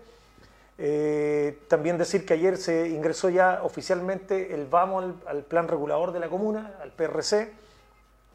Eh, 0.78 1.58
también 1.68 1.96
decir 1.96 2.26
que 2.26 2.34
ayer 2.34 2.58
se 2.58 2.88
ingresó 2.88 3.30
ya 3.30 3.60
oficialmente 3.62 4.54
el 4.54 4.66
vamos 4.66 5.04
al, 5.04 5.14
al 5.26 5.42
plan 5.44 5.68
regulador 5.68 6.12
de 6.12 6.20
la 6.20 6.28
comuna, 6.28 6.74
al 6.80 6.92
PRC. 6.92 7.52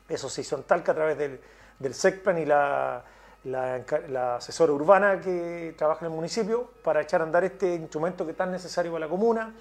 Eso 0.10 0.30
se 0.30 0.42
hizo 0.42 0.56
en 0.56 0.64
Talca 0.64 0.92
a 0.92 0.96
través 0.96 1.18
del, 1.18 1.40
del 1.80 1.94
SECPLAN 1.94 2.38
y 2.40 2.46
la, 2.46 3.04
la, 3.44 3.82
la 4.10 4.36
asesora 4.38 4.74
urbana 4.74 5.20
que 5.22 5.74
trabaja 5.78 6.06
en 6.06 6.12
el 6.12 6.16
municipio 6.16 6.70
para 6.84 7.02
echar 7.02 7.22
a 7.22 7.26
andar 7.26 7.44
este 7.44 7.76
instrumento 7.76 8.26
que 8.26 8.32
es 8.32 8.38
tan 8.38 8.52
necesario 8.52 8.92
para 8.92 9.06
la 9.06 9.10
comuna. 9.10 9.54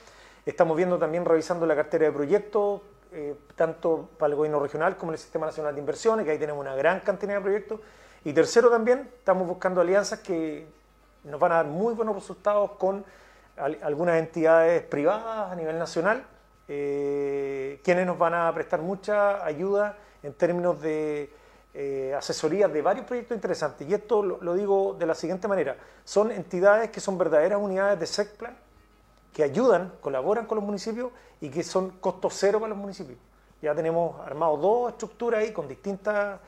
Estamos 0.44 0.76
viendo 0.76 0.98
también, 0.98 1.24
revisando 1.24 1.66
la 1.66 1.76
cartera 1.76 2.06
de 2.06 2.12
proyectos, 2.12 2.80
eh, 3.12 3.34
tanto 3.56 4.08
para 4.18 4.30
el 4.30 4.36
gobierno 4.36 4.58
regional 4.58 4.96
como 4.96 5.12
el 5.12 5.18
Sistema 5.18 5.46
Nacional 5.46 5.74
de 5.74 5.80
Inversiones, 5.80 6.24
que 6.24 6.32
ahí 6.32 6.38
tenemos 6.38 6.60
una 6.60 6.74
gran 6.74 7.00
cantidad 7.00 7.34
de 7.34 7.40
proyectos. 7.40 7.80
Y 8.24 8.32
tercero 8.32 8.70
también, 8.70 9.10
estamos 9.18 9.46
buscando 9.46 9.80
alianzas 9.80 10.20
que 10.20 10.66
nos 11.24 11.40
van 11.40 11.52
a 11.52 11.56
dar 11.56 11.66
muy 11.66 11.94
buenos 11.94 12.14
resultados 12.14 12.72
con 12.72 13.04
al- 13.56 13.78
algunas 13.82 14.18
entidades 14.18 14.82
privadas 14.82 15.52
a 15.52 15.54
nivel 15.54 15.78
nacional 15.78 16.24
eh, 16.68 17.80
quienes 17.82 18.06
nos 18.06 18.16
van 18.16 18.32
a 18.34 18.52
prestar 18.54 18.80
mucha 18.80 19.44
ayuda 19.44 19.96
en 20.22 20.32
términos 20.34 20.80
de 20.80 21.32
eh, 21.74 22.14
asesoría 22.16 22.68
de 22.68 22.80
varios 22.80 23.06
proyectos 23.06 23.34
interesantes. 23.34 23.88
Y 23.88 23.94
esto 23.94 24.22
lo, 24.22 24.38
lo 24.40 24.54
digo 24.54 24.94
de 24.98 25.06
la 25.06 25.14
siguiente 25.14 25.48
manera. 25.48 25.76
Son 26.04 26.30
entidades 26.30 26.90
que 26.90 27.00
son 27.00 27.18
verdaderas 27.18 27.60
unidades 27.60 27.98
de 27.98 28.06
SECPLAN, 28.06 28.56
que 29.32 29.42
ayudan, 29.42 29.92
colaboran 30.00 30.46
con 30.46 30.56
los 30.56 30.64
municipios 30.64 31.10
y 31.40 31.48
que 31.50 31.62
son 31.64 31.90
costo 31.98 32.30
cero 32.30 32.60
para 32.60 32.70
los 32.70 32.78
municipios. 32.78 33.18
Ya 33.62 33.74
tenemos 33.74 34.20
armados 34.20 34.60
dos 34.60 34.92
estructuras 34.92 35.40
ahí 35.40 35.52
con 35.52 35.66
distintas 35.66 36.38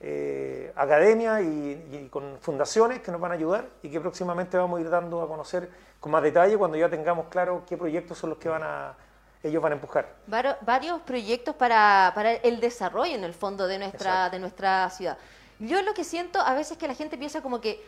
eh, 0.00 0.72
academias 0.76 1.42
y, 1.42 1.46
y 1.46 2.08
con 2.10 2.38
fundaciones 2.40 3.00
que 3.00 3.10
nos 3.10 3.20
van 3.20 3.32
a 3.32 3.34
ayudar 3.34 3.66
y 3.82 3.90
que 3.90 4.00
próximamente 4.00 4.56
vamos 4.56 4.78
a 4.78 4.82
ir 4.82 4.90
dando 4.90 5.22
a 5.22 5.26
conocer 5.28 5.68
con 6.00 6.12
más 6.12 6.22
detalle 6.22 6.56
cuando 6.56 6.76
ya 6.76 6.88
tengamos 6.88 7.26
claro 7.28 7.64
qué 7.66 7.76
proyectos 7.76 8.18
son 8.18 8.30
los 8.30 8.38
que 8.38 8.48
van 8.48 8.62
a, 8.62 8.94
ellos 9.42 9.62
van 9.62 9.72
a 9.72 9.74
empujar. 9.76 10.14
Varios 10.26 11.00
proyectos 11.02 11.54
para, 11.54 12.12
para 12.14 12.32
el 12.34 12.60
desarrollo 12.60 13.14
en 13.14 13.24
el 13.24 13.34
fondo 13.34 13.66
de 13.66 13.78
nuestra, 13.78 14.10
Exacto. 14.10 14.36
de 14.36 14.40
nuestra 14.40 14.90
ciudad. 14.90 15.18
Yo 15.58 15.82
lo 15.82 15.94
que 15.94 16.04
siento 16.04 16.40
a 16.40 16.54
veces 16.54 16.72
es 16.72 16.78
que 16.78 16.86
la 16.86 16.94
gente 16.94 17.18
piensa 17.18 17.42
como 17.42 17.60
que 17.60 17.84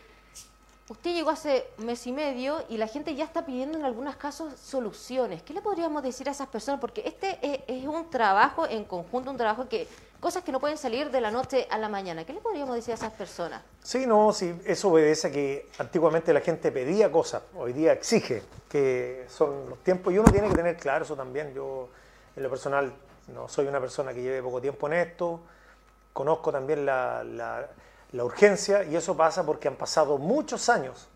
usted 0.88 1.12
llegó 1.12 1.30
hace 1.30 1.66
mes 1.78 2.04
y 2.08 2.12
medio 2.12 2.64
y 2.68 2.76
la 2.76 2.88
gente 2.88 3.14
ya 3.14 3.24
está 3.24 3.46
pidiendo 3.46 3.78
en 3.78 3.84
algunos 3.84 4.16
casos 4.16 4.58
soluciones. 4.58 5.42
¿Qué 5.42 5.54
le 5.54 5.62
podríamos 5.62 6.02
decir 6.02 6.28
a 6.28 6.32
esas 6.32 6.48
personas? 6.48 6.80
Porque 6.80 7.02
este 7.06 7.38
es, 7.42 7.60
es 7.68 7.86
un 7.86 8.10
trabajo 8.10 8.66
en 8.66 8.84
conjunto, 8.84 9.30
un 9.30 9.36
trabajo 9.36 9.68
que 9.68 9.86
cosas 10.20 10.44
que 10.44 10.52
no 10.52 10.60
pueden 10.60 10.76
salir 10.78 11.10
de 11.10 11.20
la 11.20 11.30
noche 11.30 11.66
a 11.70 11.78
la 11.78 11.88
mañana. 11.88 12.24
¿Qué 12.24 12.32
le 12.32 12.40
podríamos 12.40 12.74
decir 12.74 12.92
a 12.92 12.94
esas 12.96 13.12
personas? 13.12 13.62
Sí, 13.82 14.06
no, 14.06 14.32
sí, 14.32 14.60
eso 14.64 14.90
obedece 14.90 15.28
a 15.28 15.30
que 15.32 15.68
antiguamente 15.78 16.32
la 16.32 16.40
gente 16.40 16.70
pedía 16.70 17.10
cosas, 17.10 17.42
hoy 17.56 17.72
día 17.72 17.92
exige, 17.92 18.42
que 18.68 19.24
son 19.28 19.68
los 19.70 19.78
tiempos, 19.82 20.12
y 20.12 20.18
uno 20.18 20.30
tiene 20.30 20.48
que 20.48 20.54
tener 20.54 20.76
claro 20.76 21.04
eso 21.04 21.16
también. 21.16 21.52
Yo, 21.54 21.88
en 22.36 22.42
lo 22.42 22.50
personal, 22.50 22.92
no 23.34 23.48
soy 23.48 23.66
una 23.66 23.80
persona 23.80 24.12
que 24.12 24.22
lleve 24.22 24.42
poco 24.42 24.60
tiempo 24.60 24.86
en 24.88 24.92
esto, 24.94 25.40
conozco 26.12 26.52
también 26.52 26.84
la, 26.84 27.24
la- 27.24 27.68
la 28.12 28.24
urgencia, 28.24 28.82
y 28.84 28.96
eso 28.96 29.16
pasa 29.16 29.46
porque 29.46 29.68
han 29.68 29.76
pasado 29.76 30.18
muchos 30.18 30.68
años 30.68 31.08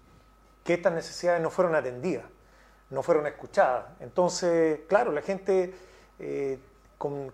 que 0.62 0.74
estas 0.74 0.92
necesidades 0.92 1.42
no 1.42 1.50
fueron 1.50 1.74
atendidas, 1.74 2.24
no 2.90 3.02
fueron 3.02 3.26
escuchadas. 3.26 3.86
Entonces, 4.00 4.80
claro, 4.88 5.10
la 5.10 5.20
gente 5.20 5.74
eh, 6.20 6.58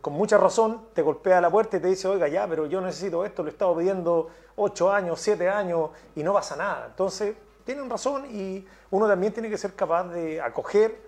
con, 0.02 0.12
mucha 0.12 0.36
razón 0.36 0.86
te 0.94 1.00
golpea 1.02 1.40
la 1.40 1.48
puerta 1.48 1.76
y 1.76 1.80
te 1.80 1.86
dice, 1.86 2.08
oiga, 2.08 2.26
ya, 2.26 2.48
pero 2.48 2.66
yo 2.66 2.80
necesito 2.80 3.24
esto, 3.24 3.44
lo 3.44 3.50
he 3.50 3.52
estado 3.52 3.76
pidiendo 3.76 4.28
ocho 4.56 4.92
años, 4.92 5.20
siete 5.20 5.48
años 5.48 5.90
y 6.16 6.24
no 6.24 6.32
pasa 6.32 6.56
nada. 6.56 6.86
Entonces, 6.88 7.36
tienen 7.64 7.88
razón 7.88 8.26
y 8.34 8.66
uno 8.90 9.06
también 9.06 9.32
tiene 9.32 9.48
que 9.48 9.56
ser 9.56 9.74
capaz 9.74 10.08
de 10.08 10.40
acoger 10.40 11.00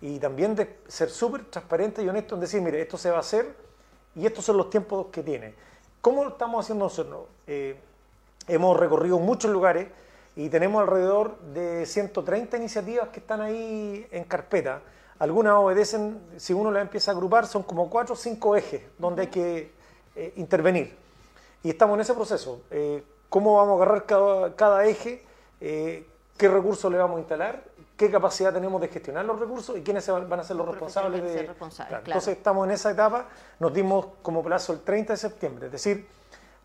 y 0.00 0.18
también 0.18 0.56
de 0.56 0.80
ser 0.88 1.10
súper 1.10 1.44
transparente 1.44 2.02
y 2.02 2.08
honesto 2.08 2.34
en 2.34 2.40
decir, 2.40 2.60
mire, 2.60 2.82
esto 2.82 2.98
se 2.98 3.08
va 3.08 3.18
a 3.18 3.20
hacer 3.20 3.54
y 4.16 4.26
estos 4.26 4.44
son 4.44 4.56
los 4.56 4.68
tiempos 4.68 5.06
que 5.12 5.22
tiene. 5.22 5.54
¿Cómo 6.00 6.24
lo 6.24 6.30
estamos 6.30 6.64
haciendo 6.64 6.86
nosotros? 6.86 7.26
Eh, 7.46 7.78
hemos 8.48 8.76
recorrido 8.76 9.20
muchos 9.20 9.52
lugares 9.52 9.86
y 10.34 10.48
tenemos 10.48 10.80
alrededor 10.80 11.38
de 11.38 11.86
130 11.86 12.56
iniciativas 12.56 13.10
que 13.10 13.20
están 13.20 13.42
ahí 13.42 14.08
en 14.10 14.24
carpeta. 14.24 14.82
Algunas 15.18 15.54
obedecen, 15.54 16.20
si 16.36 16.52
uno 16.52 16.70
las 16.70 16.82
empieza 16.82 17.10
a 17.10 17.14
agrupar, 17.14 17.46
son 17.46 17.64
como 17.64 17.90
cuatro 17.90 18.14
o 18.14 18.16
cinco 18.16 18.54
ejes 18.54 18.82
donde 18.98 19.22
hay 19.22 19.28
que 19.28 19.72
eh, 20.14 20.32
intervenir. 20.36 20.96
Y 21.62 21.70
estamos 21.70 21.96
en 21.96 22.02
ese 22.02 22.14
proceso. 22.14 22.62
Eh, 22.70 23.02
¿Cómo 23.28 23.56
vamos 23.56 23.80
a 23.80 23.82
agarrar 23.82 24.06
cada, 24.06 24.54
cada 24.54 24.84
eje? 24.86 25.24
Eh, 25.60 26.06
¿Qué 26.36 26.48
recursos 26.48 26.90
le 26.90 26.98
vamos 26.98 27.16
a 27.16 27.20
instalar? 27.20 27.64
¿Qué 27.96 28.10
capacidad 28.12 28.52
tenemos 28.54 28.80
de 28.80 28.86
gestionar 28.86 29.24
los 29.24 29.40
recursos? 29.40 29.76
¿Y 29.76 29.82
quiénes 29.82 30.08
van 30.08 30.38
a 30.38 30.44
ser 30.44 30.54
los 30.54 30.68
responsables 30.68 31.20
de...? 31.20 31.46
claro. 31.46 32.02
Entonces 32.04 32.36
estamos 32.36 32.66
en 32.68 32.74
esa 32.74 32.92
etapa. 32.92 33.26
Nos 33.58 33.74
dimos 33.74 34.06
como 34.22 34.40
plazo 34.42 34.72
el 34.72 34.82
30 34.82 35.14
de 35.14 35.16
septiembre. 35.16 35.66
Es 35.66 35.72
decir, 35.72 36.06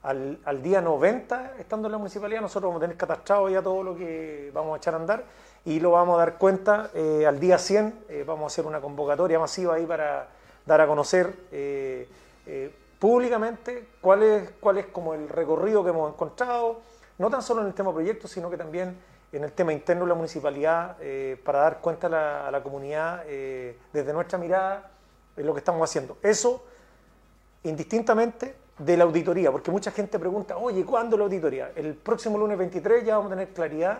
al, 0.03 0.39
al 0.45 0.61
día 0.61 0.79
90, 0.79 1.55
estando 1.57 1.87
en 1.87 1.93
la 1.93 1.97
municipalidad, 1.97 2.39
nosotros 2.39 2.69
vamos 2.69 2.81
a 2.81 2.85
tener 2.85 2.97
catastrado 2.97 3.49
ya 3.49 3.63
todo 3.63 3.81
lo 3.81 3.95
que 3.95 4.51
vamos 4.53 4.75
a 4.75 4.77
echar 4.77 4.93
a 4.93 4.97
andar 4.97 5.23
y 5.65 5.79
lo 5.79 5.91
vamos 5.91 6.15
a 6.15 6.19
dar 6.19 6.37
cuenta 6.37 6.89
eh, 6.93 7.25
al 7.25 7.39
día 7.39 7.57
100. 7.57 8.05
eh, 8.09 8.23
vamos 8.25 8.43
a 8.43 8.47
hacer 8.47 8.65
una 8.65 8.81
convocatoria 8.81 9.39
masiva 9.39 9.75
ahí 9.75 9.85
para 9.85 10.27
dar 10.65 10.81
a 10.81 10.87
conocer 10.87 11.33
eh, 11.51 12.07
públicamente 12.99 13.87
cuál 14.01 14.23
es, 14.23 14.49
cuál 14.59 14.77
es 14.77 14.85
como 14.87 15.13
el 15.13 15.29
recorrido 15.29 15.83
que 15.83 15.89
hemos 15.89 16.11
encontrado, 16.13 16.81
no 17.17 17.29
tan 17.29 17.41
solo 17.41 17.61
en 17.61 17.67
el 17.67 17.73
tema 17.73 17.93
proyectos, 17.93 18.31
sino 18.31 18.49
que 18.49 18.57
también 18.57 18.97
en 19.31 19.43
el 19.43 19.51
tema 19.53 19.73
interno 19.73 20.03
de 20.03 20.09
la 20.09 20.15
municipalidad, 20.15 20.97
para 21.43 21.59
dar 21.59 21.79
cuenta 21.79 22.07
a 22.07 22.51
la, 22.51 22.63
comunidad 22.63 23.25
desde 23.25 24.13
nuestra 24.13 24.37
mirada 24.37 24.91
de 25.35 25.43
lo 25.43 25.53
que 25.53 25.59
estamos 25.59 25.89
haciendo. 25.89 26.17
Eso 26.21 26.63
indistintamente 27.63 28.55
de 28.77 28.95
la 28.95 29.05
auditoría, 29.05 29.51
porque 29.51 29.71
mucha 29.71 29.91
gente 29.91 30.19
pregunta, 30.19 30.55
oye, 30.57 30.85
¿cuándo 30.85 31.17
la 31.17 31.23
auditoría? 31.23 31.71
El 31.75 31.95
próximo 31.95 32.37
lunes 32.37 32.57
23 32.57 33.03
ya 33.03 33.17
vamos 33.17 33.31
a 33.31 33.35
tener 33.35 33.53
claridad 33.53 33.99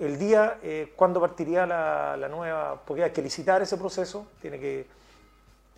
el 0.00 0.18
día, 0.18 0.58
eh, 0.62 0.92
cuándo 0.96 1.20
partiría 1.20 1.66
la, 1.66 2.16
la 2.16 2.28
nueva, 2.28 2.80
porque 2.84 3.04
hay 3.04 3.10
que 3.10 3.22
licitar 3.22 3.62
ese 3.62 3.76
proceso, 3.76 4.26
tiene 4.40 4.58
que, 4.58 4.80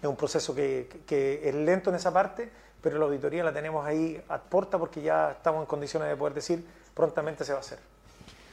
es 0.01 0.09
un 0.09 0.16
proceso 0.16 0.55
que 0.55 1.41
es 1.45 1.55
lento 1.55 1.91
en 1.91 1.97
esa 1.97 2.12
parte, 2.12 2.51
pero 2.83 2.99
la 2.99 3.05
auditoría 3.05 3.45
la 3.45 3.53
tenemos 3.53 3.87
ahí 3.87 4.20
a 4.29 4.39
puerta 4.39 4.79
porque 4.79 5.01
ya 5.01 5.31
estamos 5.31 5.61
en 5.61 5.66
condiciones 5.66 6.09
de 6.09 6.16
poder 6.16 6.35
decir 6.35 6.64
prontamente 6.95 7.45
se 7.45 7.53
va 7.53 7.59
a 7.59 7.61
hacer. 7.61 7.79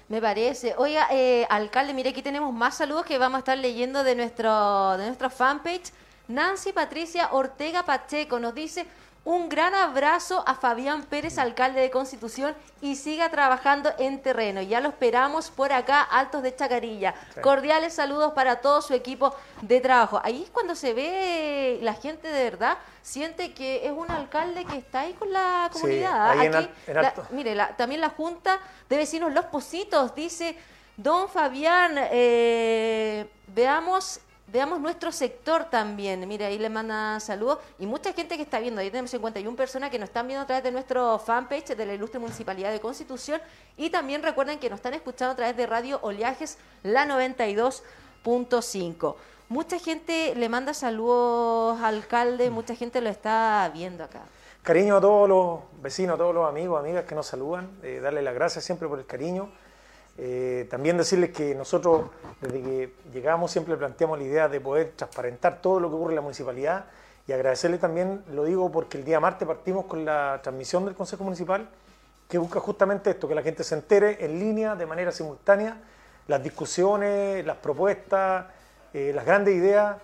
Me 0.07 0.21
parece. 0.21 0.73
Oiga, 0.77 1.07
eh, 1.11 1.45
alcalde, 1.49 1.93
mire, 1.93 2.09
aquí 2.09 2.21
tenemos 2.21 2.53
más 2.53 2.77
saludos 2.77 3.05
que 3.05 3.17
vamos 3.17 3.37
a 3.37 3.39
estar 3.39 3.57
leyendo 3.57 4.03
de, 4.03 4.15
nuestro, 4.15 4.97
de 4.97 5.05
nuestra 5.05 5.29
fanpage. 5.29 5.91
Nancy 6.27 6.71
Patricia 6.71 7.29
Ortega 7.31 7.83
Pacheco 7.83 8.39
nos 8.39 8.53
dice 8.53 8.85
un 9.25 9.49
gran 9.49 9.75
abrazo 9.75 10.43
a 10.47 10.55
Fabián 10.55 11.03
Pérez, 11.03 11.37
alcalde 11.37 11.81
de 11.81 11.91
Constitución, 11.91 12.55
y 12.81 12.95
siga 12.95 13.29
trabajando 13.29 13.91
en 13.99 14.21
terreno. 14.21 14.61
Ya 14.61 14.79
lo 14.81 14.89
esperamos 14.89 15.51
por 15.51 15.71
acá, 15.73 16.01
Altos 16.01 16.41
de 16.41 16.55
Chacarilla. 16.55 17.13
Sí. 17.35 17.41
Cordiales 17.41 17.93
saludos 17.93 18.33
para 18.33 18.61
todo 18.61 18.81
su 18.81 18.93
equipo 18.93 19.35
de 19.61 19.81
trabajo. 19.81 20.19
Ahí 20.23 20.43
es 20.43 20.49
cuando 20.49 20.73
se 20.73 20.93
ve 20.93 21.79
la 21.81 21.93
gente 21.93 22.27
de 22.29 22.43
verdad, 22.43 22.77
siente 23.01 23.53
que 23.53 23.85
es 23.85 23.91
un 23.91 24.09
alcalde 24.09 24.65
que 24.65 24.77
está 24.77 25.01
ahí 25.01 25.13
con 25.13 25.31
la 25.31 25.69
Sí, 25.73 25.79
comunidad. 25.81 26.29
ahí 26.31 26.47
en 26.47 26.55
Aquí, 26.55 26.69
en 26.87 26.95
la- 26.95 27.13
mire, 27.31 27.55
la- 27.55 27.75
también 27.75 28.01
la 28.01 28.09
Junta 28.09 28.59
de 28.87 28.97
Vecinos 28.97 29.31
Los 29.33 29.45
Positos 29.45 30.15
dice, 30.15 30.57
don 30.97 31.29
Fabián, 31.29 31.95
eh, 31.97 33.29
veamos, 33.47 34.21
veamos 34.51 34.79
nuestro 34.79 35.11
sector 35.11 35.65
también. 35.65 36.27
Mire, 36.27 36.45
ahí 36.45 36.57
le 36.57 36.69
manda 36.69 37.19
saludos. 37.19 37.59
Y 37.77 37.85
mucha 37.85 38.13
gente 38.13 38.37
que 38.37 38.43
está 38.43 38.59
viendo, 38.59 38.81
ahí 38.81 38.89
tenemos 38.89 39.11
51 39.11 39.55
personas 39.55 39.89
que 39.89 39.99
nos 39.99 40.09
están 40.09 40.27
viendo 40.27 40.43
a 40.43 40.47
través 40.47 40.63
de 40.63 40.71
nuestro 40.71 41.19
fanpage 41.19 41.75
de 41.75 41.85
la 41.85 41.93
Ilustre 41.93 42.19
Municipalidad 42.19 42.71
de 42.71 42.79
Constitución. 42.79 43.41
Y 43.77 43.89
también 43.89 44.23
recuerden 44.23 44.59
que 44.59 44.69
nos 44.69 44.79
están 44.79 44.93
escuchando 44.93 45.33
a 45.33 45.35
través 45.35 45.57
de 45.57 45.65
Radio 45.65 45.99
Oleajes, 46.01 46.57
la 46.83 47.05
92.5. 47.05 49.15
Mucha 49.49 49.79
gente 49.79 50.35
le 50.35 50.49
manda 50.49 50.73
saludos, 50.73 51.81
alcalde, 51.81 52.49
mucha 52.51 52.75
gente 52.75 53.01
lo 53.01 53.09
está 53.09 53.69
viendo 53.73 54.03
acá. 54.03 54.21
Cariño 54.61 54.97
a 54.97 55.01
todos 55.01 55.27
los 55.27 55.59
vecinos, 55.81 56.15
a 56.15 56.17
todos 56.17 56.35
los 56.35 56.47
amigos, 56.47 56.79
amigas 56.79 57.05
que 57.05 57.15
nos 57.15 57.25
saludan, 57.25 57.69
eh, 57.81 57.99
darles 57.99 58.23
las 58.23 58.35
gracias 58.35 58.63
siempre 58.63 58.87
por 58.87 58.99
el 58.99 59.05
cariño. 59.05 59.49
Eh, 60.21 60.67
también 60.69 60.97
decirles 60.97 61.29
que 61.29 61.55
nosotros, 61.55 62.09
desde 62.41 62.61
que 62.61 62.93
llegamos, 63.13 63.51
siempre 63.51 63.77
planteamos 63.77 64.19
la 64.19 64.25
idea 64.25 64.49
de 64.49 64.59
poder 64.59 64.91
transparentar 64.93 65.61
todo 65.61 65.79
lo 65.79 65.87
que 65.89 65.95
ocurre 65.95 66.11
en 66.11 66.15
la 66.17 66.21
municipalidad 66.21 66.85
y 67.25 67.31
agradecerle 67.31 67.77
también, 67.77 68.21
lo 68.33 68.43
digo 68.43 68.69
porque 68.69 68.97
el 68.97 69.05
día 69.05 69.21
martes 69.21 69.47
partimos 69.47 69.85
con 69.85 70.03
la 70.03 70.41
transmisión 70.43 70.83
del 70.83 70.93
Consejo 70.93 71.23
Municipal, 71.23 71.69
que 72.27 72.37
busca 72.37 72.59
justamente 72.59 73.11
esto, 73.11 73.29
que 73.29 73.35
la 73.35 73.43
gente 73.43 73.63
se 73.63 73.75
entere 73.75 74.25
en 74.25 74.39
línea, 74.39 74.75
de 74.75 74.85
manera 74.85 75.13
simultánea, 75.13 75.77
las 76.27 76.43
discusiones, 76.43 77.45
las 77.45 77.57
propuestas, 77.57 78.47
eh, 78.93 79.13
las 79.15 79.25
grandes 79.25 79.55
ideas. 79.55 79.95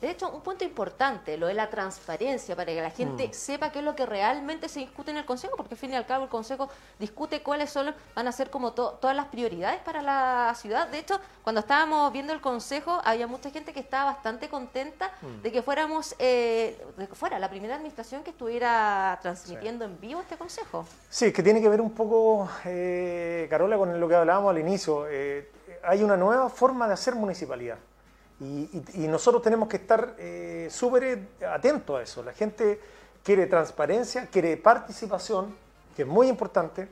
De 0.00 0.10
hecho, 0.10 0.28
un 0.30 0.42
punto 0.42 0.62
importante, 0.62 1.38
lo 1.38 1.46
de 1.46 1.54
la 1.54 1.70
transparencia, 1.70 2.54
para 2.54 2.66
que 2.66 2.82
la 2.82 2.90
gente 2.90 3.28
Mm. 3.28 3.32
sepa 3.32 3.72
qué 3.72 3.78
es 3.78 3.84
lo 3.84 3.96
que 3.96 4.04
realmente 4.04 4.68
se 4.68 4.80
discute 4.80 5.10
en 5.10 5.16
el 5.16 5.24
Consejo, 5.24 5.56
porque 5.56 5.72
al 5.72 5.78
fin 5.78 5.90
y 5.92 5.96
al 5.96 6.04
cabo 6.04 6.24
el 6.24 6.28
Consejo 6.28 6.68
discute 6.98 7.42
cuáles 7.42 7.70
son, 7.70 7.94
van 8.14 8.28
a 8.28 8.32
ser 8.32 8.50
como 8.50 8.72
to- 8.74 8.98
todas 9.00 9.16
las 9.16 9.26
prioridades 9.28 9.80
para 9.80 10.02
la 10.02 10.52
ciudad. 10.54 10.88
De 10.88 10.98
hecho, 10.98 11.18
cuando 11.42 11.60
estábamos 11.60 12.12
viendo 12.12 12.34
el 12.34 12.42
Consejo, 12.42 13.00
había 13.04 13.26
mucha 13.26 13.50
gente 13.50 13.72
que 13.72 13.80
estaba 13.80 14.12
bastante 14.12 14.50
contenta 14.50 15.10
Mm. 15.22 15.40
de 15.42 15.52
que 15.52 15.62
fuéramos, 15.62 16.14
eh, 16.18 16.78
de 16.98 17.08
que 17.08 17.14
fuera 17.14 17.38
la 17.38 17.48
primera 17.48 17.76
administración 17.76 18.22
que 18.22 18.30
estuviera 18.30 19.18
transmitiendo 19.22 19.86
en 19.86 19.98
vivo 19.98 20.20
este 20.20 20.36
Consejo. 20.36 20.84
Sí, 21.08 21.26
es 21.26 21.32
que 21.32 21.42
tiene 21.42 21.62
que 21.62 21.70
ver 21.70 21.80
un 21.80 21.92
poco, 21.92 22.50
eh, 22.66 23.46
Carola, 23.48 23.78
con 23.78 23.98
lo 23.98 24.06
que 24.06 24.14
hablábamos 24.14 24.50
al 24.50 24.58
inicio. 24.58 25.06
Eh, 25.08 25.50
hay 25.82 26.02
una 26.02 26.18
nueva 26.18 26.50
forma 26.50 26.86
de 26.86 26.92
hacer 26.92 27.14
municipalidad. 27.14 27.78
Y, 28.40 28.44
y- 28.44 29.04
y 29.04 29.08
nosotros 29.08 29.42
tenemos 29.42 29.68
que 29.68 29.76
estar 29.78 30.14
eh, 30.18 30.68
súper 30.70 31.28
atentos 31.48 31.98
a 31.98 32.02
eso. 32.02 32.22
La 32.22 32.32
gente 32.32 32.80
quiere 33.22 33.46
transparencia, 33.46 34.26
quiere 34.26 34.56
participación, 34.56 35.54
que 35.96 36.02
es 36.02 36.08
muy 36.08 36.28
importante. 36.28 36.88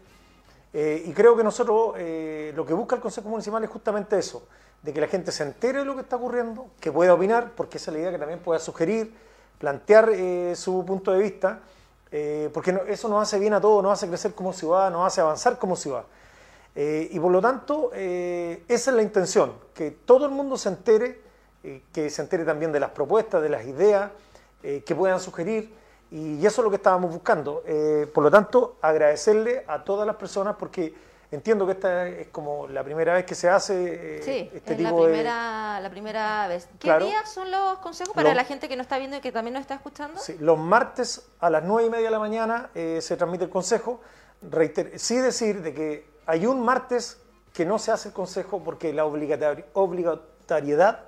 Eh, 0.73 1.03
y 1.07 1.13
creo 1.13 1.37
que 1.37 1.45
nosotros, 1.45 1.95
eh, 1.99 2.53
lo 2.57 2.65
que 2.67 2.73
busca 2.75 2.97
el 2.97 3.03
Consejo 3.03 3.29
Municipal 3.29 3.63
es 3.63 3.71
justamente 3.71 4.19
eso, 4.19 4.47
de 4.83 4.93
que 4.93 5.01
la 5.01 5.07
gente 5.07 5.31
se 5.31 5.45
entere 5.45 5.81
de 5.81 5.85
lo 5.85 5.95
que 5.95 6.01
está 6.01 6.17
ocurriendo, 6.17 6.67
que 6.81 6.91
pueda 6.91 7.15
opinar, 7.15 7.53
porque 7.55 7.77
esa 7.79 7.91
es 7.91 7.95
la 7.95 8.01
idea 8.01 8.11
que 8.11 8.19
también 8.19 8.41
pueda 8.41 8.59
sugerir, 8.59 9.15
plantear 9.59 10.11
eh, 10.13 10.55
su 10.57 10.85
punto 10.85 11.13
de 11.13 11.19
vista, 11.21 11.61
eh, 12.11 12.51
porque 12.53 12.73
no- 12.73 12.81
eso 12.83 13.09
nos 13.09 13.23
hace 13.23 13.39
bien 13.39 13.53
a 13.55 13.61
todos, 13.61 13.83
nos 13.83 13.93
hace 13.93 14.09
crecer 14.09 14.35
como 14.35 14.53
ciudad, 14.53 14.91
nos 14.91 15.07
hace 15.07 15.21
avanzar 15.21 15.59
como 15.59 15.77
ciudad. 15.77 16.05
Eh, 16.75 17.09
y 17.13 17.21
por 17.21 17.31
lo 17.31 17.41
tanto, 17.41 17.91
eh, 17.95 18.65
esa 18.67 18.91
es 18.91 18.97
la 18.97 19.03
intención, 19.03 19.53
que 19.75 19.93
todo 19.93 20.25
el 20.27 20.33
mundo 20.33 20.57
se 20.57 20.71
entere, 20.71 21.21
eh, 21.65 21.83
que 21.93 22.11
se 22.11 22.23
entere 22.23 22.45
también 22.45 22.71
de 22.73 22.79
las 22.81 22.91
propuestas, 22.91 23.43
de 23.43 23.49
las 23.49 23.65
ideas, 23.67 24.11
eh, 24.63 24.83
que 24.87 24.95
puedan 24.95 25.19
sugerir, 25.19 25.75
y 26.11 26.39
eso 26.47 26.61
es 26.61 26.65
lo 26.65 26.71
que 26.71 26.77
estábamos 26.77 27.11
buscando. 27.11 27.63
Eh, 27.67 28.09
por 28.15 28.23
lo 28.23 28.31
tanto, 28.31 28.77
agradecerle 28.83 29.65
a 29.67 29.83
todas 29.83 30.07
las 30.07 30.17
personas, 30.17 30.55
porque 30.59 30.95
entiendo 31.31 31.67
que 31.67 31.73
esta 31.73 32.07
es 32.07 32.29
como 32.29 32.69
la 32.69 32.85
primera 32.85 33.15
vez 33.15 33.25
que 33.25 33.35
se 33.35 33.49
hace 33.49 34.19
eh, 34.19 34.23
Sí, 34.23 34.51
este 34.55 34.75
es 34.75 34.81
la 34.81 34.89
tipo 34.91 35.03
de... 35.05 35.11
primera, 35.13 35.81
la 35.81 35.91
primera 35.91 36.47
vez. 36.47 36.67
¿Qué 36.79 36.79
Claro. 36.89 37.07
días 37.07 37.29
son 37.33 37.51
los 37.51 37.79
consejos 37.79 38.15
para 38.15 38.29
Lo- 38.29 38.35
la 38.37 38.45
gente 38.45 38.69
que 38.69 38.77
no 38.77 38.83
está 38.83 38.99
viendo 38.99 39.17
y 39.17 39.21
que 39.21 39.33
también 39.33 39.55
nos 39.55 39.63
está 39.63 39.75
escuchando? 39.75 40.21
Sí, 40.21 40.37
los 40.39 40.57
martes 40.59 41.27
a 41.41 41.51
las 41.51 41.65
9 41.65 41.87
y 41.89 41.91
media 41.91 42.05
de 42.05 42.11
la 42.13 42.19
mañana 42.21 42.71
eh, 42.75 43.01
se 43.03 43.17
transmite 43.17 43.45
el 43.45 43.51
consejo. 43.51 44.01
Reiter- 44.49 44.97
sí 44.99 45.17
decir 45.17 45.63
de 45.63 45.75
que 45.75 46.07
hay 46.27 46.47
un 46.47 46.63
martes 46.65 47.19
que 47.53 47.65
no 47.65 47.79
se 47.81 47.91
hace 47.91 48.09
el 48.09 48.15
consejo 48.15 48.63
porque 48.63 48.93
la 48.93 49.05
obligatori- 49.05 49.65
obligatoriedad 49.73 51.01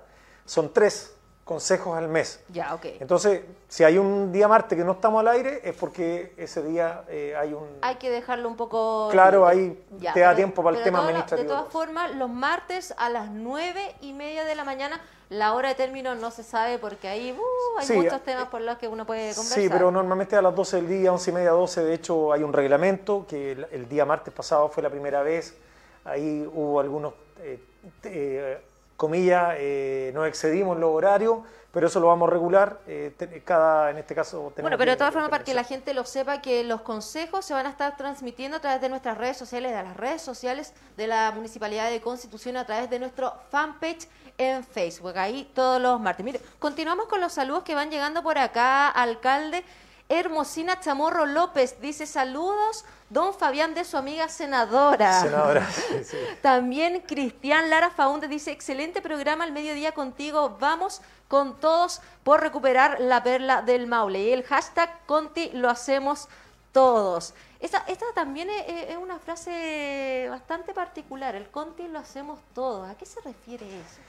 son 0.47 0.72
tres 0.72 1.12
consejos 1.44 1.97
al 1.97 2.09
mes. 2.09 2.40
Ya, 2.49 2.74
ok. 2.74 2.86
Entonces, 2.99 3.42
si 3.68 3.84
hay 3.84 3.99
un 3.99 4.32
día 4.32 4.49
martes 4.49 4.76
que 4.76 4.84
no 4.84 4.92
estamos 4.92 5.20
al 5.20 5.28
aire, 5.28 5.61
es 5.62 5.76
porque 5.76 6.34
ese 6.36 6.61
día 6.62 7.05
eh, 7.09 7.36
hay 7.38 7.53
un... 7.53 7.68
Hay 7.82 7.97
que 7.97 8.11
dejarlo 8.11 8.49
un 8.49 8.57
poco... 8.57 9.09
Claro, 9.12 9.47
ahí 9.47 9.80
Ya, 9.99 10.12
te 10.12 10.20
da 10.20 10.30
pero- 10.30 10.36
tiempo 10.38 10.64
para 10.64 10.76
el 10.78 10.82
tema 10.82 11.01
administrativo. 11.05 11.49
De 11.49 11.57
todas 11.57 11.72
formas, 11.72 12.16
los 12.16 12.28
martes 12.30 12.92
a 12.97 13.11
las 13.11 13.30
nueve 13.30 13.94
y 14.01 14.12
media 14.12 14.44
de 14.44 14.57
la 14.57 14.64
mañana, 14.64 15.01
la 15.28 15.55
hora 15.55 15.68
de 15.68 15.76
término 15.76 16.16
no 16.16 16.32
se 16.32 16.42
sabe 16.42 16.80
porque 16.80 17.07
ahí 17.07 17.30
uh, 17.30 17.78
hay 17.78 17.86
Sí, 17.86 17.92
muchos 17.92 18.14
eh, 18.14 18.22
temas 18.24 18.49
por 18.49 18.61
los 18.61 18.76
que 18.78 18.88
uno 18.88 19.07
puede 19.07 19.32
conversar. 19.32 19.61
Sí, 19.62 19.68
pero 19.70 19.92
normalmente 19.92 20.34
a 20.34 20.42
las 20.42 20.53
12 20.55 20.76
del 20.78 20.88
día, 20.88 21.12
11 21.12 21.30
y 21.30 21.34
media, 21.34 21.51
12, 21.51 21.84
de 21.84 21.94
hecho 21.94 22.32
hay 22.32 22.42
un 22.42 22.53
reglamento 22.53 23.24
que 23.28 23.53
el, 23.53 23.68
el 23.70 23.88
día 23.88 24.05
martes 24.05 24.34
pasado 24.34 24.68
fue 24.68 24.82
la 24.82 24.90
primera 24.90 25.22
vez, 25.22 25.57
ahí 26.05 26.44
hubo 26.53 26.80
algunos, 26.80 27.14
eh, 27.40 27.61
eh, 28.03 28.61
comillas, 28.97 29.55
eh, 29.59 30.11
no 30.14 30.24
excedimos 30.24 30.78
los 30.78 30.90
horarios, 30.90 31.40
pero 31.72 31.88
eso 31.88 32.01
lo 32.01 32.07
vamos 32.07 32.28
a 32.28 32.32
regular, 32.32 32.80
eh, 32.86 33.12
cada, 33.44 33.90
en 33.90 33.99
este 33.99 34.14
caso 34.14 34.38
tenemos 34.55 34.62
Bueno, 34.62 34.78
pero 34.78 34.92
de 34.92 34.97
todas 34.97 35.12
formas, 35.12 35.28
para 35.28 35.44
que 35.44 35.53
la 35.53 35.64
gente 35.64 35.92
lo 35.92 36.05
sepa, 36.05 36.40
que 36.40 36.64
los 36.64 36.80
consejos 36.80 37.44
se 37.44 37.53
van 37.53 37.66
a 37.66 37.68
estar 37.68 37.97
transmitiendo 37.99 38.57
a 38.57 38.61
través 38.61 38.80
de 38.80 38.88
nuestras 38.88 39.18
redes 39.18 39.36
sociales, 39.36 39.72
de 39.72 39.82
las 39.82 39.97
redes 39.97 40.22
sociales 40.22 40.72
de 40.97 41.07
la 41.07 41.32
Municipalidad 41.32 41.90
de 41.90 42.01
Constitución, 42.01 42.57
a 42.57 42.64
través 42.64 42.88
de 42.88 42.99
nuestro 42.99 43.34
fanpage 43.51 44.09
en 44.38 44.64
Facebook, 44.64 45.18
ahí 45.18 45.51
todos 45.55 45.80
los 45.80 46.01
martes. 46.01 46.24
Mire, 46.24 46.40
continuamos 46.59 47.09
con 47.09 47.20
los 47.20 47.34
saludos 47.34 47.62
que 47.62 47.74
van 47.74 47.90
llegando 47.90 48.22
por 48.22 48.38
acá, 48.38 48.88
alcalde. 48.88 49.62
Hermosina 50.09 50.78
Chamorro 50.78 51.26
López 51.26 51.80
dice 51.80 52.07
saludos, 52.07 52.84
don 53.11 53.34
Fabián 53.34 53.74
de 53.74 53.84
su 53.84 53.96
amiga 53.96 54.28
senadora. 54.28 55.20
Senadora, 55.20 55.68
sí, 55.72 56.04
sí. 56.04 56.16
También 56.42 57.00
Cristian 57.00 57.70
Lara 57.70 57.90
Faunde 57.90 58.28
dice, 58.28 58.52
excelente 58.52 59.02
programa 59.02 59.44
al 59.44 59.52
mediodía 59.52 59.92
contigo, 59.92 60.57
vamos 60.61 61.02
con 61.28 61.59
todos 61.59 62.00
por 62.22 62.40
recuperar 62.40 63.00
la 63.00 63.22
perla 63.22 63.62
del 63.62 63.88
Maule. 63.88 64.22
Y 64.22 64.32
el 64.32 64.44
hashtag 64.44 65.04
Conti 65.07 65.50
lo 65.50 65.68
hacemos 65.68 66.28
todos. 66.70 67.34
Esta, 67.59 67.78
esta 67.88 68.07
también 68.14 68.48
es, 68.50 68.90
es 68.90 68.96
una 68.96 69.18
frase 69.18 70.28
bastante 70.30 70.72
particular, 70.72 71.34
el 71.34 71.48
Conti 71.50 71.88
lo 71.88 71.98
hacemos 71.98 72.38
todos. 72.54 72.88
¿A 72.88 72.94
qué 72.96 73.07
se 73.07 73.20
refiere 73.22 73.66
eso? 73.66 74.00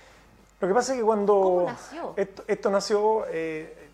Lo 0.59 0.67
que 0.67 0.73
pasa 0.73 0.93
es 0.93 0.99
que 0.99 1.05
cuando 1.05 1.33
¿Cómo 1.33 1.65
nació? 1.65 2.13
Esto, 2.17 2.43
esto 2.47 2.69
nació, 2.71 3.25
eh, 3.29 3.86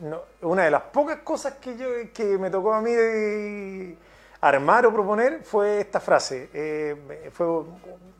no- 0.00 0.22
una 0.42 0.64
de 0.64 0.70
las 0.70 0.82
pocas 0.82 1.18
cosas 1.20 1.54
que, 1.54 1.76
yo, 1.76 1.86
que 2.12 2.38
me 2.38 2.50
tocó 2.50 2.72
a 2.72 2.80
mí 2.80 3.96
armar 4.40 4.86
o 4.86 4.92
proponer 4.92 5.42
fue 5.42 5.80
esta 5.80 6.00
frase. 6.00 6.50
Eh, 6.52 7.30
fue 7.32 7.46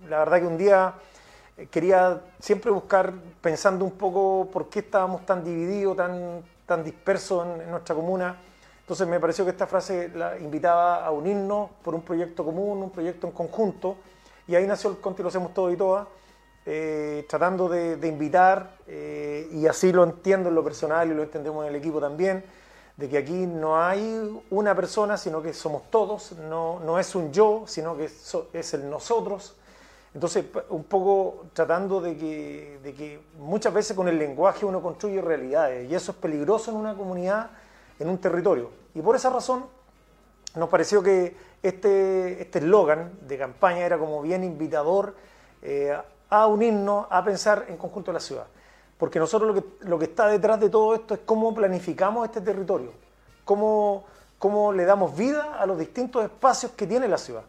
la 0.08 0.18
verdad 0.18 0.40
que 0.40 0.46
un 0.46 0.58
día 0.58 0.94
eh, 1.56 1.66
quería 1.70 2.20
siempre 2.38 2.70
buscar, 2.70 3.12
pensando 3.40 3.84
un 3.84 3.92
poco 3.92 4.48
por 4.52 4.68
qué 4.68 4.80
estábamos 4.80 5.24
tan 5.26 5.44
divididos, 5.44 5.96
tan, 5.96 6.42
tan 6.66 6.84
dispersos 6.84 7.46
en, 7.46 7.70
nuestra 7.70 7.94
comuna. 7.94 8.36
Entonces 8.80 9.06
me 9.06 9.20
pareció 9.20 9.44
que 9.44 9.52
esta 9.52 9.66
frase 9.66 10.10
la 10.14 10.38
invitaba 10.38 11.04
a 11.04 11.10
unirnos 11.10 11.70
por 11.82 11.94
un 11.94 12.02
proyecto 12.02 12.44
común, 12.44 12.82
un 12.82 12.90
proyecto 12.90 13.26
en 13.26 13.32
conjunto, 13.32 13.96
y 14.48 14.54
ahí 14.56 14.66
nació 14.66 14.90
el 14.90 14.98
Conti 14.98 15.22
lo 15.22 15.28
hacemos 15.28 15.54
todos 15.54 15.72
y 15.72 15.76
todas, 15.76 16.08
eh, 16.66 17.24
tratando 17.28 17.68
de, 17.68 18.06
invitar, 18.06 18.76
eh, 18.86 19.48
y 19.52 19.66
así 19.66 19.92
lo 19.92 20.04
entiendo 20.04 20.48
en 20.48 20.54
lo 20.54 20.64
personal 20.64 21.10
y 21.10 21.14
lo 21.14 21.22
entendemos 21.22 21.64
en 21.64 21.70
el 21.70 21.76
equipo 21.76 22.00
también, 22.00 22.44
de 22.96 23.08
que 23.08 23.18
aquí 23.18 23.46
no 23.46 23.82
hay 23.82 24.42
una 24.50 24.74
persona, 24.74 25.16
sino 25.16 25.42
que 25.42 25.54
somos 25.54 25.90
todos, 25.90 26.32
no, 26.32 26.80
no 26.80 26.98
es 26.98 27.14
un 27.14 27.32
yo, 27.32 27.64
sino 27.66 27.96
que 27.96 28.10
es 28.52 28.74
el 28.74 28.90
nosotros. 28.90 29.56
Entonces, 30.12 30.44
un 30.70 30.84
poco 30.84 31.46
tratando 31.52 32.00
de 32.00 32.16
que, 32.16 32.78
de 32.82 32.94
que 32.94 33.20
muchas 33.38 33.72
veces 33.72 33.96
con 33.96 34.08
el 34.08 34.18
lenguaje 34.18 34.66
uno 34.66 34.82
construye 34.82 35.20
realidades, 35.20 35.88
y 35.90 35.94
eso 35.94 36.12
es 36.12 36.18
peligroso 36.18 36.70
en 36.72 36.76
una 36.76 36.94
comunidad, 36.94 37.50
en 37.98 38.08
un 38.08 38.18
territorio. 38.18 38.70
Y 38.94 39.02
por 39.02 39.14
esa 39.14 39.30
razón 39.30 39.64
nos 40.56 40.68
pareció 40.68 41.02
que 41.02 41.36
este 41.62 42.42
este 42.42 42.58
eslogan 42.58 43.12
de 43.22 43.38
campaña 43.38 43.84
era 43.84 43.98
como 43.98 44.20
bien 44.22 44.42
invitador 44.42 45.14
eh, 45.62 45.96
a 46.30 46.46
unirnos, 46.46 47.06
a 47.10 47.22
pensar 47.22 47.66
en 47.68 47.76
conjunto 47.76 48.10
de 48.10 48.14
la 48.14 48.20
ciudad. 48.20 48.46
Porque 48.96 49.18
nosotros 49.18 49.54
lo 49.54 49.62
que, 49.62 49.86
lo 49.88 49.98
que 49.98 50.04
está 50.06 50.28
detrás 50.28 50.60
de 50.60 50.70
todo 50.70 50.94
esto 50.94 51.14
es 51.14 51.20
cómo 51.24 51.54
planificamos 51.54 52.24
este 52.26 52.40
territorio, 52.40 52.92
cómo, 53.44 54.04
cómo 54.38 54.72
le 54.72 54.84
damos 54.84 55.16
vida 55.16 55.56
a 55.58 55.66
los 55.66 55.78
distintos 55.78 56.22
espacios 56.24 56.72
que 56.72 56.86
tiene 56.86 57.08
la 57.08 57.18
ciudad. 57.18 57.42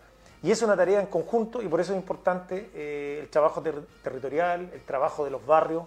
Y 0.44 0.50
es 0.50 0.62
una 0.64 0.76
tarea 0.76 1.00
en 1.00 1.06
conjunto 1.08 1.62
y 1.62 1.68
por 1.68 1.80
eso 1.80 1.94
es 1.94 2.00
importante 2.00 2.72
eh, 2.74 3.20
el 3.22 3.30
trabajo 3.30 3.62
ter- 3.62 3.86
territorial, 4.02 4.72
el 4.74 4.82
trabajo 4.82 5.24
de 5.24 5.30
los 5.30 5.46
barrios, 5.46 5.84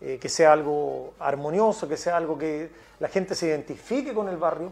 eh, 0.00 0.18
que 0.20 0.28
sea 0.28 0.52
algo 0.52 1.14
armonioso, 1.18 1.88
que 1.88 1.96
sea 1.96 2.16
algo 2.16 2.38
que 2.38 2.70
la 3.00 3.08
gente 3.08 3.34
se 3.34 3.48
identifique 3.48 4.14
con 4.14 4.28
el 4.28 4.36
barrio, 4.36 4.70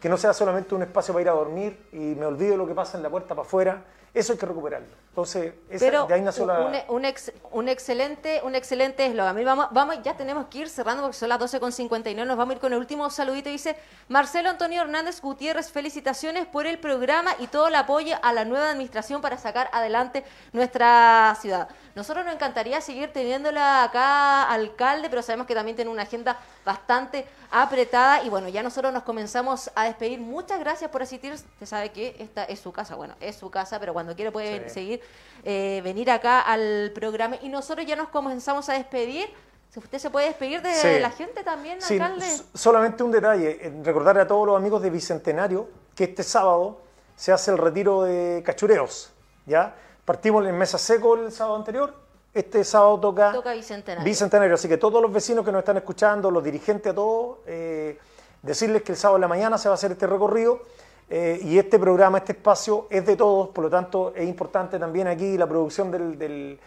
que 0.00 0.08
no 0.08 0.18
sea 0.18 0.34
solamente 0.34 0.74
un 0.74 0.82
espacio 0.82 1.14
para 1.14 1.22
ir 1.22 1.28
a 1.30 1.32
dormir 1.32 1.88
y 1.92 1.96
me 1.96 2.26
olvido 2.26 2.56
lo 2.56 2.66
que 2.66 2.74
pasa 2.74 2.96
en 2.98 3.02
la 3.02 3.08
puerta 3.08 3.34
para 3.34 3.46
afuera. 3.46 3.84
Eso 4.12 4.32
hay 4.32 4.38
que 4.38 4.46
recuperarlo. 4.46 5.05
Entonces, 5.16 5.54
esa- 5.70 5.82
Pero 5.86 6.04
de 6.06 6.12
ahí 6.12 6.20
nació 6.20 6.44
la... 6.44 6.60
un, 6.60 6.74
un 6.96 7.04
ex- 7.06 7.32
un 7.52 7.70
excelente 7.70 8.42
un 8.44 8.54
excelente 8.54 9.06
eslogan. 9.06 9.42
Vamos, 9.46 9.68
vamos, 9.70 9.96
ya 10.02 10.14
tenemos 10.14 10.44
que 10.48 10.58
ir 10.58 10.68
cerrando 10.68 11.02
porque 11.02 11.16
son 11.16 11.30
las 11.30 11.40
12.59. 11.40 12.26
Nos 12.26 12.36
vamos 12.36 12.52
a 12.52 12.54
ir 12.56 12.60
con 12.60 12.74
el 12.74 12.78
último 12.78 13.08
saludito. 13.08 13.48
Dice 13.48 13.78
Marcelo 14.08 14.50
Antonio 14.50 14.82
Hernández 14.82 15.22
Gutiérrez, 15.22 15.72
felicitaciones 15.72 16.46
por 16.46 16.66
el 16.66 16.78
programa 16.78 17.34
y 17.38 17.46
todo 17.46 17.68
el 17.68 17.76
apoyo 17.76 18.14
a 18.20 18.34
la 18.34 18.44
nueva 18.44 18.68
administración 18.70 19.22
para 19.22 19.38
sacar 19.38 19.70
adelante 19.72 20.22
nuestra 20.52 21.34
ciudad. 21.40 21.68
Nosotros 21.94 22.26
nos 22.26 22.34
encantaría 22.34 22.78
seguir 22.82 23.10
teniéndola 23.10 23.84
acá, 23.84 24.42
alcalde, 24.50 25.08
pero 25.08 25.22
sabemos 25.22 25.46
que 25.46 25.54
también 25.54 25.76
tiene 25.76 25.90
una 25.90 26.02
agenda 26.02 26.38
bastante 26.62 27.26
apretada. 27.50 28.22
Y 28.22 28.28
bueno, 28.28 28.48
ya 28.48 28.62
nosotros 28.62 28.92
nos 28.92 29.02
comenzamos 29.02 29.70
a 29.74 29.84
despedir. 29.84 30.18
Muchas 30.20 30.60
gracias 30.60 30.90
por 30.90 31.00
asistir. 31.02 31.32
Usted 31.32 31.64
sabe 31.64 31.90
que 31.92 32.14
esta 32.18 32.44
es 32.44 32.60
su 32.60 32.70
casa. 32.70 32.96
Bueno, 32.96 33.14
es 33.20 33.36
su 33.36 33.50
casa, 33.50 33.80
pero 33.80 33.94
cuando 33.94 34.14
quiere 34.14 34.30
puede 34.30 34.68
Sí. 34.68 34.74
seguir, 34.74 35.00
eh, 35.44 35.80
venir 35.84 36.10
acá 36.10 36.40
al 36.40 36.90
programa. 36.94 37.36
Y 37.42 37.48
nosotros 37.48 37.86
ya 37.86 37.96
nos 37.96 38.08
comenzamos 38.08 38.68
a 38.68 38.74
despedir. 38.74 39.28
Usted 39.76 39.98
se 39.98 40.08
puede 40.08 40.28
despedir 40.28 40.62
de 40.62 40.74
Sí. 40.74 41.00
la 41.00 41.10
gente 41.10 41.44
también, 41.44 41.82
Sí, 41.82 41.94
alcalde. 41.94 42.26
solamente 42.54 43.02
un 43.02 43.10
detalle, 43.12 43.58
eh, 43.60 43.72
recordarle 43.84 44.22
a 44.22 44.26
todos 44.26 44.46
los 44.46 44.56
amigos 44.56 44.80
de 44.80 44.88
Bicentenario 44.88 45.68
que 45.94 46.04
este 46.04 46.22
sábado 46.22 46.80
se 47.14 47.30
hace 47.30 47.50
el 47.50 47.58
retiro 47.58 48.02
de 48.04 48.42
cachureos, 48.44 49.12
¿ya? 49.44 49.74
Partimos 50.06 50.46
en 50.46 50.56
Mesa 50.56 50.78
Seco 50.78 51.14
el 51.16 51.30
sábado 51.30 51.56
anterior, 51.56 51.94
este 52.32 52.64
sábado 52.64 52.98
toca, 53.00 53.32
Toca 53.32 53.52
Bicentenario. 53.52 54.02
Bicentenario, 54.04 54.54
así 54.54 54.66
que 54.66 54.78
todos 54.78 55.02
los 55.02 55.12
vecinos 55.12 55.44
que 55.44 55.52
nos 55.52 55.58
están 55.58 55.76
escuchando, 55.76 56.30
los 56.30 56.42
dirigentes 56.42 56.92
a 56.92 56.94
todos, 56.94 57.38
eh, 57.46 57.98
decirles 58.40 58.82
que 58.82 58.92
el 58.92 58.98
sábado 58.98 59.16
en 59.18 59.22
la 59.22 59.28
mañana 59.28 59.58
se 59.58 59.68
va 59.68 59.74
a 59.74 59.76
hacer 59.76 59.92
este 59.92 60.06
recorrido 60.06 60.60
eh, 61.08 61.38
y 61.42 61.58
este 61.58 61.78
programa, 61.78 62.18
este 62.18 62.32
espacio 62.32 62.88
es 62.90 63.06
de 63.06 63.16
todos, 63.16 63.48
por 63.50 63.64
lo 63.64 63.70
tanto 63.70 64.12
es 64.14 64.28
importante 64.28 64.78
también 64.78 65.06
aquí 65.06 65.38
la 65.38 65.46
producción 65.46 65.90
del, 65.90 66.58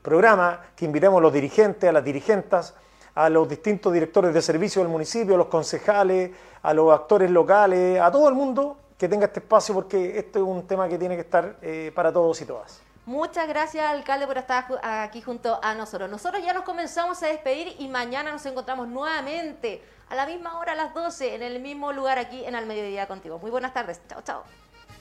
programa, 0.00 0.60
que 0.74 0.86
invitemos 0.86 1.18
a 1.18 1.22
los 1.22 1.32
dirigentes, 1.32 1.88
a 1.88 1.92
las 1.92 2.04
dirigentas, 2.04 2.74
a 3.14 3.28
los 3.28 3.48
distintos 3.48 3.92
directores 3.92 4.32
de 4.32 4.40
servicio 4.40 4.80
del 4.80 4.90
municipio, 4.90 5.34
a 5.34 5.38
los 5.38 5.48
concejales, 5.48 6.30
a 6.62 6.72
los 6.72 6.92
actores 6.92 7.30
locales, 7.30 8.00
a 8.00 8.10
todo 8.10 8.28
el 8.28 8.34
mundo 8.34 8.78
que 8.96 9.08
tenga 9.08 9.26
este 9.26 9.40
espacio 9.40 9.74
porque 9.74 10.18
este 10.18 10.38
es 10.38 10.44
un 10.44 10.66
tema 10.66 10.88
que 10.88 10.96
tiene 10.96 11.16
que 11.16 11.22
estar 11.22 11.56
eh, 11.60 11.92
para 11.94 12.12
todos 12.12 12.40
y 12.40 12.44
todas. 12.46 12.80
Muchas 13.10 13.48
gracias, 13.48 13.84
alcalde, 13.84 14.24
por 14.28 14.38
estar 14.38 14.66
aquí 14.84 15.20
junto 15.20 15.58
a 15.64 15.74
nosotros. 15.74 16.08
Nosotros 16.08 16.44
ya 16.44 16.52
nos 16.52 16.62
comenzamos 16.62 17.20
a 17.24 17.26
despedir 17.26 17.74
y 17.80 17.88
mañana 17.88 18.30
nos 18.30 18.46
encontramos 18.46 18.86
nuevamente 18.86 19.82
a 20.08 20.14
la 20.14 20.26
misma 20.26 20.60
hora, 20.60 20.74
a 20.74 20.76
las 20.76 20.94
12, 20.94 21.34
en 21.34 21.42
el 21.42 21.58
mismo 21.58 21.92
lugar 21.92 22.20
aquí 22.20 22.44
en 22.44 22.54
Al 22.54 22.66
Mediodía 22.66 23.08
contigo. 23.08 23.40
Muy 23.40 23.50
buenas 23.50 23.74
tardes. 23.74 24.00
Chao, 24.08 24.22
chao. 24.22 24.44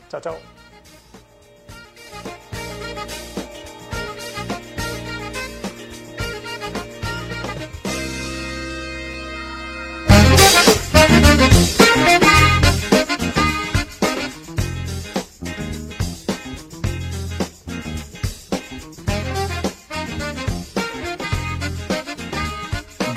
Chao, 0.09 0.21
chao. 0.21 0.68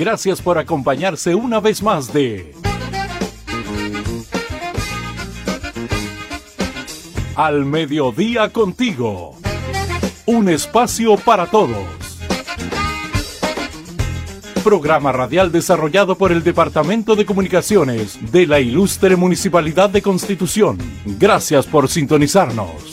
Gracias 0.04 0.42
por 0.42 0.58
acompañarse 0.58 1.32
una 1.36 1.60
vez 1.60 1.80
más 1.80 2.12
de 2.12 2.56
Al 7.36 7.64
Mediodía 7.64 8.48
contigo. 8.48 9.36
Un 10.26 10.48
espacio 10.48 11.16
para 11.18 11.46
todos. 11.46 11.86
Programa 14.64 15.12
radial 15.12 15.52
desarrollado 15.52 16.18
por 16.18 16.32
el 16.32 16.42
Departamento 16.42 17.14
de 17.14 17.24
Comunicaciones 17.24 18.32
de 18.32 18.48
la 18.48 18.58
Ilustre 18.58 19.14
Municipalidad 19.14 19.88
de 19.88 20.02
Constitución. 20.02 20.78
Gracias 21.06 21.64
por 21.66 21.86
sintonizarnos. 21.86 22.91